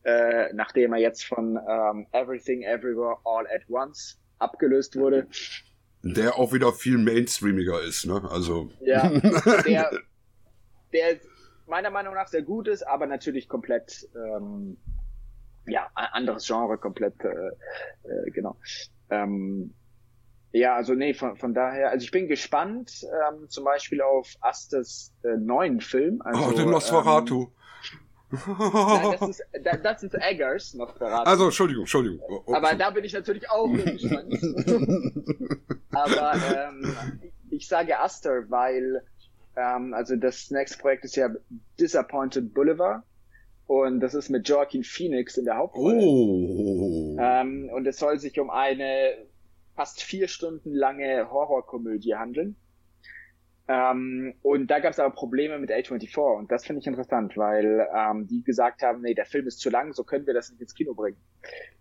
Äh, 0.04 0.52
nachdem 0.52 0.92
er 0.92 1.00
jetzt 1.00 1.24
von 1.24 1.58
ähm, 1.68 2.06
Everything 2.12 2.62
Everywhere 2.62 3.16
All 3.24 3.46
at 3.46 3.62
Once 3.68 4.18
abgelöst 4.38 4.96
wurde. 4.96 5.26
Der 6.02 6.36
auch 6.36 6.52
wieder 6.52 6.72
viel 6.72 6.98
mainstreamiger 6.98 7.80
ist, 7.82 8.06
ne? 8.06 8.20
Also. 8.28 8.70
Ja, 8.80 9.08
der, 9.66 9.90
der 10.92 11.16
meiner 11.66 11.90
Meinung 11.90 12.14
nach 12.14 12.26
sehr 12.26 12.42
gut 12.42 12.68
ist, 12.68 12.82
aber 12.82 13.06
natürlich 13.06 13.48
komplett, 13.48 14.08
ähm, 14.16 14.76
ja, 15.66 15.88
anderes 15.94 16.46
Genre, 16.46 16.76
komplett, 16.76 17.14
äh, 17.24 17.28
äh, 18.08 18.30
genau. 18.32 18.56
Ähm, 19.10 19.72
ja, 20.52 20.76
also 20.76 20.94
nee, 20.94 21.14
von, 21.14 21.36
von 21.36 21.54
daher, 21.54 21.90
also 21.90 22.04
ich 22.04 22.10
bin 22.10 22.28
gespannt, 22.28 23.04
ähm, 23.04 23.48
zum 23.48 23.64
Beispiel 23.64 24.02
auf 24.02 24.34
Astes 24.40 25.14
äh, 25.22 25.36
neuen 25.36 25.80
Film. 25.80 26.20
Also, 26.22 26.44
oh, 26.44 26.52
den 26.52 26.70
Nosferatu. 26.70 27.42
Ähm, 27.42 27.48
Nein, 28.32 29.16
das 29.20 29.28
ist, 29.28 29.44
das 29.82 30.02
ist 30.02 30.14
Eggers, 30.14 30.74
Nosferatu. 30.74 31.28
Also, 31.28 31.44
Entschuldigung, 31.46 31.82
Entschuldigung. 31.82 32.20
Oh, 32.28 32.42
oh, 32.46 32.54
Aber 32.54 32.74
da 32.74 32.90
bin 32.90 33.04
ich 33.04 33.12
natürlich 33.12 33.48
auch 33.50 33.68
gespannt. 33.72 34.34
Aber 35.90 36.34
ähm, 36.34 36.96
ich 37.50 37.68
sage 37.68 37.98
Aster, 37.98 38.44
weil 38.48 39.02
ähm, 39.56 39.94
also 39.94 40.16
das 40.16 40.50
nächste 40.50 40.78
Projekt 40.78 41.04
ist 41.04 41.16
ja 41.16 41.28
Disappointed 41.78 42.54
Boulevard. 42.54 43.02
Und 43.66 44.00
das 44.00 44.14
ist 44.14 44.28
mit 44.28 44.48
Joaquin 44.48 44.84
Phoenix 44.84 45.36
in 45.36 45.44
der 45.44 45.56
Hauptrolle. 45.56 45.96
Oh. 45.98 47.16
Ähm, 47.18 47.70
und 47.72 47.86
es 47.86 47.98
soll 47.98 48.18
sich 48.18 48.38
um 48.38 48.50
eine 48.50 49.14
fast 49.76 50.02
vier 50.02 50.28
Stunden 50.28 50.74
lange 50.74 51.30
Horrorkomödie 51.30 52.14
handeln. 52.14 52.56
Ähm, 53.68 54.34
und 54.42 54.70
da 54.70 54.80
gab 54.80 54.92
es 54.92 54.98
aber 54.98 55.14
Probleme 55.14 55.58
mit 55.58 55.70
A24 55.70 56.38
und 56.38 56.50
das 56.50 56.66
finde 56.66 56.80
ich 56.80 56.86
interessant, 56.86 57.36
weil 57.36 57.86
ähm, 57.94 58.26
die 58.26 58.42
gesagt 58.42 58.82
haben, 58.82 59.02
nee, 59.02 59.14
der 59.14 59.24
Film 59.24 59.46
ist 59.46 59.60
zu 59.60 59.70
lang, 59.70 59.92
so 59.92 60.02
können 60.02 60.26
wir 60.26 60.34
das 60.34 60.50
nicht 60.50 60.60
ins 60.60 60.74
Kino 60.74 60.94
bringen. 60.94 61.18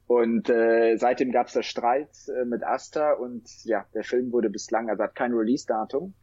Und 0.06 0.50
äh, 0.50 0.98
seitdem 0.98 1.32
gab 1.32 1.48
es 1.48 1.54
da 1.54 1.64
Streit 1.64 2.10
äh, 2.28 2.46
mit 2.46 2.64
Asta 2.64 3.14
und 3.14 3.48
ja, 3.64 3.86
der 3.94 4.04
Film 4.04 4.32
wurde 4.32 4.50
bislang, 4.50 4.90
also 4.90 5.04
hat 5.04 5.16
kein 5.16 5.34
Release-Datum, 5.34 6.14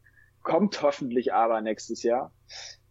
kommt 0.43 0.81
hoffentlich 0.83 1.33
aber 1.33 1.61
nächstes 1.61 2.03
Jahr. 2.03 2.33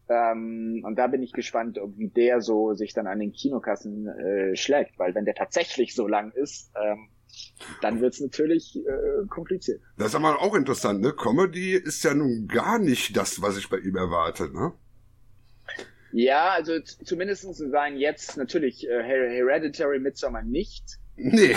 Ähm, 0.09 0.81
und 0.85 0.97
da 0.97 1.07
bin 1.07 1.21
ich 1.21 1.33
gespannt, 1.33 1.79
ob 1.79 1.97
wie 1.97 2.09
der 2.09 2.41
so 2.41 2.73
sich 2.73 2.93
dann 2.93 3.07
an 3.07 3.19
den 3.19 3.31
Kinokassen 3.31 4.07
äh, 4.07 4.55
schlägt, 4.55 4.97
weil 4.99 5.15
wenn 5.15 5.25
der 5.25 5.35
tatsächlich 5.35 5.95
so 5.95 6.07
lang 6.07 6.31
ist, 6.31 6.71
ähm, 6.81 7.09
dann 7.81 8.01
wird's 8.01 8.19
natürlich 8.19 8.77
äh, 8.77 9.25
kompliziert. 9.29 9.81
Das 9.97 10.09
ist 10.09 10.15
aber 10.15 10.41
auch 10.41 10.55
interessant, 10.55 11.01
ne? 11.01 11.13
Comedy 11.13 11.73
ist 11.73 12.03
ja 12.03 12.13
nun 12.13 12.47
gar 12.47 12.79
nicht 12.79 13.15
das, 13.15 13.41
was 13.41 13.57
ich 13.57 13.69
bei 13.69 13.77
ihm 13.77 13.95
erwarte, 13.95 14.51
ne? 14.51 14.73
Ja, 16.11 16.51
also 16.51 16.79
zumindest 16.79 17.55
sein 17.55 17.97
jetzt 17.97 18.37
natürlich 18.37 18.87
äh, 18.87 19.03
Hereditary 19.03 19.99
Midsommar 19.99 20.43
nicht. 20.43 20.99
Nee. 21.15 21.51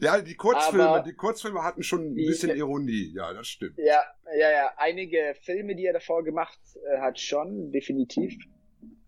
ja, 0.00 0.20
die 0.20 0.36
Kurzfilme, 0.36 0.88
aber 0.88 1.02
die 1.02 1.14
Kurzfilme 1.14 1.62
hatten 1.62 1.82
schon 1.82 2.12
ein 2.12 2.14
bisschen 2.14 2.52
die, 2.52 2.58
Ironie, 2.58 3.12
ja, 3.14 3.32
das 3.32 3.48
stimmt. 3.48 3.78
Ja, 3.78 4.02
ja, 4.38 4.50
ja. 4.50 4.72
Einige 4.76 5.34
Filme, 5.42 5.74
die 5.74 5.86
er 5.86 5.92
davor 5.92 6.22
gemacht 6.24 6.58
äh, 6.88 7.00
hat, 7.00 7.18
schon, 7.18 7.72
definitiv. 7.72 8.36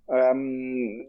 Ähm, 0.09 1.09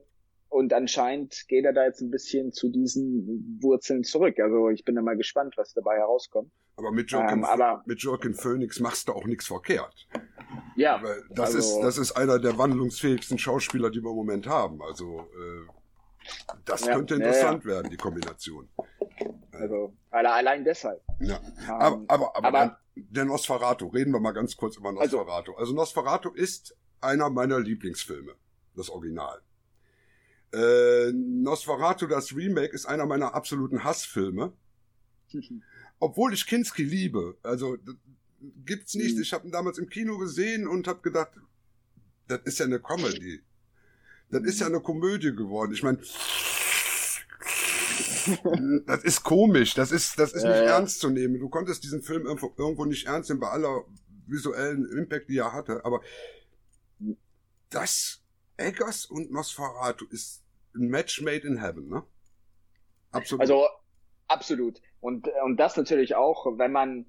und 0.49 0.73
anscheinend 0.73 1.47
geht 1.47 1.65
er 1.65 1.73
da 1.73 1.85
jetzt 1.85 2.01
ein 2.01 2.11
bisschen 2.11 2.51
zu 2.51 2.69
diesen 2.69 3.59
Wurzeln 3.61 4.03
zurück. 4.03 4.39
Also 4.39 4.69
ich 4.69 4.85
bin 4.85 4.95
da 4.95 5.01
mal 5.01 5.17
gespannt, 5.17 5.55
was 5.57 5.73
dabei 5.73 5.97
herauskommt. 5.97 6.51
Aber 6.77 6.91
mit 6.91 7.11
Joaquin, 7.11 7.39
ähm, 7.39 7.43
aber, 7.43 7.83
mit 7.85 8.01
Joaquin 8.01 8.33
Phoenix 8.33 8.79
machst 8.79 9.07
du 9.07 9.13
auch 9.13 9.25
nichts 9.25 9.47
verkehrt. 9.47 10.07
Ja. 10.75 10.95
Aber 10.95 11.15
das 11.31 11.55
also, 11.55 11.79
ist, 11.79 11.83
das 11.83 11.97
ist 11.97 12.11
einer 12.13 12.39
der 12.39 12.57
wandlungsfähigsten 12.57 13.37
Schauspieler, 13.37 13.89
die 13.89 14.01
wir 14.01 14.11
im 14.11 14.15
Moment 14.15 14.47
haben. 14.47 14.81
Also, 14.83 15.21
äh, 15.21 15.71
das 16.65 16.85
ja, 16.85 16.93
könnte 16.93 17.15
interessant 17.15 17.63
ja, 17.63 17.69
ja. 17.69 17.75
werden, 17.77 17.89
die 17.89 17.97
Kombination. 17.97 18.69
Also, 19.51 19.93
allein 20.11 20.63
deshalb. 20.63 21.01
Ja. 21.19 21.39
Ähm, 21.67 21.67
aber, 21.67 22.05
aber, 22.07 22.35
aber, 22.35 22.47
aber 22.47 22.79
der 22.95 23.25
Nosferatu, 23.25 23.87
reden 23.87 24.11
wir 24.11 24.19
mal 24.19 24.33
ganz 24.33 24.55
kurz 24.55 24.77
über 24.77 24.89
also 24.89 25.17
Nosferatu. 25.17 25.51
Also, 25.53 25.59
also 25.59 25.73
Nosferatu 25.73 26.29
ist 26.29 26.75
einer 27.01 27.29
meiner 27.29 27.59
Lieblingsfilme, 27.59 28.33
das 28.75 28.89
Original. 28.89 29.41
Äh, 30.57 31.13
Nosferatu, 31.13 32.07
das 32.07 32.35
Remake, 32.35 32.73
ist 32.73 32.87
einer 32.87 33.05
meiner 33.05 33.35
absoluten 33.35 33.83
Hassfilme. 33.83 34.53
Obwohl 35.99 36.33
ich 36.33 36.47
Kinski 36.47 36.83
liebe. 36.83 37.37
Also 37.43 37.77
gibt's 38.65 38.95
nicht. 38.95 39.17
Mhm. 39.17 39.21
Ich 39.21 39.33
habe 39.33 39.47
ihn 39.47 39.51
damals 39.51 39.77
im 39.77 39.87
Kino 39.89 40.17
gesehen 40.17 40.67
und 40.67 40.87
habe 40.87 41.01
gedacht, 41.01 41.29
das 42.27 42.41
ist 42.45 42.57
ja 42.59 42.65
eine 42.65 42.79
Comedy. 42.79 43.43
Das 44.29 44.43
ist 44.43 44.59
ja 44.59 44.65
eine 44.65 44.81
Komödie 44.81 45.33
geworden. 45.35 45.73
Ich 45.73 45.83
meine, 45.83 45.99
das 48.85 49.03
ist 49.03 49.23
komisch. 49.23 49.75
Das 49.75 49.91
ist, 49.91 50.17
das 50.19 50.33
ist 50.33 50.43
ja, 50.43 50.49
nicht 50.49 50.63
ja. 50.63 50.75
ernst 50.75 50.99
zu 50.99 51.09
nehmen. 51.09 51.39
Du 51.39 51.49
konntest 51.49 51.83
diesen 51.83 52.01
Film 52.01 52.25
irgendwo, 52.25 52.51
irgendwo 52.57 52.85
nicht 52.85 53.05
ernst 53.05 53.29
nehmen 53.29 53.41
bei 53.41 53.49
aller 53.49 53.85
visuellen 54.25 54.89
Impact, 54.89 55.29
die 55.29 55.37
er 55.37 55.53
hatte. 55.53 55.85
Aber 55.85 56.01
das 57.69 58.23
Eggers 58.57 59.05
und 59.05 59.31
Nosferatu 59.31 60.07
ist 60.09 60.41
ein 60.77 60.87
Match 60.87 61.21
made 61.21 61.47
in 61.47 61.61
heaven, 61.61 61.87
ne? 61.89 62.03
Absolut. 63.11 63.41
Also, 63.41 63.67
absolut. 64.27 64.81
Und, 64.99 65.27
und 65.43 65.57
das 65.57 65.77
natürlich 65.77 66.15
auch, 66.15 66.45
wenn 66.57 66.71
man 66.71 67.05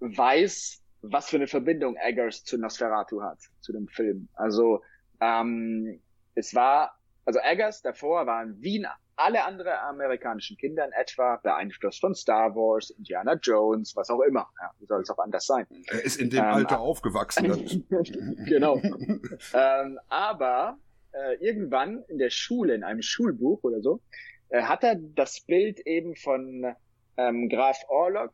weiß, 0.00 0.82
was 1.02 1.28
für 1.28 1.36
eine 1.36 1.46
Verbindung 1.46 1.96
Eggers 1.96 2.44
zu 2.44 2.58
Nosferatu 2.58 3.22
hat, 3.22 3.38
zu 3.60 3.72
dem 3.72 3.88
Film. 3.88 4.28
Also, 4.34 4.82
ähm, 5.20 6.00
es 6.34 6.54
war, 6.54 6.98
also 7.24 7.40
Eggers 7.40 7.82
davor 7.82 8.26
waren 8.26 8.60
wie 8.60 8.84
alle 9.18 9.44
anderen 9.44 9.72
amerikanischen 9.72 10.56
Kinder 10.56 10.84
in 10.86 10.92
etwa 10.92 11.36
beeinflusst 11.42 12.00
von 12.00 12.14
Star 12.14 12.54
Wars, 12.54 12.90
Indiana 12.90 13.34
Jones, 13.34 13.96
was 13.96 14.10
auch 14.10 14.20
immer. 14.20 14.48
Ja, 14.60 14.70
wie 14.78 14.86
soll 14.86 15.02
es 15.02 15.10
auch 15.10 15.18
anders 15.18 15.44
sein? 15.46 15.66
Er 15.88 16.04
ist 16.04 16.20
in 16.20 16.30
dem 16.30 16.44
ähm, 16.44 16.50
Alter 16.50 16.78
aufgewachsen. 16.78 17.84
genau. 18.46 18.76
ähm, 19.54 19.98
aber 20.08 20.78
äh, 21.12 21.34
irgendwann 21.40 22.04
in 22.08 22.18
der 22.18 22.30
Schule, 22.30 22.74
in 22.74 22.84
einem 22.84 23.02
Schulbuch 23.02 23.62
oder 23.62 23.80
so, 23.80 24.00
äh, 24.50 24.62
hat 24.62 24.84
er 24.84 24.96
das 24.96 25.40
Bild 25.40 25.80
eben 25.86 26.16
von 26.16 26.74
ähm, 27.16 27.48
Graf 27.48 27.84
Orlok 27.88 28.32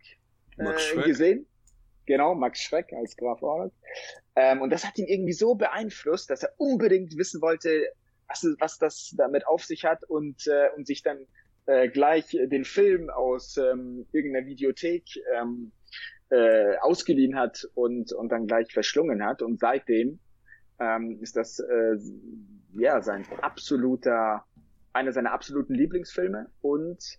äh, 0.59 1.03
gesehen. 1.03 1.47
Genau, 2.07 2.35
Max 2.35 2.61
Schreck 2.61 2.93
als 2.93 3.17
Graf 3.17 3.43
Orlok. 3.43 3.73
Ähm, 4.37 4.61
und 4.61 4.71
das 4.71 4.85
hat 4.85 4.99
ihn 4.99 5.07
irgendwie 5.07 5.33
so 5.33 5.55
beeinflusst, 5.55 6.29
dass 6.31 6.43
er 6.43 6.53
unbedingt 6.59 7.17
wissen 7.17 7.41
wollte, 7.41 7.89
was, 8.29 8.47
was 8.59 8.79
das 8.79 9.15
damit 9.17 9.47
auf 9.47 9.65
sich 9.65 9.85
hat 9.85 10.05
und, 10.05 10.47
äh, 10.47 10.69
und 10.77 10.87
sich 10.87 11.03
dann 11.03 11.27
äh, 11.67 11.89
gleich 11.89 12.27
den 12.29 12.65
Film 12.65 13.09
aus 13.11 13.57
ähm, 13.57 14.07
irgendeiner 14.13 14.47
Videothek 14.47 15.05
ähm, 15.35 15.73
äh, 16.31 16.77
ausgeliehen 16.79 17.37
hat 17.37 17.67
und, 17.75 18.13
und 18.13 18.29
dann 18.31 18.47
gleich 18.47 18.73
verschlungen 18.73 19.25
hat. 19.25 19.41
Und 19.41 19.61
seitdem 19.61 20.19
ähm, 20.79 21.19
ist 21.21 21.37
das 21.37 21.59
äh, 21.59 21.97
ja 22.73 23.01
sein 23.03 23.25
absoluter, 23.43 24.45
einer 24.93 25.13
seiner 25.13 25.33
absoluten 25.33 25.75
Lieblingsfilme 25.75 26.51
und 26.61 27.19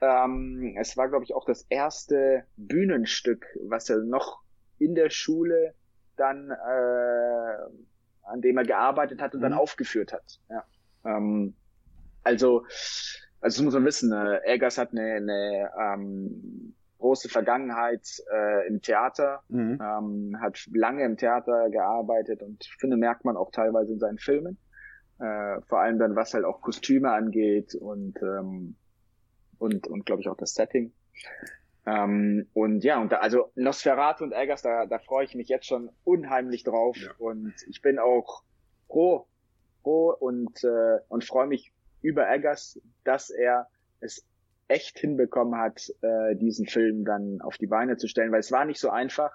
ähm, 0.00 0.76
es 0.78 0.96
war, 0.96 1.08
glaube 1.08 1.24
ich, 1.24 1.34
auch 1.34 1.44
das 1.44 1.66
erste 1.68 2.44
Bühnenstück, 2.56 3.46
was 3.68 3.90
er 3.90 3.98
noch 3.98 4.40
in 4.78 4.94
der 4.94 5.10
Schule 5.10 5.74
dann, 6.16 6.50
äh, 6.50 7.56
an 8.22 8.40
dem 8.40 8.56
er 8.56 8.64
gearbeitet 8.64 9.20
hat 9.20 9.34
und 9.34 9.40
mhm. 9.40 9.44
dann 9.44 9.52
aufgeführt 9.54 10.12
hat. 10.12 10.40
Ja. 10.48 10.64
Ähm, 11.04 11.54
also, 12.22 12.64
also 13.40 13.58
das 13.58 13.60
muss 13.62 13.74
man 13.74 13.84
wissen, 13.84 14.12
äh, 14.12 14.40
Eggers 14.44 14.78
hat 14.78 14.92
eine, 14.92 15.14
eine 15.14 15.70
ähm, 15.78 16.74
große 17.00 17.28
Vergangenheit 17.28 18.06
äh, 18.32 18.66
im 18.68 18.80
Theater, 18.80 19.42
mhm. 19.48 19.80
ähm, 19.82 20.40
hat 20.40 20.68
lange 20.72 21.04
im 21.04 21.16
Theater 21.16 21.70
gearbeitet 21.70 22.42
und 22.42 22.64
ich 22.64 22.76
finde, 22.78 22.96
merkt 22.96 23.24
man 23.24 23.36
auch 23.36 23.50
teilweise 23.50 23.92
in 23.92 23.98
seinen 23.98 24.18
Filmen. 24.18 24.58
Äh, 25.18 25.60
vor 25.62 25.80
allem 25.80 25.98
dann, 25.98 26.16
was 26.16 26.32
halt 26.32 26.44
auch 26.44 26.62
Kostüme 26.62 27.10
angeht 27.10 27.74
und, 27.74 28.16
ähm, 28.22 28.76
und, 29.58 29.86
und 29.86 30.06
glaube 30.06 30.22
ich 30.22 30.28
auch 30.28 30.36
das 30.36 30.54
Setting. 30.54 30.92
Ähm, 31.86 32.46
und 32.54 32.84
ja, 32.84 33.00
und 33.00 33.12
da, 33.12 33.18
also 33.18 33.50
Nosferatu 33.54 34.24
und 34.24 34.32
Eggers, 34.32 34.62
da, 34.62 34.86
da 34.86 34.98
freue 34.98 35.24
ich 35.24 35.34
mich 35.34 35.48
jetzt 35.48 35.66
schon 35.66 35.90
unheimlich 36.04 36.62
drauf 36.62 36.96
ja. 36.96 37.10
und 37.18 37.54
ich 37.68 37.82
bin 37.82 37.98
auch 37.98 38.42
froh, 38.86 39.26
froh 39.82 40.14
und, 40.18 40.62
äh, 40.64 40.98
und 41.08 41.24
freue 41.24 41.46
mich 41.46 41.72
über 42.02 42.30
Eggers, 42.30 42.80
dass 43.04 43.30
er 43.30 43.68
es 44.00 44.26
echt 44.70 44.98
hinbekommen 44.98 45.58
hat, 45.58 45.92
äh, 46.00 46.36
diesen 46.36 46.66
Film 46.66 47.04
dann 47.04 47.40
auf 47.40 47.58
die 47.58 47.66
Beine 47.66 47.96
zu 47.96 48.08
stellen, 48.08 48.32
weil 48.32 48.40
es 48.40 48.52
war 48.52 48.64
nicht 48.64 48.80
so 48.80 48.88
einfach. 48.90 49.32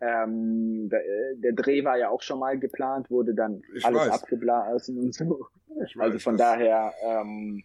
Ähm, 0.00 0.88
der, 0.88 1.00
der, 1.36 1.52
Dreh 1.52 1.84
war 1.84 1.96
ja 1.96 2.08
auch 2.08 2.22
schon 2.22 2.40
mal 2.40 2.58
geplant, 2.58 3.08
wurde 3.08 3.34
dann 3.34 3.62
ich 3.72 3.84
alles 3.84 4.00
weiß. 4.00 4.10
abgeblasen 4.10 4.98
und 4.98 5.14
so. 5.14 5.46
Ich 5.86 5.96
also 5.96 6.18
von 6.18 6.36
daher, 6.36 6.92
ähm, 7.06 7.62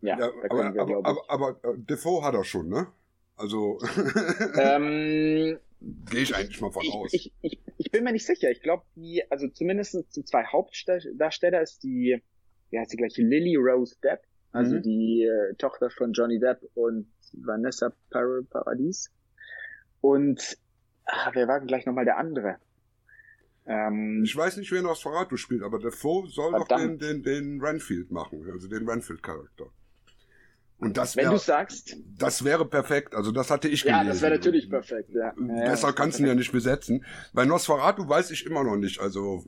ja, 0.00 0.18
ja 0.18 0.30
aber, 0.48 0.74
wir, 0.74 0.80
aber, 0.80 0.96
aber, 1.04 1.22
aber, 1.28 1.50
äh, 1.64 1.76
Defoe 1.76 2.22
hat 2.22 2.34
er 2.34 2.44
schon, 2.44 2.68
ne? 2.68 2.86
Also 3.36 3.80
ähm, 4.60 5.58
gehe 5.80 6.22
ich 6.22 6.34
eigentlich 6.34 6.60
mal 6.60 6.70
von 6.70 6.84
ich, 6.84 6.92
aus. 6.92 7.12
Ich, 7.12 7.32
ich, 7.42 7.60
ich 7.76 7.90
bin 7.90 8.04
mir 8.04 8.12
nicht 8.12 8.26
sicher. 8.26 8.50
Ich 8.50 8.62
glaube, 8.62 8.84
die, 8.94 9.22
also 9.30 9.48
zumindest 9.48 9.96
die 10.14 10.24
zwei 10.24 10.44
Hauptdarsteller 10.44 11.60
ist 11.60 11.82
die, 11.82 12.22
wie 12.70 12.78
heißt 12.78 12.92
die 12.92 12.96
gleiche, 12.96 13.22
Lily 13.22 13.56
Rose 13.56 13.96
Depp, 14.02 14.20
also 14.58 14.76
Mhm. 14.76 14.82
die 14.82 15.22
äh, 15.24 15.54
Tochter 15.54 15.90
von 15.90 16.12
Johnny 16.12 16.38
Depp 16.38 16.60
und 16.74 17.06
Vanessa 17.32 17.92
Par 18.10 18.26
Paradis. 18.50 19.10
Und 20.00 20.58
ah, 21.06 21.30
wer 21.34 21.48
war 21.48 21.58
denn 21.58 21.68
gleich 21.68 21.86
nochmal 21.86 22.04
der 22.04 22.18
andere? 22.18 22.56
Ähm, 23.66 24.22
Ich 24.24 24.34
weiß 24.36 24.56
nicht, 24.56 24.70
wer 24.72 24.82
Nosferatu 24.82 25.36
spielt, 25.36 25.62
aber 25.62 25.78
Defoe 25.78 26.26
soll 26.28 26.52
doch 26.52 26.68
den, 26.68 26.98
den, 26.98 27.22
den 27.22 27.60
Renfield 27.60 28.10
machen, 28.10 28.48
also 28.50 28.68
den 28.68 28.88
Renfield-Charakter. 28.88 29.66
Und 30.80 30.96
das 30.96 31.16
wenn 31.16 31.24
du 31.24 31.30
wäre, 31.32 31.40
sagst, 31.40 31.96
das 32.16 32.44
wäre 32.44 32.64
perfekt. 32.64 33.14
Also 33.14 33.32
das 33.32 33.50
hatte 33.50 33.66
ich 33.68 33.82
ja, 33.82 33.98
gelesen. 33.98 34.08
das 34.08 34.22
wäre 34.22 34.34
natürlich 34.36 34.70
perfekt. 34.70 35.10
Ja. 35.10 35.34
Ja, 35.36 35.64
Besser 35.70 35.88
ja, 35.88 35.92
kannst 35.92 36.18
du 36.18 36.22
ihn 36.22 36.28
ja 36.28 36.34
nicht 36.36 36.52
besetzen. 36.52 37.04
Bei 37.32 37.44
Nosferatu 37.44 38.08
weiß 38.08 38.30
ich 38.30 38.46
immer 38.46 38.62
noch 38.62 38.76
nicht. 38.76 39.00
Also 39.00 39.44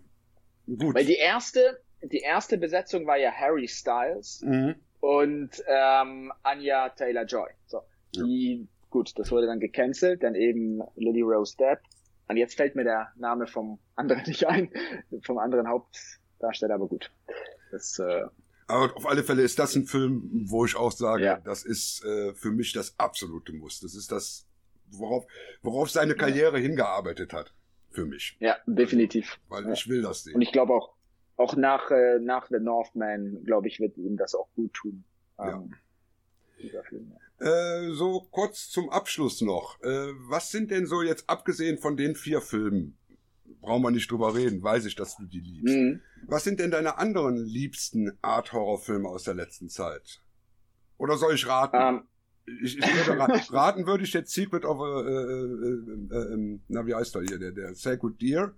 gut. 0.66 0.94
Weil 0.96 1.04
die 1.04 1.14
erste, 1.14 1.80
die 2.02 2.18
erste 2.18 2.58
Besetzung 2.58 3.06
war 3.06 3.16
ja 3.16 3.30
Harry 3.30 3.68
Styles 3.68 4.42
Mhm. 4.44 4.74
Und 5.00 5.50
ähm, 5.66 6.32
Anya 6.42 6.88
Taylor 6.90 7.24
Joy. 7.24 7.48
So, 7.66 7.82
die, 8.14 8.66
gut, 8.90 9.12
das 9.18 9.30
wurde 9.30 9.46
dann 9.46 9.60
gecancelt, 9.60 10.22
dann 10.22 10.34
eben 10.34 10.80
Lily 10.96 11.22
Rose 11.22 11.56
Depp. 11.56 11.80
Und 12.28 12.36
jetzt 12.36 12.54
fällt 12.56 12.76
mir 12.76 12.84
der 12.84 13.08
Name 13.16 13.46
vom 13.46 13.78
anderen 13.96 14.22
nicht 14.26 14.46
ein, 14.46 14.70
vom 15.24 15.38
anderen 15.38 15.68
Hauptdarsteller, 15.68 16.74
aber 16.74 16.86
gut. 16.86 17.10
Das, 17.72 17.98
äh, 17.98 18.24
Aber 18.68 18.94
auf 18.96 19.06
alle 19.06 19.24
Fälle 19.24 19.42
ist 19.42 19.58
das 19.58 19.74
ein 19.74 19.84
Film, 19.86 20.22
wo 20.46 20.64
ich 20.64 20.76
auch 20.76 20.92
sage, 20.92 21.24
Ja. 21.24 21.38
das 21.38 21.64
ist 21.64 22.04
äh, 22.04 22.32
für 22.34 22.50
mich 22.50 22.72
das 22.72 22.94
absolute 22.98 23.52
Muss. 23.52 23.80
Das 23.80 23.94
ist 23.94 24.12
das, 24.12 24.46
worauf, 24.90 25.26
worauf 25.62 25.90
seine 25.90 26.14
Karriere 26.14 26.58
hingearbeitet 26.58 27.32
hat. 27.32 27.52
Für 27.92 28.06
mich. 28.06 28.36
ja, 28.38 28.56
definitiv. 28.66 29.40
Weil 29.48 29.64
Ja. 29.64 29.72
ich 29.72 29.88
will 29.88 30.00
das 30.02 30.22
sehen. 30.22 30.36
Und 30.36 30.42
ich 30.42 30.52
glaube 30.52 30.72
auch, 30.74 30.94
auch 31.40 31.56
nach, 31.56 31.90
äh, 31.90 32.18
nach 32.20 32.48
The 32.48 32.60
Northman, 32.60 33.42
glaube 33.44 33.68
ich, 33.68 33.80
wird 33.80 33.96
ihm 33.96 34.16
das 34.16 34.34
auch 34.34 34.48
gut 34.54 34.74
tun. 34.74 35.04
Ähm, 35.38 35.74
dieser 36.62 36.84
Film, 36.84 37.10
ja. 37.10 37.46
Äh, 37.46 37.92
so 37.94 38.26
kurz 38.30 38.68
zum 38.68 38.90
Abschluss 38.90 39.40
noch. 39.40 39.80
Äh, 39.82 40.12
was 40.28 40.50
sind 40.50 40.70
denn 40.70 40.86
so 40.86 41.02
jetzt, 41.02 41.28
abgesehen 41.28 41.78
von 41.78 41.96
den 41.96 42.14
vier 42.14 42.42
Filmen, 42.42 42.98
brauchen 43.62 43.82
wir 43.82 43.90
nicht 43.90 44.10
drüber 44.10 44.34
reden, 44.34 44.62
weiß 44.62 44.84
ich, 44.84 44.94
dass 44.94 45.16
du 45.16 45.24
die 45.24 45.40
liebst. 45.40 45.74
Mhm. 45.74 46.00
Was 46.26 46.44
sind 46.44 46.60
denn 46.60 46.70
deine 46.70 46.98
anderen 46.98 47.36
liebsten 47.36 48.12
Art-Horror-Filme 48.20 49.08
aus 49.08 49.24
der 49.24 49.34
letzten 49.34 49.70
Zeit? 49.70 50.20
Oder 50.98 51.16
soll 51.16 51.34
ich 51.34 51.46
raten? 51.46 51.76
Ähm, 51.76 52.02
ich, 52.62 52.78
ich 52.78 53.06
würde 53.06 53.18
ra 53.18 53.26
raten 53.50 53.86
würde 53.86 54.04
ich 54.04 54.12
jetzt 54.12 54.32
Secret 54.32 54.64
of 54.64 54.80
a, 54.80 55.00
äh, 55.00 55.12
äh, 55.12 56.14
äh, 56.14 56.34
ähm, 56.34 56.60
na 56.68 56.86
wie 56.86 56.94
heißt 56.94 57.14
er 57.16 57.22
hier, 57.22 57.38
der, 57.38 57.52
der 57.52 57.74
Sacred 57.74 58.20
Deer? 58.20 58.54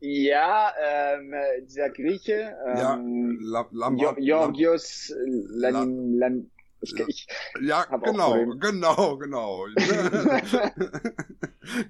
Ja, 0.00 0.72
ähm, 0.80 1.32
äh, 1.32 1.62
dieser 1.62 1.90
Grieche, 1.90 2.54
Ja, 2.66 2.94
ähm, 2.96 3.38
La, 3.40 3.66
Lam, 3.72 3.96
Georgios 3.96 5.12
Lan, 5.24 6.18
Lan, 6.18 6.50
Ja. 6.82 7.04
ich, 7.08 7.26
ja, 7.62 7.84
genau, 7.84 8.32
Probleme. 8.34 8.58
genau, 8.58 9.16
genau. 9.18 9.66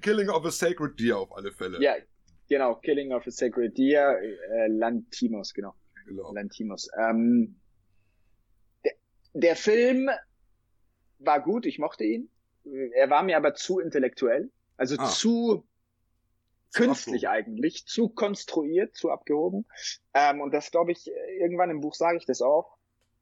Killing 0.01 0.29
of 0.29 0.45
a 0.45 0.51
Sacred 0.51 0.97
Deer 0.99 1.17
auf 1.17 1.35
alle 1.35 1.51
Fälle. 1.51 1.81
ja, 1.81 1.95
genau, 2.49 2.75
Killing 2.75 3.11
of 3.13 3.25
a 3.27 3.31
Sacred 3.31 3.77
Deer, 3.77 4.19
äh, 4.21 4.67
Lantimos, 4.67 5.53
genau, 5.53 5.73
Genau. 6.07 6.33
Lantimos. 6.33 6.89
Ähm, 6.97 7.59
der, 8.85 8.93
der 9.33 9.55
Film 9.57 10.09
war 11.19 11.41
gut, 11.41 11.65
ich 11.65 11.79
mochte 11.79 12.05
ihn. 12.05 12.29
Er 12.95 13.09
war 13.09 13.23
mir 13.23 13.35
aber 13.37 13.53
zu 13.55 13.79
intellektuell, 13.79 14.49
also 14.77 14.95
Ah. 14.97 15.05
zu 15.09 15.67
Künstlich 16.77 17.27
eigentlich, 17.27 17.85
zu 17.85 18.09
konstruiert, 18.09 18.95
zu 18.95 19.09
abgehoben. 19.09 19.65
Ähm, 20.13 20.41
und 20.41 20.53
das 20.53 20.71
glaube 20.71 20.91
ich, 20.91 21.11
irgendwann 21.39 21.69
im 21.69 21.81
Buch 21.81 21.95
sage 21.95 22.17
ich 22.17 22.25
das 22.25 22.41
auch, 22.41 22.77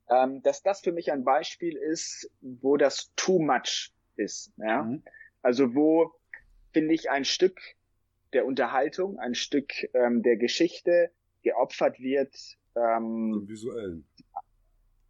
ähm, 0.10 0.42
dass 0.44 0.62
das 0.62 0.82
für 0.82 0.92
mich 0.92 1.12
ein 1.12 1.24
Beispiel 1.24 1.76
ist, 1.76 2.30
wo 2.42 2.78
das 2.78 3.12
too 3.16 3.40
much 3.40 3.92
ist. 4.16 4.52
Ja? 4.58 4.84
Mhm. 4.84 5.04
Also 5.42 5.76
wo, 5.76 6.14
finde 6.74 6.94
ich, 6.94 7.10
ein 7.10 7.26
Stück 7.26 7.60
der 8.34 8.46
Unterhaltung, 8.46 9.18
ein 9.20 9.36
Stück 9.36 9.72
ähm, 9.94 10.22
der 10.22 10.38
Geschichte 10.38 11.12
geopfert 11.42 12.00
wird, 12.00 12.36
ähm, 12.76 13.34
Im 13.34 13.48
visuellen. 13.48 14.08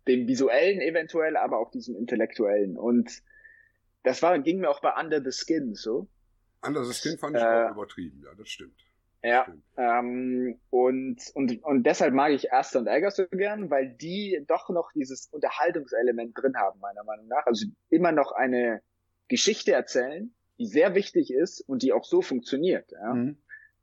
dem 0.08 0.28
visuellen 0.28 0.82
eventuell, 0.82 1.36
aber 1.38 1.60
auch 1.60 1.72
diesem 1.72 1.96
intellektuellen. 1.96 2.78
Und 2.78 3.24
das 4.04 4.22
war, 4.22 4.38
ging 4.40 4.60
mir 4.60 4.70
auch 4.70 4.82
bei 4.82 4.94
Under 5.00 5.22
the 5.24 5.32
Skin 5.32 5.74
so. 5.74 6.08
Anders 6.62 6.88
das 6.88 7.02
Kind 7.02 7.20
fand 7.20 7.36
ich 7.38 7.44
Äh, 7.44 7.46
auch 7.68 7.72
übertrieben, 7.72 8.22
ja, 8.24 8.34
das 8.36 8.50
stimmt. 8.50 8.80
Ja, 9.24 9.44
Stimmt. 9.44 9.64
ähm, 9.78 10.60
und, 10.70 11.20
und, 11.34 11.64
und 11.64 11.84
deshalb 11.84 12.14
mag 12.14 12.32
ich 12.32 12.54
Aster 12.54 12.78
und 12.78 12.86
Eggers 12.88 13.16
so 13.16 13.26
gern, 13.28 13.72
weil 13.72 13.90
die 13.90 14.44
doch 14.48 14.70
noch 14.70 14.92
dieses 14.92 15.28
Unterhaltungselement 15.32 16.38
drin 16.40 16.58
haben, 16.58 16.80
meiner 16.80 17.04
Meinung 17.04 17.28
nach. 17.28 17.48
Also 17.48 17.66
immer 17.90 18.12
noch 18.12 18.34
eine 18.34 18.84
Geschichte 19.28 19.72
erzählen, 19.72 20.32
die 20.60 20.68
sehr 20.68 20.94
wichtig 20.94 21.34
ist 21.34 21.62
und 21.62 21.82
die 21.82 21.92
auch 21.92 22.06
so 22.06 22.22
funktioniert. 22.22 22.92
Ja? 22.92 23.14
Mhm. 23.16 23.38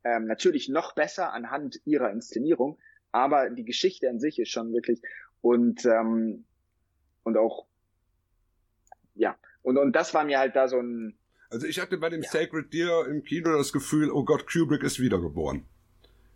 Ähm, 0.05 0.27
natürlich 0.27 0.69
noch 0.69 0.95
besser 0.95 1.33
anhand 1.33 1.81
ihrer 1.85 2.11
Inszenierung, 2.13 2.79
aber 3.11 3.51
die 3.51 3.65
Geschichte 3.65 4.09
an 4.09 4.21
sich 4.21 4.39
ist 4.39 4.51
schon 4.51 4.73
wirklich 4.73 5.03
und, 5.41 5.85
ähm, 5.87 6.45
und 7.25 7.37
auch, 7.37 7.67
ja, 9.15 9.37
und, 9.63 9.77
und 9.77 9.93
das 9.97 10.15
war 10.15 10.25
mir 10.25 10.39
halt 10.39 10.55
da 10.55 10.69
so 10.69 10.79
ein, 10.79 11.19
Also 11.53 11.67
ich 11.67 11.79
hatte 11.81 11.99
bei 11.99 12.09
dem 12.09 12.23
Ja. 12.23 12.31
Sacred 12.31 12.73
Deer 12.73 13.07
im 13.09 13.23
Kino 13.25 13.57
das 13.57 13.73
Gefühl, 13.73 14.11
oh 14.11 14.25
Gott, 14.25 14.51
Kubrick 14.51 14.83
ist 14.83 14.99
wiedergeboren. 15.01 15.65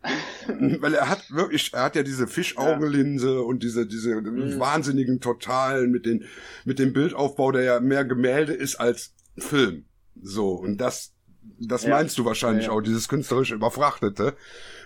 Weil 0.80 0.94
er 0.94 1.08
hat 1.08 1.30
wirklich, 1.30 1.72
er 1.72 1.82
hat 1.84 1.96
ja 1.96 2.02
diese 2.02 2.26
Fischaugenlinse 2.28 3.40
und 3.42 3.62
diese, 3.62 3.86
diese 3.86 4.14
Mhm. 4.20 4.60
wahnsinnigen 4.60 5.20
Totalen 5.20 5.90
mit 5.90 6.06
den, 6.06 6.24
mit 6.64 6.78
dem 6.78 6.92
Bildaufbau, 6.92 7.50
der 7.50 7.62
ja 7.62 7.80
mehr 7.80 8.04
Gemälde 8.04 8.52
ist 8.52 8.76
als 8.76 9.14
Film. 9.38 9.84
So, 10.22 10.50
und 10.52 10.78
das, 10.78 11.12
das 11.58 11.84
Ja. 11.84 11.90
meinst 11.90 12.16
du 12.18 12.24
wahrscheinlich 12.24 12.66
Ja, 12.66 12.72
ja. 12.72 12.78
auch, 12.78 12.82
dieses 12.82 13.08
künstlerisch 13.08 13.50
Überfrachtete, 13.50 14.36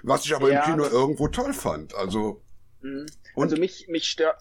was 0.02 0.24
ich 0.24 0.34
aber 0.34 0.50
Ja, 0.50 0.64
im 0.64 0.70
Kino 0.72 0.84
irgendwo 0.88 1.28
toll 1.28 1.52
fand. 1.52 1.94
Also, 1.94 2.40
Mhm. 2.82 3.04
Und- 3.34 3.44
also 3.50 3.56
mich, 3.56 3.88
mich 3.88 4.04
stört, 4.06 4.38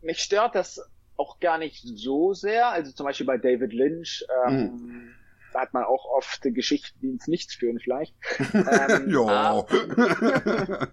mich 0.00 0.18
stört 0.18 0.54
das 0.56 0.80
auch 1.22 1.38
gar 1.40 1.58
nicht 1.58 1.82
so 1.82 2.34
sehr. 2.34 2.68
Also 2.70 2.92
zum 2.92 3.06
Beispiel 3.06 3.26
bei 3.26 3.38
David 3.38 3.72
Lynch, 3.72 4.24
ähm, 4.46 4.62
Mhm. 4.74 5.14
da 5.52 5.60
hat 5.60 5.72
man 5.74 5.84
auch 5.84 6.04
oft 6.16 6.42
Geschichten, 6.42 6.98
die 7.00 7.10
ins 7.10 7.28
Nichts 7.28 7.54
führen 7.54 7.78
vielleicht. 7.78 8.14
Ähm, 8.54 9.08
ja. 9.10 9.20
ah, 9.20 9.66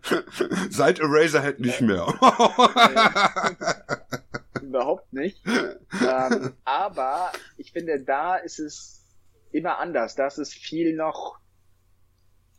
Seit 0.70 1.00
Eraserhead 1.00 1.60
nicht 1.60 1.82
mehr. 1.82 2.06
überhaupt 4.62 5.12
nicht. 5.14 5.42
ähm, 5.48 6.54
aber 6.64 7.32
ich 7.58 7.72
finde, 7.72 8.00
da 8.04 8.36
ist 8.36 8.60
es 8.60 9.04
immer 9.52 9.80
anders. 9.80 10.16
Da 10.16 10.28
ist 10.28 10.38
es 10.38 10.54
viel 10.54 10.96
noch 10.96 11.40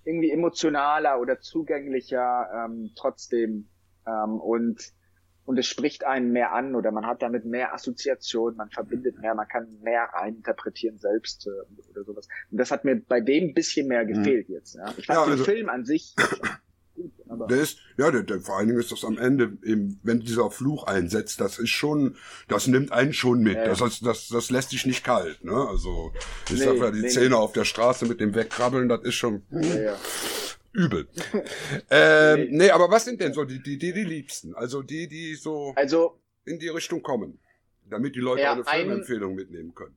irgendwie 0.05 0.31
emotionaler 0.31 1.21
oder 1.21 1.41
zugänglicher 1.41 2.49
ähm, 2.67 2.91
trotzdem 2.97 3.69
ähm, 4.07 4.41
und 4.41 4.81
und 5.51 5.59
es 5.59 5.67
spricht 5.67 6.05
einen 6.05 6.31
mehr 6.31 6.53
an 6.53 6.77
oder 6.77 6.93
man 6.93 7.05
hat 7.07 7.23
damit 7.23 7.45
mehr 7.45 7.75
Assoziation, 7.75 8.55
man 8.55 8.71
verbindet 8.71 9.19
mehr, 9.21 9.35
man 9.35 9.49
kann 9.49 9.67
mehr 9.83 10.05
reininterpretieren 10.13 10.97
selbst 10.99 11.49
äh, 11.49 11.91
oder 11.91 12.05
sowas. 12.05 12.29
Und 12.53 12.59
das 12.59 12.71
hat 12.71 12.85
mir 12.85 12.95
bei 13.01 13.21
dem 13.21 13.49
ein 13.49 13.55
bisschen 13.55 13.89
mehr 13.89 14.05
gefehlt 14.07 14.49
jetzt. 14.49 14.77
Ja. 14.77 14.95
Ich 14.97 15.07
fand 15.07 15.17
Ja, 15.19 15.25
den 15.25 15.33
also- 15.33 15.45
Film 15.45 15.69
an 15.69 15.85
sich 15.85 16.15
gut, 16.95 17.11
aber 17.29 17.49
Der 17.49 17.63
ist, 17.63 17.79
ja, 17.99 18.13
der, 18.13 18.23
der, 18.23 18.41
vor 18.41 18.59
allen 18.59 18.69
Dingen 18.69 18.79
ist 18.79 18.93
das 18.93 19.05
am 19.05 19.19
Ende, 19.19 19.59
eben, 19.65 19.99
wenn 20.05 20.21
dieser 20.21 20.53
Fluch 20.53 20.85
einsetzt, 20.85 21.41
das 21.41 21.59
ist 21.59 21.71
schon, 21.71 22.15
das 22.47 22.69
nimmt 22.69 22.93
einen 22.93 23.13
schon 23.13 23.41
mit. 23.43 23.57
Ja. 23.57 23.65
Das, 23.75 23.99
das, 23.99 24.29
das 24.29 24.51
lässt 24.51 24.71
dich 24.71 24.87
nicht 24.87 25.03
kalt, 25.03 25.43
ne? 25.45 25.67
Also, 25.69 26.13
ich 26.47 26.59
Nee, 26.61 26.65
sag 26.65 26.77
ja, 26.77 26.91
die 26.93 27.01
nee, 27.01 27.09
Zähne 27.09 27.31
nee. 27.31 27.35
auf 27.35 27.53
der 27.53 27.65
Straße 27.65 28.07
mit 28.07 28.21
dem 28.21 28.37
Wegkrabbeln, 28.37 28.89
das 28.89 29.03
ist 29.03 29.15
schon 29.17 29.43
ja, 29.51 29.61
ja. 29.81 29.97
Übel. 30.73 31.09
ähm, 31.91 32.41
Nee. 32.41 32.49
nee, 32.51 32.71
aber 32.71 32.91
was 32.91 33.05
sind 33.05 33.21
denn 33.21 33.33
so 33.33 33.45
die, 33.45 33.63
die, 33.63 33.79
die, 33.79 33.93
die 33.93 34.05
Liebsten? 34.05 34.55
Also 34.55 34.83
die, 34.83 35.09
die 35.09 35.35
so 35.35 35.73
Also 35.77 36.19
in 36.45 36.59
die 36.59 36.69
Richtung 36.69 37.03
kommen, 37.03 37.39
damit 37.89 38.15
die 38.17 38.21
Leute 38.21 38.43
Ja, 38.43 38.53
eine 38.53 38.67
ein- 38.67 38.81
Filmempfehlung 38.87 39.35
mitnehmen 39.35 39.75
können. 39.75 39.97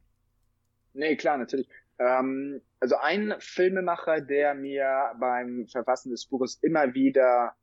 Nee, 0.94 1.16
klar, 1.16 1.38
natürlich. 1.38 1.68
Ähm, 2.00 2.62
also 2.80 2.96
ein 2.98 3.34
Filmemacher, 3.40 4.22
der 4.22 4.54
mir 4.56 5.14
beim 5.20 5.68
Verfassen 5.68 6.12
des 6.12 6.26
Buches 6.26 6.60
immer 6.62 6.94
wieder 6.94 7.56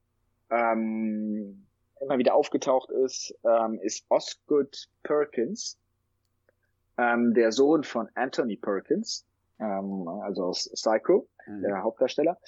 ähm, 0.51 1.67
immer 2.01 2.19
wieder 2.19 2.35
aufgetaucht 2.35 2.91
ist, 2.91 3.35
ähm, 3.45 3.79
ist 3.83 4.05
Osgood 4.09 4.89
Perkins, 5.03 5.79
ähm, 6.97 7.35
der 7.35 7.53
Sohn 7.53 7.85
von 7.85 8.09
Anthony 8.15 8.57
Perkins, 8.57 9.27
ähm, 9.61 10.09
also 10.09 10.45
aus 10.47 10.71
Psycho, 10.73 11.29
der 11.47 11.83
Hauptdarsteller. 11.83 12.39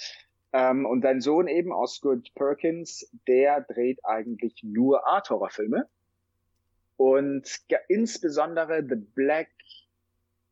Ähm, 0.53 0.85
und 0.85 1.03
sein 1.03 1.21
Sohn 1.21 1.49
eben, 1.49 1.73
Osgood 1.73 2.35
Perkins, 2.35 3.11
der 3.27 3.63
dreht 3.63 4.01
eigentlich 4.05 4.63
nur 4.63 5.07
Art-Horror-Filme. 5.07 5.89
Und 6.97 7.49
insbesondere 7.89 8.85
The 8.87 8.97
Black 8.97 9.49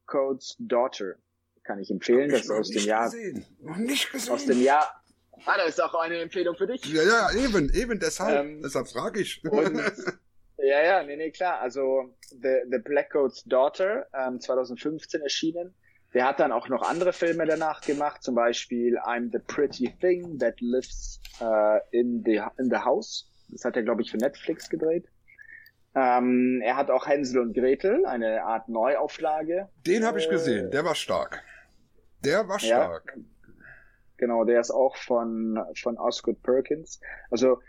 Coat's 0.07 0.57
Daughter 0.59 1.17
kann 1.63 1.79
ich 1.79 1.91
empfehlen. 1.91 2.31
das 2.31 2.43
ist 2.43 2.51
aus 2.51 2.71
dem 2.71 2.85
Jahr. 2.85 3.05
Gesehen. 3.05 3.45
Noch 3.61 3.77
nicht 3.77 4.11
gesehen. 4.11 4.33
Aus 4.33 4.47
dem 4.47 4.63
Jahr. 4.63 5.03
Ah, 5.45 5.57
das 5.57 5.71
ist 5.71 5.81
auch 5.81 5.95
eine 5.95 6.19
Empfehlung 6.19 6.57
für 6.57 6.67
dich. 6.67 6.85
Ja, 6.87 7.03
ja, 7.03 7.31
eben, 7.33 7.73
eben 7.73 8.01
deshalb. 8.01 8.45
Ähm, 8.45 8.63
deshalb 8.63 8.89
frage 8.89 9.21
ich. 9.21 9.43
Und, 9.45 9.77
ja, 10.59 10.83
ja, 10.83 11.03
nee, 11.03 11.17
nee, 11.17 11.31
klar. 11.31 11.61
Also 11.61 12.15
The, 12.31 12.63
The 12.71 12.79
Black 12.79 13.11
Coat's 13.11 13.45
Daughter, 13.45 14.07
ähm, 14.15 14.41
2015 14.41 15.23
erschienen. 15.23 15.75
Der 16.13 16.27
hat 16.27 16.41
dann 16.41 16.51
auch 16.51 16.69
noch 16.69 16.83
andere 16.83 17.13
Filme 17.13 17.47
danach 17.47 17.81
gemacht, 17.83 18.23
zum 18.23 18.35
Beispiel 18.35 18.99
I'm 18.99 19.31
the 19.31 19.39
Pretty 19.39 19.95
Thing 20.01 20.39
That 20.39 20.61
Lives 20.61 21.21
uh, 21.41 21.79
in, 21.93 22.23
the, 22.25 22.43
in 22.59 22.69
the 22.69 22.79
House. 22.79 23.31
Das 23.49 23.65
hat 23.65 23.77
er, 23.77 23.83
glaube 23.83 24.03
ich, 24.03 24.11
für 24.11 24.17
Netflix 24.17 24.69
gedreht. 24.69 25.07
Ähm, 25.95 26.61
er 26.65 26.77
hat 26.77 26.91
auch 26.91 27.07
Hänsel 27.07 27.41
und 27.41 27.53
Gretel, 27.53 28.07
eine 28.07 28.45
Art 28.45 28.69
Neuauflage. 28.69 29.69
Den 29.87 30.05
habe 30.05 30.19
ich 30.19 30.27
äh, 30.27 30.31
gesehen, 30.31 30.71
der 30.71 30.85
war 30.85 30.95
stark. 30.95 31.43
Der 32.25 32.49
war 32.49 32.59
stark. 32.59 33.15
Ja, 33.17 33.23
genau, 34.17 34.45
der 34.45 34.61
ist 34.61 34.71
auch 34.71 34.97
von, 34.97 35.59
von 35.81 35.99
Osgood 35.99 36.43
Perkins. 36.43 37.01
Also 37.31 37.61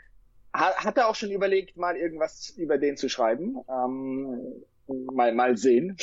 hat, 0.53 0.83
hat 0.83 0.97
er 0.97 1.07
auch 1.07 1.15
schon 1.15 1.31
überlegt, 1.31 1.77
mal 1.77 1.95
irgendwas 1.95 2.49
über 2.57 2.77
den 2.77 2.97
zu 2.97 3.09
schreiben. 3.09 3.57
Ähm, 3.69 4.63
mal, 4.87 5.33
mal 5.33 5.57
sehen. 5.57 5.97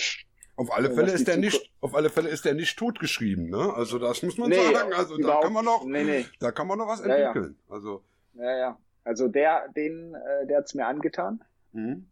Auf 0.59 0.72
alle 0.72 0.90
Fälle 0.90 1.12
ist 1.12 1.28
der 1.28 1.36
nicht, 1.36 1.70
auf 1.80 1.94
alle 1.94 2.11
Fälle 2.11 2.30
ist 2.30 2.44
der 2.44 2.54
nicht 2.54 2.76
totgeschrieben, 2.76 3.48
ne? 3.48 3.72
Also 3.74 4.00
das 4.00 4.24
muss 4.24 4.38
man 4.38 4.48
nee, 4.48 4.56
sagen. 4.56 4.92
Also 4.92 5.16
da 5.16 5.40
kann 5.40 5.52
man 5.52 5.64
noch, 5.64 5.84
nee, 5.84 6.02
nee. 6.02 6.26
da 6.40 6.50
kann 6.50 6.66
man 6.66 6.78
noch 6.78 6.88
was 6.88 7.00
entwickeln. 7.00 7.56
Ja, 7.68 7.68
ja. 7.68 7.74
Also. 7.74 8.02
Ja, 8.34 8.56
ja. 8.56 8.78
Also 9.04 9.28
der, 9.28 9.68
den, 9.68 10.16
äh, 10.16 10.48
der 10.48 10.59
hat's 10.59 10.74
mir 10.74 10.84
angetan. 10.84 11.44
Mhm. 11.72 12.09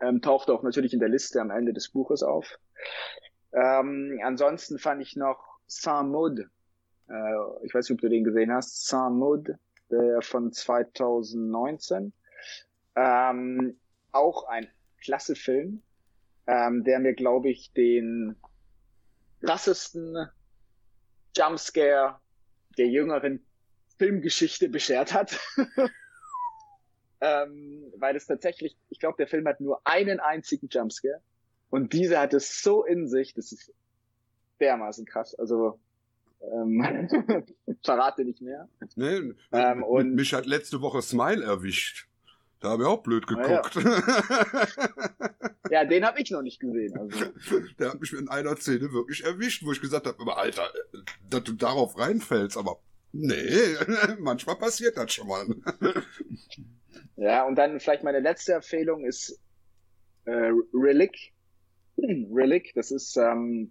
Ähm, 0.00 0.20
taucht 0.20 0.50
auch 0.50 0.64
natürlich 0.64 0.92
in 0.92 0.98
der 0.98 1.08
Liste 1.08 1.40
am 1.40 1.50
Ende 1.50 1.72
des 1.72 1.90
Buches 1.90 2.24
auf. 2.24 2.58
Ähm, 3.52 4.18
ansonsten 4.24 4.80
fand 4.80 5.00
ich 5.00 5.14
noch 5.14 5.38
Saint-Maud. 5.68 6.40
Äh, 6.40 7.12
ich 7.62 7.72
weiß 7.72 7.88
nicht, 7.88 7.96
ob 7.96 8.00
du 8.00 8.08
den 8.08 8.24
gesehen 8.24 8.52
hast. 8.52 8.88
Saint-Maud, 8.88 9.54
der 9.92 10.20
von 10.22 10.52
2019. 10.52 12.12
Ähm, 12.96 13.78
auch 14.10 14.48
ein 14.48 14.66
klasse 15.00 15.36
Film, 15.36 15.84
ähm, 16.48 16.82
der 16.82 16.98
mir, 16.98 17.14
glaube 17.14 17.50
ich, 17.50 17.72
den 17.74 18.34
krassesten 19.40 20.16
Jumpscare 21.36 22.18
der 22.78 22.88
jüngeren 22.88 23.44
Filmgeschichte 23.98 24.68
beschert 24.68 25.12
hat. 25.12 25.38
ähm, 27.20 27.92
weil 27.96 28.16
es 28.16 28.26
tatsächlich, 28.26 28.76
ich 28.88 28.98
glaube, 28.98 29.16
der 29.18 29.28
Film 29.28 29.46
hat 29.46 29.60
nur 29.60 29.80
einen 29.84 30.20
einzigen 30.20 30.68
Jumpscare 30.68 31.20
und 31.68 31.92
dieser 31.92 32.20
hat 32.20 32.32
es 32.32 32.62
so 32.62 32.84
in 32.84 33.08
sich, 33.08 33.34
das 33.34 33.52
ist 33.52 33.72
dermaßen 34.58 35.04
krass. 35.04 35.34
Also 35.34 35.78
ähm, 36.40 37.44
verrate 37.84 38.24
nicht 38.24 38.40
mehr. 38.40 38.68
Nee, 38.96 39.34
ähm, 39.52 39.82
und 39.82 40.14
mich 40.14 40.32
hat 40.32 40.46
letzte 40.46 40.80
Woche 40.80 41.02
Smile 41.02 41.44
erwischt. 41.44 42.07
Da 42.60 42.70
habe 42.70 42.82
ich 42.82 42.88
auch 42.88 43.02
blöd 43.02 43.26
geguckt. 43.26 43.74
Ja, 43.76 44.02
ja 45.70 45.84
den 45.88 46.04
habe 46.04 46.20
ich 46.20 46.30
noch 46.30 46.42
nicht 46.42 46.58
gesehen. 46.58 46.98
Also. 46.98 47.26
Der 47.78 47.90
hat 47.90 48.00
mich 48.00 48.12
in 48.12 48.28
einer 48.28 48.56
Szene 48.56 48.92
wirklich 48.92 49.24
erwischt, 49.24 49.64
wo 49.64 49.70
ich 49.70 49.80
gesagt 49.80 50.06
habe, 50.06 50.20
aber 50.20 50.38
Alter, 50.38 50.68
dass 51.30 51.44
du 51.44 51.52
darauf 51.52 51.98
reinfällst, 51.98 52.56
aber 52.56 52.80
nee, 53.12 53.76
manchmal 54.18 54.56
passiert 54.56 54.96
das 54.96 55.12
schon 55.12 55.28
mal. 55.28 55.46
Ja, 57.16 57.44
und 57.46 57.56
dann 57.56 57.78
vielleicht 57.78 58.02
meine 58.02 58.20
letzte 58.20 58.54
Empfehlung 58.54 59.04
ist 59.04 59.40
äh, 60.24 60.52
Relic. 60.74 61.32
Relic, 61.98 62.72
das 62.74 62.90
ist 62.90 63.16
ähm, 63.16 63.70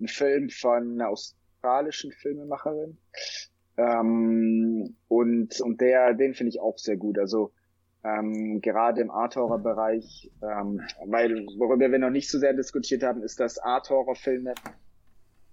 ein 0.00 0.08
Film 0.08 0.48
von 0.48 0.92
einer 0.92 1.08
australischen 1.08 2.12
Filmemacherin. 2.12 2.96
Ähm, 3.76 4.96
und 5.08 5.60
und 5.60 5.80
der, 5.82 6.14
den 6.14 6.34
finde 6.34 6.50
ich 6.50 6.60
auch 6.60 6.78
sehr 6.78 6.96
gut. 6.96 7.18
Also 7.18 7.52
ähm, 8.04 8.60
gerade 8.60 9.00
im 9.00 9.10
Art-Horror-Bereich, 9.10 10.30
ähm, 10.42 10.80
weil 11.06 11.46
worüber 11.58 11.90
wir 11.90 11.98
noch 11.98 12.10
nicht 12.10 12.30
so 12.30 12.38
sehr 12.38 12.54
diskutiert 12.54 13.02
haben, 13.02 13.22
ist, 13.22 13.40
dass 13.40 13.58
Art-Horror-Filme 13.58 14.54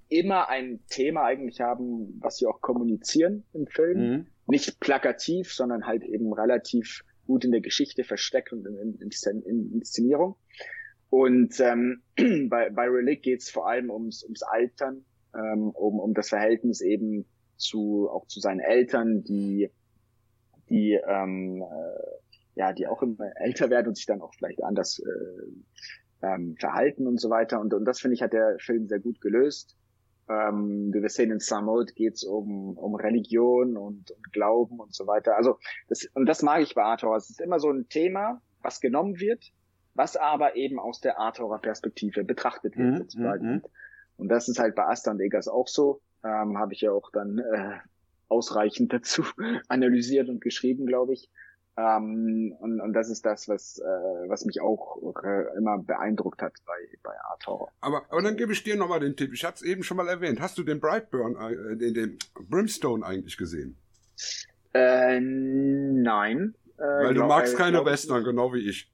immer 0.10 0.50
ein 0.50 0.80
Thema 0.90 1.24
eigentlich 1.24 1.62
haben, 1.62 2.20
was 2.22 2.38
sie 2.38 2.46
auch 2.46 2.62
kommunizieren 2.62 3.44
im 3.54 3.66
Film. 3.68 3.98
Mhm. 3.98 4.28
Nicht 4.48 4.80
plakativ, 4.80 5.54
sondern 5.54 5.88
halt 5.88 6.04
eben 6.04 6.32
relativ 6.34 7.04
gut 7.26 7.46
in 7.46 7.52
der 7.52 7.62
Geschichte 7.62 8.04
versteckt 8.04 8.52
und 8.52 8.68
in, 8.68 9.00
in, 9.00 9.42
in 9.44 9.74
Inszenierung. 9.74 10.36
Und 11.10 11.60
ähm, 11.60 12.02
bei, 12.50 12.70
bei 12.70 12.88
Relic 12.88 13.24
geht 13.24 13.42
es 13.42 13.50
vor 13.50 13.68
allem 13.68 13.90
ums, 13.90 14.24
ums 14.24 14.44
Altern, 14.44 15.06
ähm, 15.36 15.70
um, 15.70 16.00
um 16.00 16.14
das 16.14 16.30
Verhältnis 16.30 16.82
eben 16.82 17.26
zu 17.56 18.10
auch 18.12 18.28
zu 18.28 18.40
seinen 18.40 18.60
Eltern, 18.60 19.24
die 19.24 19.70
die 20.70 21.00
ähm, 21.08 21.62
äh, 21.62 22.23
ja 22.56 22.74
die 22.74 22.88
auch 22.88 23.02
immer 23.02 23.32
älter 23.36 23.70
werden 23.70 23.90
und 23.90 23.96
sich 23.96 24.06
dann 24.06 24.22
auch 24.22 24.34
vielleicht 24.34 24.64
anders 24.64 25.00
äh, 25.00 26.26
ähm, 26.26 26.56
verhalten 26.60 27.08
und 27.08 27.20
so 27.20 27.30
weiter. 27.30 27.60
Und, 27.60 27.74
und 27.74 27.86
das 27.86 28.00
finde 28.00 28.16
ich 28.16 28.22
hat 28.22 28.34
der 28.34 28.58
Film 28.60 28.88
sehr 28.88 29.00
gut 29.00 29.22
gelöst. 29.22 29.76
Ähm, 30.30 30.94
wie 30.94 31.02
wir 31.02 31.10
sehen 31.10 31.32
in 31.32 31.40
Samod 31.40 31.96
geht 31.96 32.14
es 32.14 32.24
um, 32.24 32.78
um 32.78 32.96
Religion 32.96 33.76
und, 33.76 34.10
und 34.10 34.32
Glauben 34.32 34.80
und 34.80 34.96
so 34.96 35.06
weiter. 35.06 35.36
Also 35.36 35.60
das, 35.90 36.08
und 36.14 36.26
das 36.28 36.42
mag 36.42 36.62
ich 36.62 36.76
bei 36.76 36.84
Arthur. 36.84 37.16
Es 37.18 37.30
ist 37.30 37.42
immer 37.42 37.60
so 37.60 37.70
ein 37.70 37.90
Thema, 37.90 38.42
was 38.62 38.80
genommen 38.80 39.20
wird, 39.20 39.52
was 39.96 40.16
aber 40.16 40.56
eben 40.56 40.80
aus 40.80 41.02
der 41.02 41.20
Arthorer 41.20 41.60
Perspektive 41.60 42.24
betrachtet 42.24 42.78
wird. 42.78 42.94
Mhm, 42.94 42.98
sozusagen. 43.00 43.48
Mhm. 43.48 43.62
Und 44.16 44.30
das 44.30 44.48
ist 44.48 44.60
halt 44.60 44.76
bei 44.76 44.86
Asta 44.86 45.12
und 45.12 45.20
Egas 45.20 45.50
auch 45.50 45.68
so. 45.68 46.02
Ähm, 46.24 46.58
Habe 46.58 46.74
ich 46.74 46.82
ja 46.82 46.92
auch 46.94 47.12
dann 47.12 47.40
äh, 47.40 47.80
ausreichend 48.30 48.94
dazu 48.94 49.24
analysiert 49.68 50.30
und 50.30 50.40
geschrieben, 50.40 50.86
glaube 50.86 51.14
ich. 51.14 51.30
Ähm, 51.76 52.56
und, 52.60 52.80
und 52.82 52.94
das 52.94 53.10
ist 53.10 53.26
das, 53.26 53.48
was, 53.50 53.80
äh, 53.80 54.30
was 54.30 54.46
mich 54.46 54.62
auch 54.62 54.98
äh, 55.24 55.58
immer 55.58 55.80
beeindruckt 55.80 56.42
hat 56.42 56.54
bei, 56.66 56.74
bei 57.02 57.20
Art 57.30 57.48
Horror. 57.48 57.72
Aber, 57.82 58.04
aber 58.10 58.22
dann 58.22 58.38
gebe 58.38 58.54
ich 58.54 58.64
dir 58.64 58.76
nochmal 58.76 59.00
den 59.00 59.16
Tipp. 59.16 59.34
Ich 59.34 59.44
hatte 59.44 59.56
es 59.56 59.62
eben 59.64 59.84
schon 59.84 59.98
mal 59.98 60.08
erwähnt. 60.08 60.40
Hast 60.40 60.58
du 60.58 60.64
den 60.64 60.80
Brightburn, 60.80 61.36
äh, 61.36 61.76
den, 61.76 61.94
den 61.96 62.18
Brimstone 62.48 63.04
eigentlich 63.04 63.38
gesehen? 63.38 63.76
Äh, 64.74 65.20
nein. 65.20 66.54
Äh, 66.78 66.82
Weil 66.82 67.14
du 67.16 67.24
magst 67.24 67.58
keine 67.58 67.84
Western, 67.84 68.24
genau 68.24 68.54
wie 68.54 68.70
ich. 68.70 68.92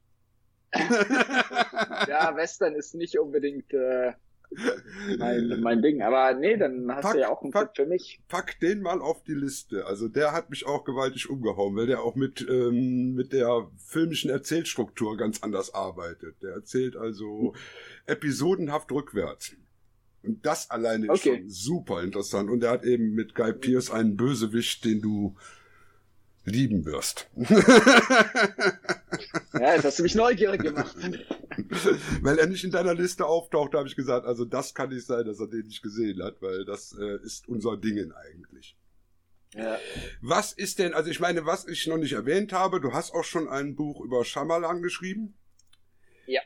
ja, 2.08 2.34
Western 2.36 2.74
ist 2.76 2.94
nicht 2.94 3.18
unbedingt 3.18 3.72
äh, 3.74 4.12
mein, 5.18 5.60
mein 5.60 5.82
Ding. 5.82 6.02
Aber 6.02 6.34
nee, 6.34 6.56
dann 6.56 6.90
hast 6.90 7.02
pack, 7.02 7.14
du 7.14 7.20
ja 7.20 7.28
auch 7.30 7.42
einen 7.42 7.52
pack, 7.52 7.74
Tipp 7.74 7.84
für 7.84 7.88
mich. 7.88 8.20
Pack 8.28 8.58
den 8.60 8.82
mal 8.82 9.00
auf 9.00 9.22
die 9.24 9.34
Liste. 9.34 9.86
Also 9.86 10.08
der 10.08 10.32
hat 10.32 10.50
mich 10.50 10.66
auch 10.66 10.84
gewaltig 10.84 11.30
umgehauen, 11.30 11.76
weil 11.76 11.86
der 11.86 12.02
auch 12.02 12.14
mit, 12.14 12.46
ähm, 12.48 13.14
mit 13.14 13.32
der 13.32 13.68
filmischen 13.78 14.30
Erzählstruktur 14.30 15.16
ganz 15.16 15.42
anders 15.42 15.74
arbeitet. 15.74 16.42
Der 16.42 16.52
erzählt 16.52 16.96
also 16.96 17.54
episodenhaft 18.06 18.90
rückwärts. 18.92 19.52
Und 20.22 20.44
das 20.44 20.70
alleine 20.70 21.06
ist 21.06 21.26
okay. 21.26 21.38
schon 21.38 21.48
super 21.48 22.02
interessant. 22.02 22.50
Und 22.50 22.62
er 22.62 22.70
hat 22.70 22.84
eben 22.84 23.14
mit 23.14 23.34
Guy 23.34 23.52
Pierce 23.52 23.90
einen 23.90 24.16
Bösewicht, 24.16 24.84
den 24.84 25.00
du 25.00 25.36
lieben 26.44 26.84
wirst. 26.84 27.28
ja, 29.54 29.74
jetzt 29.74 29.84
hast 29.84 29.98
du 29.98 30.02
mich 30.02 30.14
neugierig 30.14 30.62
gemacht. 30.62 30.96
weil 32.22 32.38
er 32.38 32.46
nicht 32.46 32.64
in 32.64 32.70
deiner 32.70 32.94
Liste 32.94 33.26
auftaucht, 33.26 33.74
habe 33.74 33.88
ich 33.88 33.96
gesagt, 33.96 34.26
also 34.26 34.44
das 34.44 34.74
kann 34.74 34.90
nicht 34.90 35.06
sein, 35.06 35.26
dass 35.26 35.40
er 35.40 35.48
den 35.48 35.66
nicht 35.66 35.82
gesehen 35.82 36.22
hat, 36.22 36.40
weil 36.40 36.64
das 36.64 36.96
äh, 36.98 37.18
ist 37.22 37.48
unser 37.48 37.76
Dingen 37.76 38.12
eigentlich. 38.12 38.76
Ja. 39.54 39.78
Was 40.20 40.52
ist 40.52 40.78
denn, 40.78 40.94
also 40.94 41.10
ich 41.10 41.20
meine, 41.20 41.44
was 41.44 41.66
ich 41.66 41.86
noch 41.86 41.98
nicht 41.98 42.12
erwähnt 42.12 42.52
habe, 42.52 42.80
du 42.80 42.92
hast 42.92 43.12
auch 43.12 43.24
schon 43.24 43.48
ein 43.48 43.74
Buch 43.74 44.00
über 44.00 44.24
Shyamalan 44.24 44.82
geschrieben. 44.82 45.34
Ja. 46.26 46.40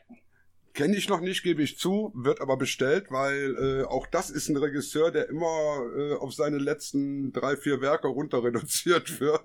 Kenne 0.75 0.97
ich 0.97 1.07
noch 1.07 1.21
nicht, 1.21 1.41
gebe 1.41 1.63
ich 1.63 1.79
zu, 1.79 2.11
wird 2.13 2.41
aber 2.41 2.57
bestellt, 2.57 3.09
weil 3.09 3.55
äh, 3.55 3.83
auch 3.85 4.07
das 4.07 4.29
ist 4.29 4.49
ein 4.49 4.57
Regisseur, 4.57 5.09
der 5.09 5.29
immer 5.29 5.85
äh, 5.95 6.15
auf 6.15 6.33
seine 6.33 6.57
letzten 6.57 7.31
drei, 7.31 7.55
vier 7.55 7.79
Werke 7.79 8.07
runter 8.09 8.43
reduziert 8.43 9.19
wird. 9.21 9.41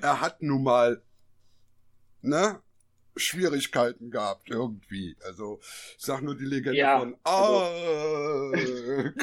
er 0.00 0.22
hat 0.22 0.40
nun 0.40 0.62
mal, 0.62 1.02
ne, 2.22 2.60
Schwierigkeiten 3.14 4.10
gehabt 4.10 4.48
irgendwie. 4.48 5.16
Also 5.22 5.60
ich 5.98 6.04
sag 6.04 6.22
nur 6.22 6.34
die 6.34 6.46
Legende 6.46 6.78
ja, 6.78 6.98
von 7.00 7.16
also 7.22 7.54
Ark. 8.54 9.14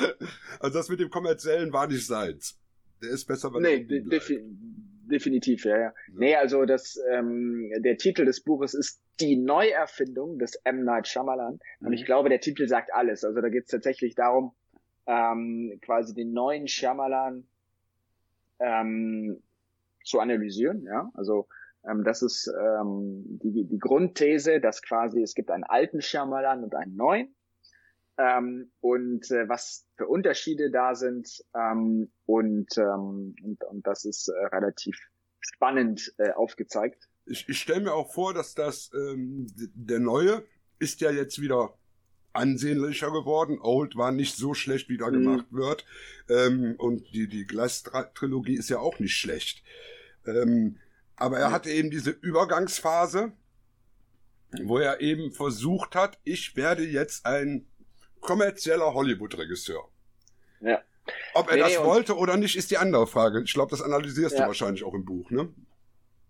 also 0.60 0.78
das 0.78 0.88
mit 0.88 1.00
dem 1.00 1.10
kommerziellen 1.10 1.72
war 1.72 1.88
nicht 1.88 2.06
seins. 2.06 2.56
Der 3.02 3.10
ist 3.10 3.24
besser 3.26 3.50
bei 3.50 3.58
Nee, 3.58 3.84
defi 3.84 4.40
definitiv, 5.08 5.64
ja, 5.64 5.76
ja, 5.76 5.82
ja. 5.82 5.94
Nee, 6.12 6.36
also 6.36 6.64
das 6.64 6.98
ähm, 7.10 7.70
der 7.78 7.96
Titel 7.96 8.24
des 8.24 8.42
Buches 8.42 8.74
ist 8.74 9.02
die 9.20 9.36
Neuerfindung 9.36 10.38
des 10.38 10.54
M. 10.64 10.84
Night 10.84 11.08
Shyamalan. 11.08 11.58
Mhm. 11.80 11.86
Und 11.86 11.92
ich 11.92 12.04
glaube, 12.04 12.28
der 12.28 12.40
Titel 12.40 12.68
sagt 12.68 12.92
alles. 12.94 13.24
Also 13.24 13.40
da 13.40 13.48
geht 13.48 13.64
es 13.64 13.70
tatsächlich 13.70 14.14
darum, 14.14 14.52
ähm, 15.06 15.78
quasi 15.82 16.14
den 16.14 16.32
neuen 16.32 16.68
Shyamalan 16.68 17.46
ähm, 18.60 19.42
zu 20.04 20.20
analysieren, 20.20 20.84
ja. 20.84 21.10
Also 21.14 21.48
Ähm, 21.88 22.02
das 22.02 22.22
ist 22.22 22.52
ähm, 22.60 23.22
die, 23.40 23.64
die 23.64 23.78
Grundthese, 23.78 24.60
dass 24.60 24.82
quasi 24.82 25.22
es 25.22 25.34
gibt 25.34 25.50
einen 25.50 25.64
alten 25.64 26.00
Shyamalan 26.00 26.64
und 26.64 26.74
einen 26.74 26.96
neuen. 26.96 27.34
Ähm, 28.18 28.72
und 28.80 29.30
äh, 29.30 29.48
was 29.48 29.86
für 29.96 30.08
Unterschiede 30.08 30.70
da 30.70 30.94
sind 30.94 31.44
ähm, 31.54 32.10
und, 32.26 32.76
ähm, 32.76 33.36
und, 33.42 33.62
und 33.64 33.86
das 33.86 34.04
ist 34.04 34.28
äh, 34.28 34.46
relativ 34.46 34.98
spannend 35.40 36.12
äh, 36.18 36.32
aufgezeigt. 36.32 37.08
Ich, 37.26 37.48
ich 37.48 37.60
stelle 37.60 37.82
mir 37.82 37.94
auch 37.94 38.12
vor, 38.12 38.34
dass 38.34 38.54
das 38.54 38.90
ähm, 38.92 39.46
der 39.56 40.00
neue 40.00 40.44
ist 40.80 41.00
ja 41.00 41.10
jetzt 41.10 41.40
wieder 41.40 41.74
ansehnlicher 42.32 43.10
geworden. 43.10 43.58
Old 43.60 43.96
war 43.96 44.12
nicht 44.12 44.36
so 44.36 44.54
schlecht, 44.54 44.88
wie 44.88 44.96
da 44.96 45.08
mhm. 45.08 45.12
gemacht 45.12 45.46
wird. 45.50 45.84
Ähm, 46.28 46.74
und 46.78 47.12
die, 47.12 47.28
die 47.28 47.46
Glass-Trilogie 47.46 48.56
ist 48.56 48.70
ja 48.70 48.78
auch 48.78 48.98
nicht 48.98 49.16
schlecht. 49.16 49.62
Ähm, 50.26 50.78
aber 51.16 51.38
er 51.38 51.50
hatte 51.50 51.70
eben 51.70 51.90
diese 51.90 52.10
Übergangsphase, 52.10 53.32
wo 54.62 54.78
er 54.78 55.00
eben 55.00 55.32
versucht 55.32 55.94
hat, 55.94 56.18
ich 56.24 56.56
werde 56.56 56.84
jetzt 56.84 57.26
ein 57.26 57.66
kommerzieller 58.20 58.94
Hollywood-Regisseur. 58.94 59.88
Ja. 60.60 60.82
Ob 61.34 61.48
er 61.48 61.56
nee, 61.56 61.62
das 61.62 61.84
wollte 61.84 62.16
oder 62.16 62.36
nicht, 62.36 62.56
ist 62.56 62.70
die 62.70 62.76
andere 62.76 63.06
Frage. 63.06 63.42
Ich 63.42 63.54
glaube, 63.54 63.70
das 63.70 63.82
analysierst 63.82 64.34
ja. 64.36 64.42
du 64.42 64.46
wahrscheinlich 64.48 64.84
auch 64.84 64.94
im 64.94 65.04
Buch, 65.04 65.30
ne? 65.30 65.48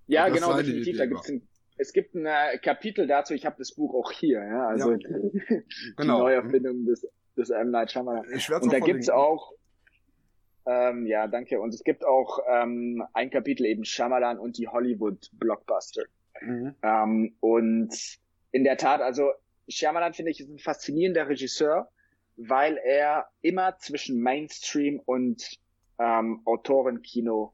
Ja, 0.07 0.29
genau, 0.29 0.57
definitiv. 0.57 0.97
Da 0.97 1.07
gibt's 1.07 1.29
ein, 1.29 1.47
es 1.77 1.93
gibt 1.93 2.15
ein 2.15 2.27
äh, 2.27 2.59
Kapitel 2.59 3.07
dazu, 3.07 3.35
ich 3.35 3.45
habe 3.47 3.57
das 3.59 3.73
Buch 3.73 3.95
auch 3.95 4.11
hier, 4.13 4.43
ja, 4.43 4.69
also 4.69 4.93
ja. 4.93 4.97
die 4.99 5.63
genau. 5.97 6.21
Neuerfindung 6.21 6.87
des, 6.87 7.07
des 7.37 7.51
M. 7.51 7.71
Night 7.71 7.93
Shyamalan. 7.93 8.25
Ich 8.35 8.51
Und 8.51 8.73
da 8.73 8.81
gibt's 8.81 9.09
auch, 9.09 9.53
ähm, 10.67 11.07
ja, 11.07 11.27
danke. 11.27 11.61
Und 11.61 11.73
es 11.73 11.83
gibt 11.83 12.05
auch 12.05 12.41
ähm, 12.51 13.03
ein 13.15 13.31
Kapitel 13.31 13.65
eben 13.67 13.85
Shyamalan 13.85 14.39
und 14.39 14.59
die 14.59 14.69
Hollywood-Blockbuster. 14.69 16.05
Mhm. 16.41 16.75
Ähm, 16.83 17.35
und 17.41 17.95
in 18.51 18.65
der 18.65 18.77
Tat, 18.77 19.01
also 19.01 19.31
Shyamalan 19.69 20.15
finde 20.15 20.31
ich 20.31 20.41
ist 20.41 20.49
ein 20.49 20.59
faszinierender 20.59 21.29
Regisseur, 21.29 21.91
weil 22.37 22.77
er 22.79 23.29
immer 23.43 23.77
zwischen 23.79 24.21
Mainstream 24.21 25.01
und 25.01 25.59
ähm, 25.99 26.43
Autorenkino 26.45 27.53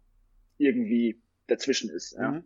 irgendwie 0.58 1.20
dazwischen 1.46 1.90
ist. 1.90 2.12
Ja? 2.12 2.32
Mhm. 2.32 2.44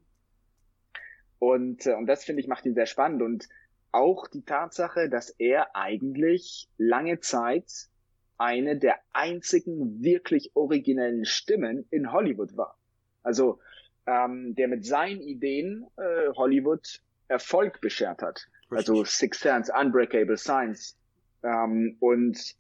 Und, 1.38 1.86
äh, 1.86 1.94
und 1.94 2.06
das 2.06 2.24
finde 2.24 2.40
ich 2.40 2.48
macht 2.48 2.66
ihn 2.66 2.74
sehr 2.74 2.86
spannend 2.86 3.22
und 3.22 3.48
auch 3.90 4.28
die 4.28 4.42
Tatsache, 4.42 5.08
dass 5.08 5.30
er 5.30 5.74
eigentlich 5.74 6.68
lange 6.76 7.20
Zeit 7.20 7.88
eine 8.36 8.78
der 8.78 8.98
einzigen 9.12 10.02
wirklich 10.02 10.52
originellen 10.54 11.24
Stimmen 11.24 11.86
in 11.90 12.12
Hollywood 12.12 12.56
war. 12.56 12.78
Also 13.22 13.60
ähm, 14.06 14.54
der 14.54 14.68
mit 14.68 14.84
seinen 14.84 15.20
Ideen 15.20 15.86
äh, 15.96 16.28
Hollywood 16.36 17.02
Erfolg 17.28 17.80
beschert 17.80 18.22
hat. 18.22 18.46
Also 18.70 19.04
Six 19.04 19.40
Sense, 19.40 19.72
Unbreakable 19.72 20.36
Science. 20.36 20.96
Ähm, 21.42 21.96
und, 22.00 22.56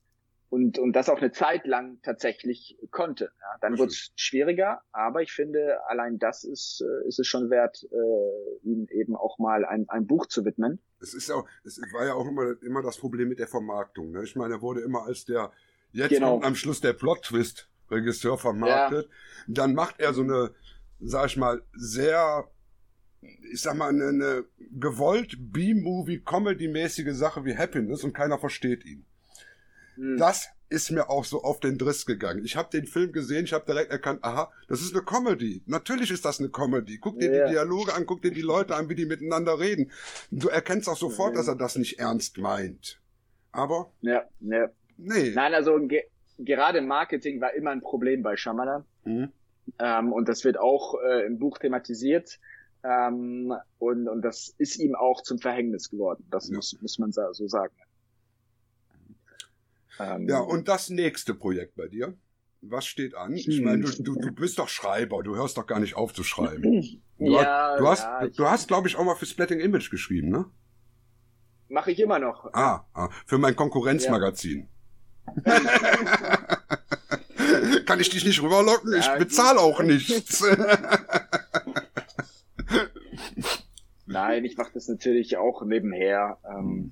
und, 0.50 0.78
und 0.78 0.92
das 0.94 1.08
auch 1.08 1.18
eine 1.18 1.32
Zeit 1.32 1.66
lang 1.66 1.98
tatsächlich 2.02 2.78
konnte. 2.90 3.30
Ja, 3.40 3.58
dann 3.60 3.78
wird 3.78 3.90
es 3.90 4.12
schwieriger, 4.16 4.80
aber 4.92 5.22
ich 5.22 5.32
finde, 5.32 5.78
allein 5.88 6.18
das 6.18 6.44
ist, 6.44 6.80
äh, 6.80 7.08
ist 7.08 7.18
es 7.18 7.26
schon 7.26 7.50
wert, 7.50 7.86
äh, 7.90 8.66
ihm 8.66 8.86
eben 8.90 9.16
auch 9.16 9.38
mal 9.38 9.64
ein, 9.64 9.88
ein 9.88 10.06
Buch 10.06 10.26
zu 10.26 10.44
widmen. 10.44 10.78
Es 11.00 11.12
ist 11.12 11.30
auch, 11.30 11.46
es 11.64 11.80
war 11.92 12.06
ja 12.06 12.14
auch 12.14 12.26
immer, 12.26 12.54
immer 12.62 12.82
das 12.82 12.98
Problem 12.98 13.28
mit 13.28 13.38
der 13.38 13.48
Vermarktung. 13.48 14.12
Ne? 14.12 14.22
Ich 14.24 14.36
meine, 14.36 14.54
er 14.54 14.62
wurde 14.62 14.80
immer 14.80 15.04
als 15.04 15.24
der 15.24 15.52
Jetzt 15.92 16.10
genau. 16.10 16.40
am 16.42 16.54
Schluss 16.54 16.80
der 16.80 16.92
Plot-Twist, 16.92 17.68
Regisseur 17.90 18.38
vermarktet. 18.38 19.06
Ja. 19.06 19.12
Dann 19.48 19.74
macht 19.74 20.00
er 20.00 20.12
so 20.12 20.22
eine, 20.22 20.54
sag 21.00 21.26
ich 21.26 21.36
mal, 21.36 21.62
sehr, 21.72 22.48
ich 23.20 23.60
sag 23.60 23.76
mal, 23.76 23.88
eine, 23.88 24.08
eine 24.08 24.44
gewollt 24.78 25.36
B-Movie-Comedy-mäßige 25.38 27.12
Sache 27.14 27.44
wie 27.44 27.56
Happiness 27.56 28.04
und 28.04 28.12
keiner 28.12 28.38
versteht 28.38 28.84
ihn. 28.84 29.04
Hm. 29.96 30.16
Das 30.16 30.48
ist 30.70 30.90
mir 30.90 31.08
auch 31.08 31.24
so 31.24 31.42
auf 31.42 31.60
den 31.60 31.78
Driss 31.78 32.04
gegangen. 32.04 32.44
Ich 32.44 32.56
habe 32.56 32.68
den 32.70 32.86
Film 32.86 33.12
gesehen, 33.12 33.44
ich 33.44 33.52
habe 33.52 33.64
direkt 33.64 33.90
erkannt, 33.90 34.22
aha, 34.22 34.52
das 34.68 34.82
ist 34.82 34.94
eine 34.94 35.02
Comedy. 35.02 35.62
Natürlich 35.66 36.10
ist 36.10 36.24
das 36.24 36.40
eine 36.40 36.50
Comedy. 36.50 36.98
Guck 36.98 37.18
dir 37.18 37.32
ja. 37.32 37.46
die 37.46 37.52
Dialoge 37.52 37.94
an, 37.94 38.04
guck 38.06 38.20
dir 38.22 38.32
die 38.32 38.42
Leute 38.42 38.74
an, 38.76 38.88
wie 38.88 38.94
die 38.94 39.06
miteinander 39.06 39.58
reden. 39.58 39.90
Du 40.30 40.48
erkennst 40.48 40.88
auch 40.88 40.96
sofort, 40.96 41.32
ja. 41.32 41.38
dass 41.38 41.48
er 41.48 41.56
das 41.56 41.76
nicht 41.76 41.98
ernst 41.98 42.38
meint. 42.38 43.00
Aber 43.50 43.90
ja, 44.02 44.24
ja. 44.40 44.68
Nee. 44.98 45.30
Nein, 45.34 45.54
also 45.54 45.78
ge 45.86 46.04
gerade 46.38 46.80
Marketing 46.82 47.40
war 47.40 47.54
immer 47.54 47.70
ein 47.70 47.80
Problem 47.80 48.22
bei 48.22 48.36
Shyamalan. 48.36 48.84
Mhm. 49.04 49.32
Ähm, 49.78 50.12
und 50.12 50.28
das 50.28 50.44
wird 50.44 50.58
auch 50.58 50.94
äh, 51.00 51.26
im 51.26 51.38
Buch 51.38 51.58
thematisiert. 51.58 52.38
Ähm, 52.84 53.52
und, 53.78 54.08
und 54.08 54.22
das 54.22 54.54
ist 54.58 54.78
ihm 54.78 54.94
auch 54.94 55.22
zum 55.22 55.38
Verhängnis 55.38 55.90
geworden. 55.90 56.24
Das 56.30 56.48
ja. 56.48 56.56
muss, 56.56 56.76
muss 56.80 56.98
man 56.98 57.12
so 57.12 57.48
sagen. 57.48 57.74
Ähm, 59.98 60.28
ja, 60.28 60.38
und 60.38 60.68
das 60.68 60.90
nächste 60.90 61.34
Projekt 61.34 61.74
bei 61.74 61.88
dir? 61.88 62.16
Was 62.60 62.86
steht 62.86 63.14
an? 63.14 63.34
Ich 63.34 63.46
hm. 63.46 63.64
meine, 63.64 63.84
du, 63.84 64.02
du, 64.02 64.14
du 64.16 64.32
bist 64.32 64.58
doch 64.58 64.68
Schreiber, 64.68 65.22
du 65.22 65.36
hörst 65.36 65.56
doch 65.56 65.66
gar 65.66 65.80
nicht 65.80 65.96
auf 65.96 66.12
zu 66.12 66.24
schreiben. 66.24 67.02
Du 67.18 67.32
ja, 67.32 67.72
hast, 67.72 67.80
du 67.80 67.88
hast, 67.88 68.02
ja, 68.02 68.26
du 68.28 68.44
hast 68.48 68.68
glaube 68.68 68.88
ich, 68.88 68.96
auch 68.96 69.04
mal 69.04 69.14
für 69.16 69.26
Splatting 69.26 69.60
Image 69.60 69.90
geschrieben, 69.90 70.28
ne? 70.28 70.46
Mache 71.68 71.90
ich 71.92 72.00
immer 72.00 72.18
noch. 72.18 72.52
Ah, 72.54 72.86
ah 72.94 73.10
für 73.26 73.38
mein 73.38 73.54
Konkurrenzmagazin. 73.54 74.68
Kann 77.86 78.00
ich 78.00 78.08
dich 78.10 78.24
nicht 78.24 78.42
rüberlocken? 78.42 78.92
Ja, 78.92 78.98
ich 78.98 79.10
bezahle 79.18 79.60
auch 79.60 79.82
nichts. 79.82 80.42
Nein, 84.18 84.44
ich 84.44 84.56
mache 84.56 84.72
das 84.74 84.88
natürlich 84.88 85.36
auch 85.36 85.62
nebenher. 85.64 86.38
Ähm, 86.48 86.90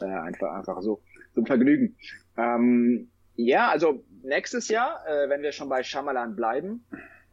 äh, 0.00 0.04
einfach, 0.04 0.52
einfach 0.54 0.80
so 0.80 1.02
zum 1.34 1.46
Vergnügen. 1.46 1.96
Ähm, 2.36 3.10
ja, 3.34 3.68
also 3.70 4.04
nächstes 4.22 4.68
Jahr, 4.68 5.04
äh, 5.06 5.28
wenn 5.28 5.42
wir 5.42 5.52
schon 5.52 5.68
bei 5.68 5.82
Shyamalan 5.82 6.36
bleiben, 6.36 6.84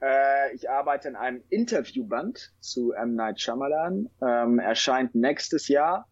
äh, 0.02 0.54
ich 0.56 0.70
arbeite 0.70 1.10
in 1.10 1.16
einem 1.16 1.44
Interviewband 1.50 2.54
zu 2.60 2.94
M. 2.94 3.16
Night 3.16 3.40
Shyamalan. 3.42 4.10
Ähm, 4.22 4.60
erscheint 4.60 5.14
nächstes 5.16 5.68
Jahr 5.68 6.08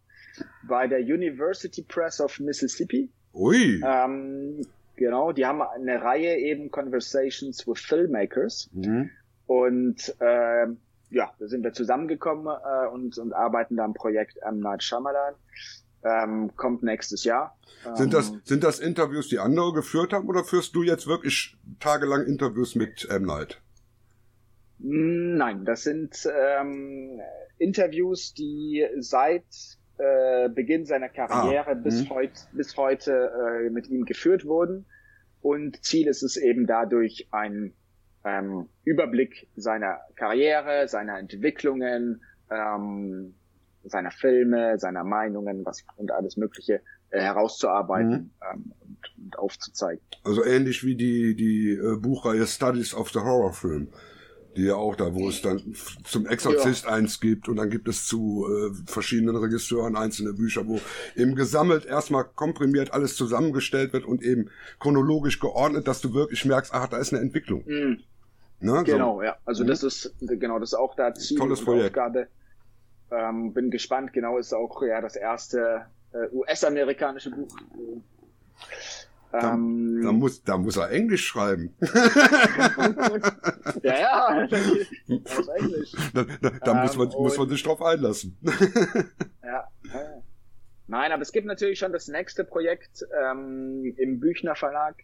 bei 0.68 0.86
der 0.86 1.00
University 1.00 1.82
Press 1.82 2.20
of 2.20 2.38
Mississippi. 2.38 3.10
Ui. 3.34 3.80
Ähm, 3.84 4.66
genau, 4.96 5.32
die 5.32 5.46
haben 5.46 5.62
eine 5.62 6.02
Reihe 6.02 6.36
eben 6.36 6.70
Conversations 6.70 7.66
with 7.66 7.80
Filmmakers. 7.80 8.70
Mhm. 8.72 9.10
Und 9.46 10.14
äh, 10.20 10.66
ja, 11.10 11.32
da 11.38 11.46
sind 11.46 11.64
wir 11.64 11.72
zusammengekommen 11.72 12.46
äh, 12.46 12.88
und, 12.88 13.16
und 13.18 13.32
arbeiten 13.32 13.76
da 13.76 13.84
am 13.84 13.94
Projekt 13.94 14.38
M. 14.42 14.60
Night 14.60 14.82
Shyamalan. 14.82 15.34
Ähm, 16.04 16.54
kommt 16.56 16.84
nächstes 16.84 17.24
Jahr. 17.24 17.58
Sind 17.94 18.14
das, 18.14 18.30
ähm, 18.30 18.40
sind 18.44 18.62
das 18.62 18.78
Interviews, 18.78 19.28
die 19.28 19.40
andere 19.40 19.72
geführt 19.72 20.12
haben, 20.12 20.28
oder 20.28 20.44
führst 20.44 20.74
du 20.76 20.84
jetzt 20.84 21.08
wirklich 21.08 21.56
tagelang 21.80 22.24
Interviews 22.24 22.76
mit 22.76 23.08
M. 23.10 23.24
Night? 23.24 23.60
Nein, 24.78 25.64
das 25.64 25.82
sind 25.82 26.28
ähm, 26.32 27.20
Interviews, 27.58 28.32
die 28.34 28.86
seit 28.98 29.44
äh, 29.98 30.48
Beginn 30.48 30.86
seiner 30.86 31.08
Karriere 31.08 31.70
ah, 31.70 31.74
bis, 31.74 32.04
mhm. 32.04 32.10
heut, 32.10 32.32
bis 32.52 32.76
heute 32.76 33.32
äh, 33.66 33.70
mit 33.70 33.88
ihm 33.88 34.04
geführt 34.04 34.44
wurden. 34.44 34.86
Und 35.40 35.84
Ziel 35.84 36.06
ist 36.06 36.22
es 36.22 36.36
eben 36.36 36.66
dadurch, 36.66 37.28
einen 37.32 37.74
ähm, 38.28 38.68
Überblick 38.84 39.48
seiner 39.56 40.00
Karriere, 40.16 40.88
seiner 40.88 41.18
Entwicklungen, 41.18 42.22
ähm, 42.50 43.34
seiner 43.84 44.10
Filme, 44.10 44.78
seiner 44.78 45.04
Meinungen 45.04 45.64
was, 45.64 45.84
und 45.96 46.10
alles 46.10 46.36
Mögliche 46.36 46.82
äh, 47.10 47.20
herauszuarbeiten 47.20 48.10
mhm. 48.10 48.30
ähm, 48.52 48.72
und, 48.80 49.24
und, 49.24 49.38
aufzuzeigen. 49.38 50.02
Also 50.24 50.44
ähnlich 50.44 50.84
wie 50.84 50.96
die, 50.96 51.34
die 51.34 51.70
äh, 51.70 51.96
Buchreihe 51.96 52.46
Studies 52.46 52.94
of 52.94 53.10
the 53.10 53.20
Horror 53.20 53.52
Film 53.52 53.88
die 54.58 54.64
ja 54.64 54.74
auch 54.74 54.96
da, 54.96 55.14
wo 55.14 55.28
es 55.28 55.40
dann 55.40 55.62
zum 56.04 56.26
Exorzist 56.26 56.84
ja. 56.84 56.90
eins 56.90 57.20
gibt 57.20 57.48
und 57.48 57.56
dann 57.56 57.70
gibt 57.70 57.86
es 57.86 58.06
zu 58.06 58.44
äh, 58.48 58.90
verschiedenen 58.90 59.36
Regisseuren 59.36 59.94
einzelne 59.94 60.32
Bücher, 60.32 60.66
wo 60.66 60.80
eben 61.14 61.36
gesammelt 61.36 61.86
erstmal 61.86 62.24
komprimiert 62.24 62.92
alles 62.92 63.14
zusammengestellt 63.14 63.92
wird 63.92 64.04
und 64.04 64.20
eben 64.20 64.50
chronologisch 64.80 65.38
geordnet, 65.38 65.86
dass 65.86 66.00
du 66.00 66.12
wirklich 66.12 66.44
merkst, 66.44 66.74
ach, 66.74 66.88
da 66.88 66.98
ist 66.98 67.12
eine 67.12 67.22
Entwicklung. 67.22 67.62
Mhm. 67.66 68.00
Ne? 68.60 68.82
Genau, 68.84 69.16
so. 69.16 69.22
ja. 69.22 69.36
Also 69.44 69.64
mhm. 69.64 69.68
das 69.68 69.82
ist 69.82 70.14
genau 70.20 70.58
das 70.58 70.70
ist 70.70 70.78
auch 70.78 70.94
da 70.96 71.14
Ziel 71.14 71.38
Tolles 71.38 71.64
Projekt. 71.64 71.96
Aufgabe. 71.96 72.28
Ähm, 73.10 73.54
bin 73.54 73.70
gespannt. 73.70 74.12
Genau 74.12 74.38
ist 74.38 74.52
auch 74.52 74.82
ja 74.82 75.00
das 75.00 75.16
erste 75.16 75.86
äh, 76.12 76.28
US-amerikanische 76.34 77.30
Buch. 77.30 77.48
Da, 79.30 79.54
ähm, 79.54 80.00
da, 80.02 80.12
muss, 80.12 80.42
da 80.42 80.56
muss 80.56 80.76
er 80.76 80.90
Englisch 80.90 81.26
schreiben. 81.26 81.74
ja, 83.82 83.98
ja, 84.00 84.48
Englisch. 85.06 85.92
Da, 86.14 86.24
da, 86.24 86.50
da 86.50 86.72
ähm, 86.72 86.82
muss, 86.82 86.96
man, 86.96 87.08
muss 87.08 87.36
man 87.36 87.48
sich 87.50 87.62
drauf 87.62 87.82
einlassen. 87.82 88.38
ja, 89.42 89.68
ja. 89.84 90.22
Nein, 90.86 91.12
aber 91.12 91.20
es 91.20 91.32
gibt 91.32 91.46
natürlich 91.46 91.78
schon 91.78 91.92
das 91.92 92.08
nächste 92.08 92.44
Projekt 92.44 93.04
ähm, 93.22 93.94
im 93.98 94.18
Büchner 94.18 94.54
Verlag. 94.54 94.96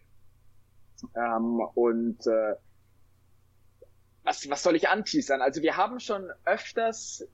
Ähm, 1.15 1.59
und 1.75 2.25
äh, 2.25 2.55
was, 4.25 4.49
was 4.49 4.63
soll 4.63 4.75
ich 4.75 4.89
anteasern? 4.89 5.41
Also 5.41 5.61
wir 5.61 5.77
haben 5.77 5.99
schon 5.99 6.29
öfters 6.43 7.25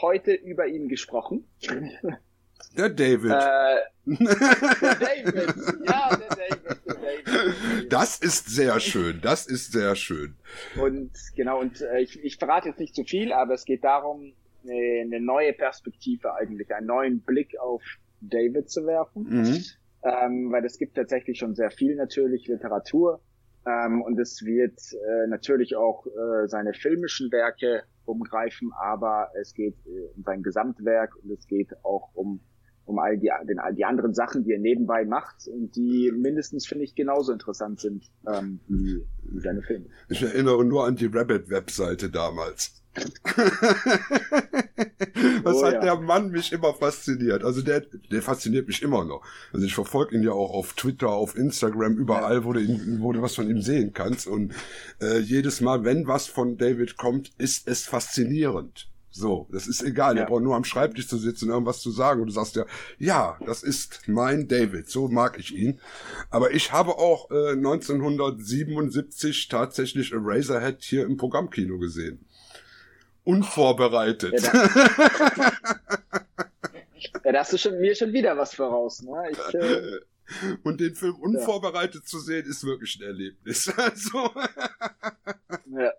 heute 0.00 0.32
über 0.32 0.66
ihn 0.66 0.88
gesprochen. 0.88 1.46
Der 2.76 2.88
David. 2.88 3.32
Äh, 3.32 3.80
der 4.06 4.94
David. 4.94 5.54
Ja, 5.86 6.16
der 6.16 6.28
David, 6.28 6.86
der 6.86 6.94
David. 6.94 7.92
Das 7.92 8.18
ist 8.18 8.48
sehr 8.48 8.78
schön. 8.80 9.20
Das 9.22 9.46
ist 9.46 9.72
sehr 9.72 9.96
schön. 9.96 10.36
Und 10.80 11.10
genau, 11.34 11.58
und 11.60 11.80
äh, 11.80 12.00
ich, 12.00 12.22
ich 12.22 12.36
verrate 12.36 12.68
jetzt 12.68 12.78
nicht 12.78 12.94
zu 12.94 13.04
viel, 13.04 13.32
aber 13.32 13.54
es 13.54 13.64
geht 13.64 13.82
darum, 13.82 14.34
eine, 14.62 15.00
eine 15.02 15.20
neue 15.20 15.52
Perspektive 15.52 16.34
eigentlich, 16.34 16.72
einen 16.74 16.86
neuen 16.86 17.20
Blick 17.20 17.58
auf 17.58 17.82
David 18.20 18.70
zu 18.70 18.86
werfen. 18.86 19.24
Mhm. 19.28 19.64
Ähm, 20.02 20.52
weil 20.52 20.64
es 20.64 20.78
gibt 20.78 20.96
tatsächlich 20.96 21.38
schon 21.38 21.54
sehr 21.54 21.70
viel 21.70 21.96
natürlich 21.96 22.46
Literatur. 22.46 23.20
Ähm, 23.66 24.02
und 24.02 24.18
es 24.18 24.44
wird 24.44 24.80
äh, 24.92 25.26
natürlich 25.26 25.76
auch 25.76 26.06
äh, 26.06 26.48
seine 26.48 26.72
filmischen 26.72 27.30
Werke 27.30 27.82
umgreifen, 28.04 28.72
aber 28.80 29.30
es 29.40 29.54
geht 29.54 29.74
äh, 29.86 30.08
um 30.16 30.22
sein 30.22 30.42
Gesamtwerk 30.42 31.14
und 31.22 31.30
es 31.30 31.46
geht 31.46 31.72
auch 31.84 32.10
um 32.14 32.40
um 32.90 32.98
all 32.98 33.16
die, 33.16 33.30
den, 33.48 33.58
all 33.58 33.74
die 33.74 33.84
anderen 33.84 34.12
Sachen, 34.14 34.44
die 34.44 34.52
er 34.52 34.58
nebenbei 34.58 35.04
macht 35.04 35.46
und 35.48 35.76
die 35.76 36.12
mindestens, 36.12 36.66
finde 36.66 36.84
ich, 36.84 36.94
genauso 36.94 37.32
interessant 37.32 37.80
sind 37.80 38.10
ähm, 38.26 38.60
wie, 38.68 39.02
wie 39.22 39.40
seine 39.40 39.62
Filme. 39.62 39.86
Ich 40.08 40.22
erinnere 40.22 40.64
nur 40.64 40.86
an 40.86 40.96
die 40.96 41.06
Rabbit-Webseite 41.06 42.10
damals. 42.10 42.82
Was 45.44 45.56
Oh, 45.56 45.64
hat 45.64 45.74
ja. 45.74 45.80
der 45.80 46.00
Mann 46.00 46.30
mich 46.30 46.52
immer 46.52 46.74
fasziniert? 46.74 47.44
Also 47.44 47.62
der, 47.62 47.82
der 48.10 48.20
fasziniert 48.20 48.66
mich 48.66 48.82
immer 48.82 49.04
noch. 49.04 49.24
Also 49.52 49.64
ich 49.64 49.74
verfolge 49.74 50.16
ihn 50.16 50.24
ja 50.24 50.32
auch 50.32 50.52
auf 50.52 50.72
Twitter, 50.72 51.08
auf 51.08 51.36
Instagram, 51.36 51.96
überall, 51.96 52.44
wo, 52.44 52.52
du 52.52 52.60
ihn, 52.60 52.98
wo 53.00 53.12
du 53.12 53.22
was 53.22 53.36
von 53.36 53.48
ihm 53.48 53.62
sehen 53.62 53.92
kannst. 53.92 54.26
Und 54.26 54.54
äh, 55.00 55.18
jedes 55.18 55.60
Mal, 55.60 55.84
wenn 55.84 56.08
was 56.08 56.26
von 56.26 56.58
David 56.58 56.96
kommt, 56.96 57.30
ist 57.38 57.68
es 57.68 57.86
faszinierend. 57.86 58.89
So, 59.10 59.48
das 59.50 59.66
ist 59.66 59.82
egal. 59.82 60.16
Ja. 60.16 60.22
Er 60.22 60.28
braucht 60.28 60.42
nur 60.42 60.54
am 60.54 60.64
Schreibtisch 60.64 61.08
zu 61.08 61.18
sitzen 61.18 61.46
und 61.46 61.52
irgendwas 61.52 61.80
zu 61.80 61.90
sagen. 61.90 62.20
Und 62.20 62.28
du 62.28 62.32
sagst 62.32 62.56
ja, 62.56 62.64
ja, 62.98 63.38
das 63.44 63.62
ist 63.62 64.02
mein 64.06 64.46
David. 64.48 64.88
So 64.88 65.08
mag 65.08 65.38
ich 65.38 65.54
ihn. 65.54 65.80
Aber 66.30 66.52
ich 66.52 66.72
habe 66.72 66.98
auch 66.98 67.30
äh, 67.30 67.50
1977 67.52 69.48
tatsächlich 69.48 70.12
Eraserhead 70.12 70.82
hier 70.82 71.04
im 71.04 71.16
Programmkino 71.16 71.78
gesehen. 71.78 72.24
Unvorbereitet. 73.24 74.40
Ja, 74.40 75.52
Ja, 77.24 77.32
da 77.32 77.38
hast 77.40 77.52
du 77.52 77.58
schon, 77.58 77.78
mir 77.80 77.94
schon 77.94 78.12
wieder 78.12 78.36
was 78.36 78.54
voraus. 78.54 79.02
Ne? 79.02 79.30
Ich, 79.30 79.54
äh, 79.54 80.00
Und 80.62 80.80
den 80.80 80.94
Film 80.94 81.16
unvorbereitet 81.16 82.06
zu 82.06 82.18
sehen, 82.18 82.46
ist 82.46 82.64
wirklich 82.64 82.98
ein 83.00 83.06
Erlebnis. 83.06 83.72
Also, 83.76 84.30
ja. 85.66 85.92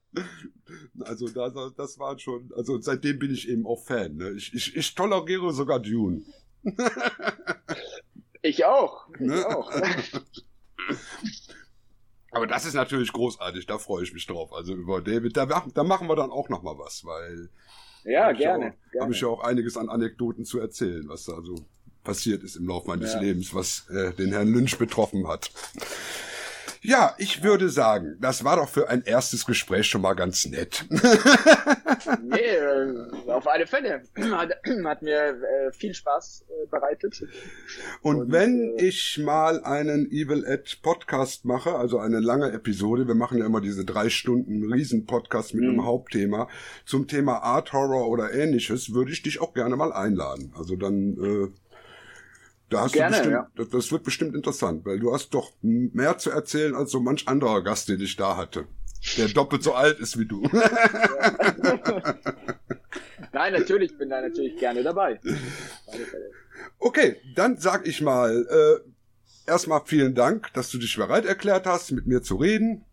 Also 1.04 1.28
das, 1.30 1.54
das 1.76 2.00
war 2.00 2.18
schon, 2.20 2.52
also 2.56 2.80
seitdem 2.82 3.20
bin 3.20 3.32
ich 3.34 3.48
eben 3.50 3.66
auch 3.66 3.84
Fan. 3.84 4.18
Ne? 4.18 4.32
Ich, 4.32 4.54
ich, 4.54 4.76
ich 4.76 4.96
toleriere 4.96 5.54
sogar 5.54 5.80
Dune. 5.80 6.22
Ich 8.44 8.66
auch. 8.66 9.08
Ich 9.14 9.20
Ne? 9.20 9.46
auch. 9.46 9.72
Aber 12.32 12.48
das 12.48 12.66
ist 12.66 12.74
natürlich 12.74 13.12
großartig, 13.12 13.66
da 13.68 13.78
freue 13.78 14.04
ich 14.04 14.14
mich 14.14 14.26
drauf. 14.26 14.54
Also 14.54 14.74
über 14.74 15.02
David, 15.02 15.36
da, 15.38 15.46
da 15.74 15.84
machen 15.84 16.08
wir 16.08 16.16
dann 16.16 16.32
auch 16.32 16.50
noch 16.50 16.64
mal 16.64 16.78
was, 16.78 17.04
weil 17.06 17.50
Ja, 18.04 18.28
hab 18.28 18.38
gerne. 18.38 18.74
Gerne. 18.92 19.04
Habe 19.04 19.14
ich 19.14 19.22
ja 19.22 19.28
auch 19.28 19.44
einiges 19.44 19.78
an 19.78 19.90
Anekdoten 19.90 20.46
zu 20.46 20.60
erzählen, 20.60 21.08
was 21.08 21.26
da 21.26 21.42
so 21.44 21.56
passiert 22.04 22.42
ist 22.44 22.56
im 22.56 22.68
Laufe 22.68 22.88
meines 22.88 23.14
Ja. 23.14 23.20
Lebens, 23.20 23.54
was 23.54 23.88
äh, 23.90 24.12
den 24.14 24.30
Herrn 24.32 24.52
Lynch 24.52 24.78
betroffen 24.78 25.28
hat. 25.28 25.52
Ja, 26.84 27.14
ich 27.20 27.44
würde 27.44 27.70
sagen, 27.70 28.18
das 28.20 28.44
war 28.44 28.56
doch 28.58 28.68
für 28.68 28.90
ein 28.90 29.04
erstes 29.04 29.46
Gespräch 29.46 29.86
schon 29.88 30.02
mal 30.02 30.14
ganz 30.14 30.46
nett. 30.46 30.86
Nee, 32.24 32.38
äh, 32.40 33.12
auf 33.28 33.48
alle 33.48 33.68
Fälle. 33.68 34.02
Hat, 34.32 34.50
hat 34.86 35.02
mir 35.04 35.20
äh, 35.20 35.72
viel 35.72 35.94
Spaß 35.94 36.46
äh, 36.48 36.68
bereitet. 36.68 37.22
Und, 38.02 38.16
Und, 38.22 38.32
wenn 38.32 38.76
äh, 38.78 38.86
ich 38.86 39.20
mal 39.24 39.64
einen 39.64 40.10
Evil 40.12 40.44
Ed 40.46 40.80
Podcast 40.82 41.46
mache, 41.46 41.76
also 41.76 42.00
eine 42.00 42.20
lange 42.20 42.52
Episode, 42.52 43.08
wir 43.08 43.16
machen 43.16 43.38
ja 43.38 43.46
immer 43.46 43.62
diese 43.62 43.86
drei 43.86 44.10
Stunden 44.10 44.72
Riesen-Podcast 44.72 45.54
mit 45.54 45.64
Mhm. 45.64 45.70
einem 45.70 45.86
Hauptthema, 45.86 46.48
zum 46.86 47.08
Thema 47.08 47.44
Art 47.44 47.72
Horror 47.74 48.08
oder 48.10 48.34
ähnliches, 48.34 48.94
würde 48.94 49.12
ich 49.12 49.22
dich 49.22 49.40
auch 49.40 49.54
gerne 49.54 49.76
mal 49.76 49.94
einladen. 49.94 50.54
Also 50.58 50.76
dann, 50.76 51.54
da 52.72 52.82
hast 52.84 52.94
Gerne, 52.94 53.18
du 53.18 53.24
bestimmt, 53.24 53.50
ja. 53.58 53.66
das, 53.72 53.92
wird 53.92 54.04
bestimmt 54.04 54.34
interessant, 54.34 54.86
weil 54.86 54.98
du 55.00 55.14
hast 55.14 55.34
doch 55.34 55.52
mehr 55.62 56.18
zu 56.18 56.32
erzählen 56.32 56.74
als 56.74 56.92
so 56.92 57.02
manch 57.02 57.28
anderer 57.28 57.62
Gast, 57.62 57.90
den 57.90 58.00
ich 58.00 58.16
da 58.16 58.38
hatte. 58.38 58.66
Der 59.18 59.28
doppelt 59.28 59.62
so 59.64 59.74
alt 59.74 60.00
ist 60.00 60.18
wie 60.18 60.26
du. 60.26 60.42
Nein, 63.34 63.54
natürlich 63.54 63.98
bin 63.98 64.10
da 64.10 64.22
natürlich 64.22 64.58
gerne 64.58 64.84
dabei. 64.84 65.20
Okay, 66.80 67.18
dann 67.36 67.58
sag 67.58 67.88
ich 67.88 68.02
mal, 68.02 68.46
äh, 68.50 68.78
erstmal 69.50 69.82
vielen 69.86 70.16
Dank, 70.16 70.54
dass 70.54 70.70
du 70.70 70.78
dich 70.78 70.96
bereit 70.96 71.26
erklärt 71.26 71.66
hast, 71.66 71.92
mit 71.92 72.08
mir 72.08 72.22
zu 72.22 72.38
reden. 72.38 72.86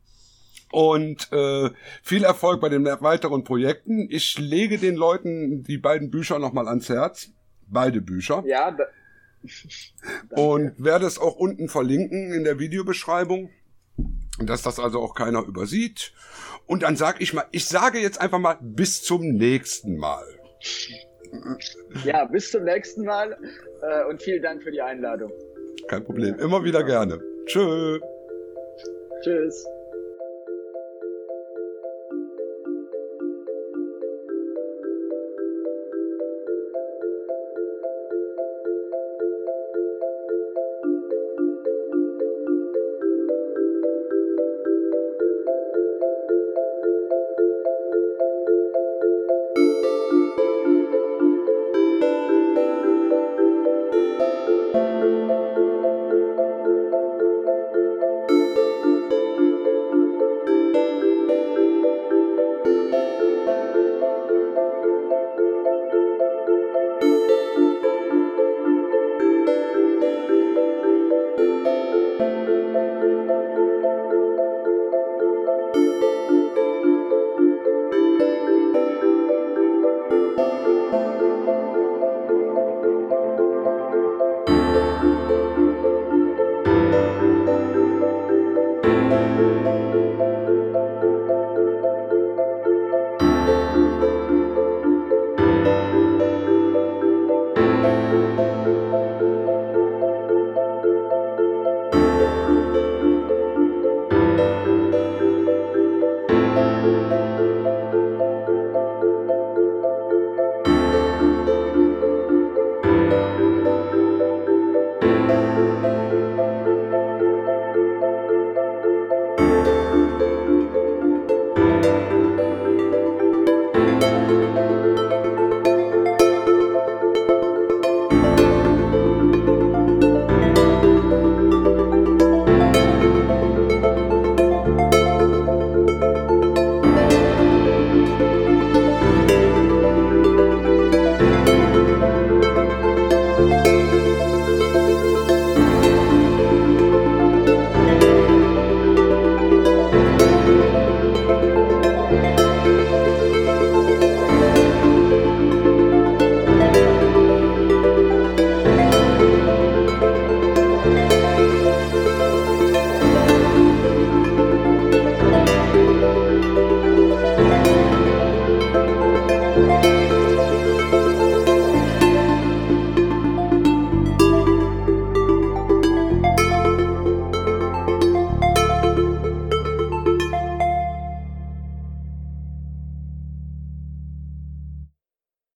Und 0.72 1.32
äh, 1.32 1.70
viel 2.02 2.24
Erfolg 2.24 2.60
bei 2.60 2.68
den 2.68 2.84
weiteren 2.84 3.44
Projekten. 3.44 4.08
Ich 4.10 4.38
lege 4.38 4.78
den 4.78 4.96
Leuten 4.96 5.62
die 5.62 5.78
beiden 5.78 6.10
Bücher 6.10 6.38
nochmal 6.40 6.66
ans 6.68 6.88
Herz. 6.88 7.30
Beide 7.68 8.00
Bücher. 8.00 8.42
Ja, 8.46 8.70
da, 8.70 8.84
Und 10.30 10.82
werde 10.82 11.06
es 11.06 11.18
auch 11.18 11.36
unten 11.36 11.68
verlinken 11.68 12.32
in 12.32 12.44
der 12.44 12.58
Videobeschreibung. 12.58 13.50
Dass 14.40 14.62
das 14.62 14.78
also 14.78 15.00
auch 15.00 15.14
keiner 15.14 15.42
übersieht. 15.44 16.12
Und 16.66 16.82
dann 16.82 16.96
sag 16.96 17.20
ich 17.20 17.32
mal, 17.32 17.46
ich 17.50 17.66
sage 17.66 17.98
jetzt 17.98 18.20
einfach 18.20 18.38
mal 18.38 18.58
bis 18.60 19.02
zum 19.02 19.22
nächsten 19.22 19.96
Mal. 19.96 20.24
ja, 22.04 22.24
bis 22.26 22.50
zum 22.50 22.64
nächsten 22.64 23.04
Mal 23.04 23.36
äh, 23.82 24.04
und 24.08 24.22
vielen 24.22 24.42
Dank 24.42 24.62
für 24.62 24.70
die 24.70 24.80
Einladung. 24.80 25.32
Kein 25.88 26.04
Problem. 26.04 26.38
Immer 26.38 26.62
wieder 26.62 26.84
gerne. 26.84 27.20
Tschö. 27.46 27.98
Tschüss. 29.22 29.66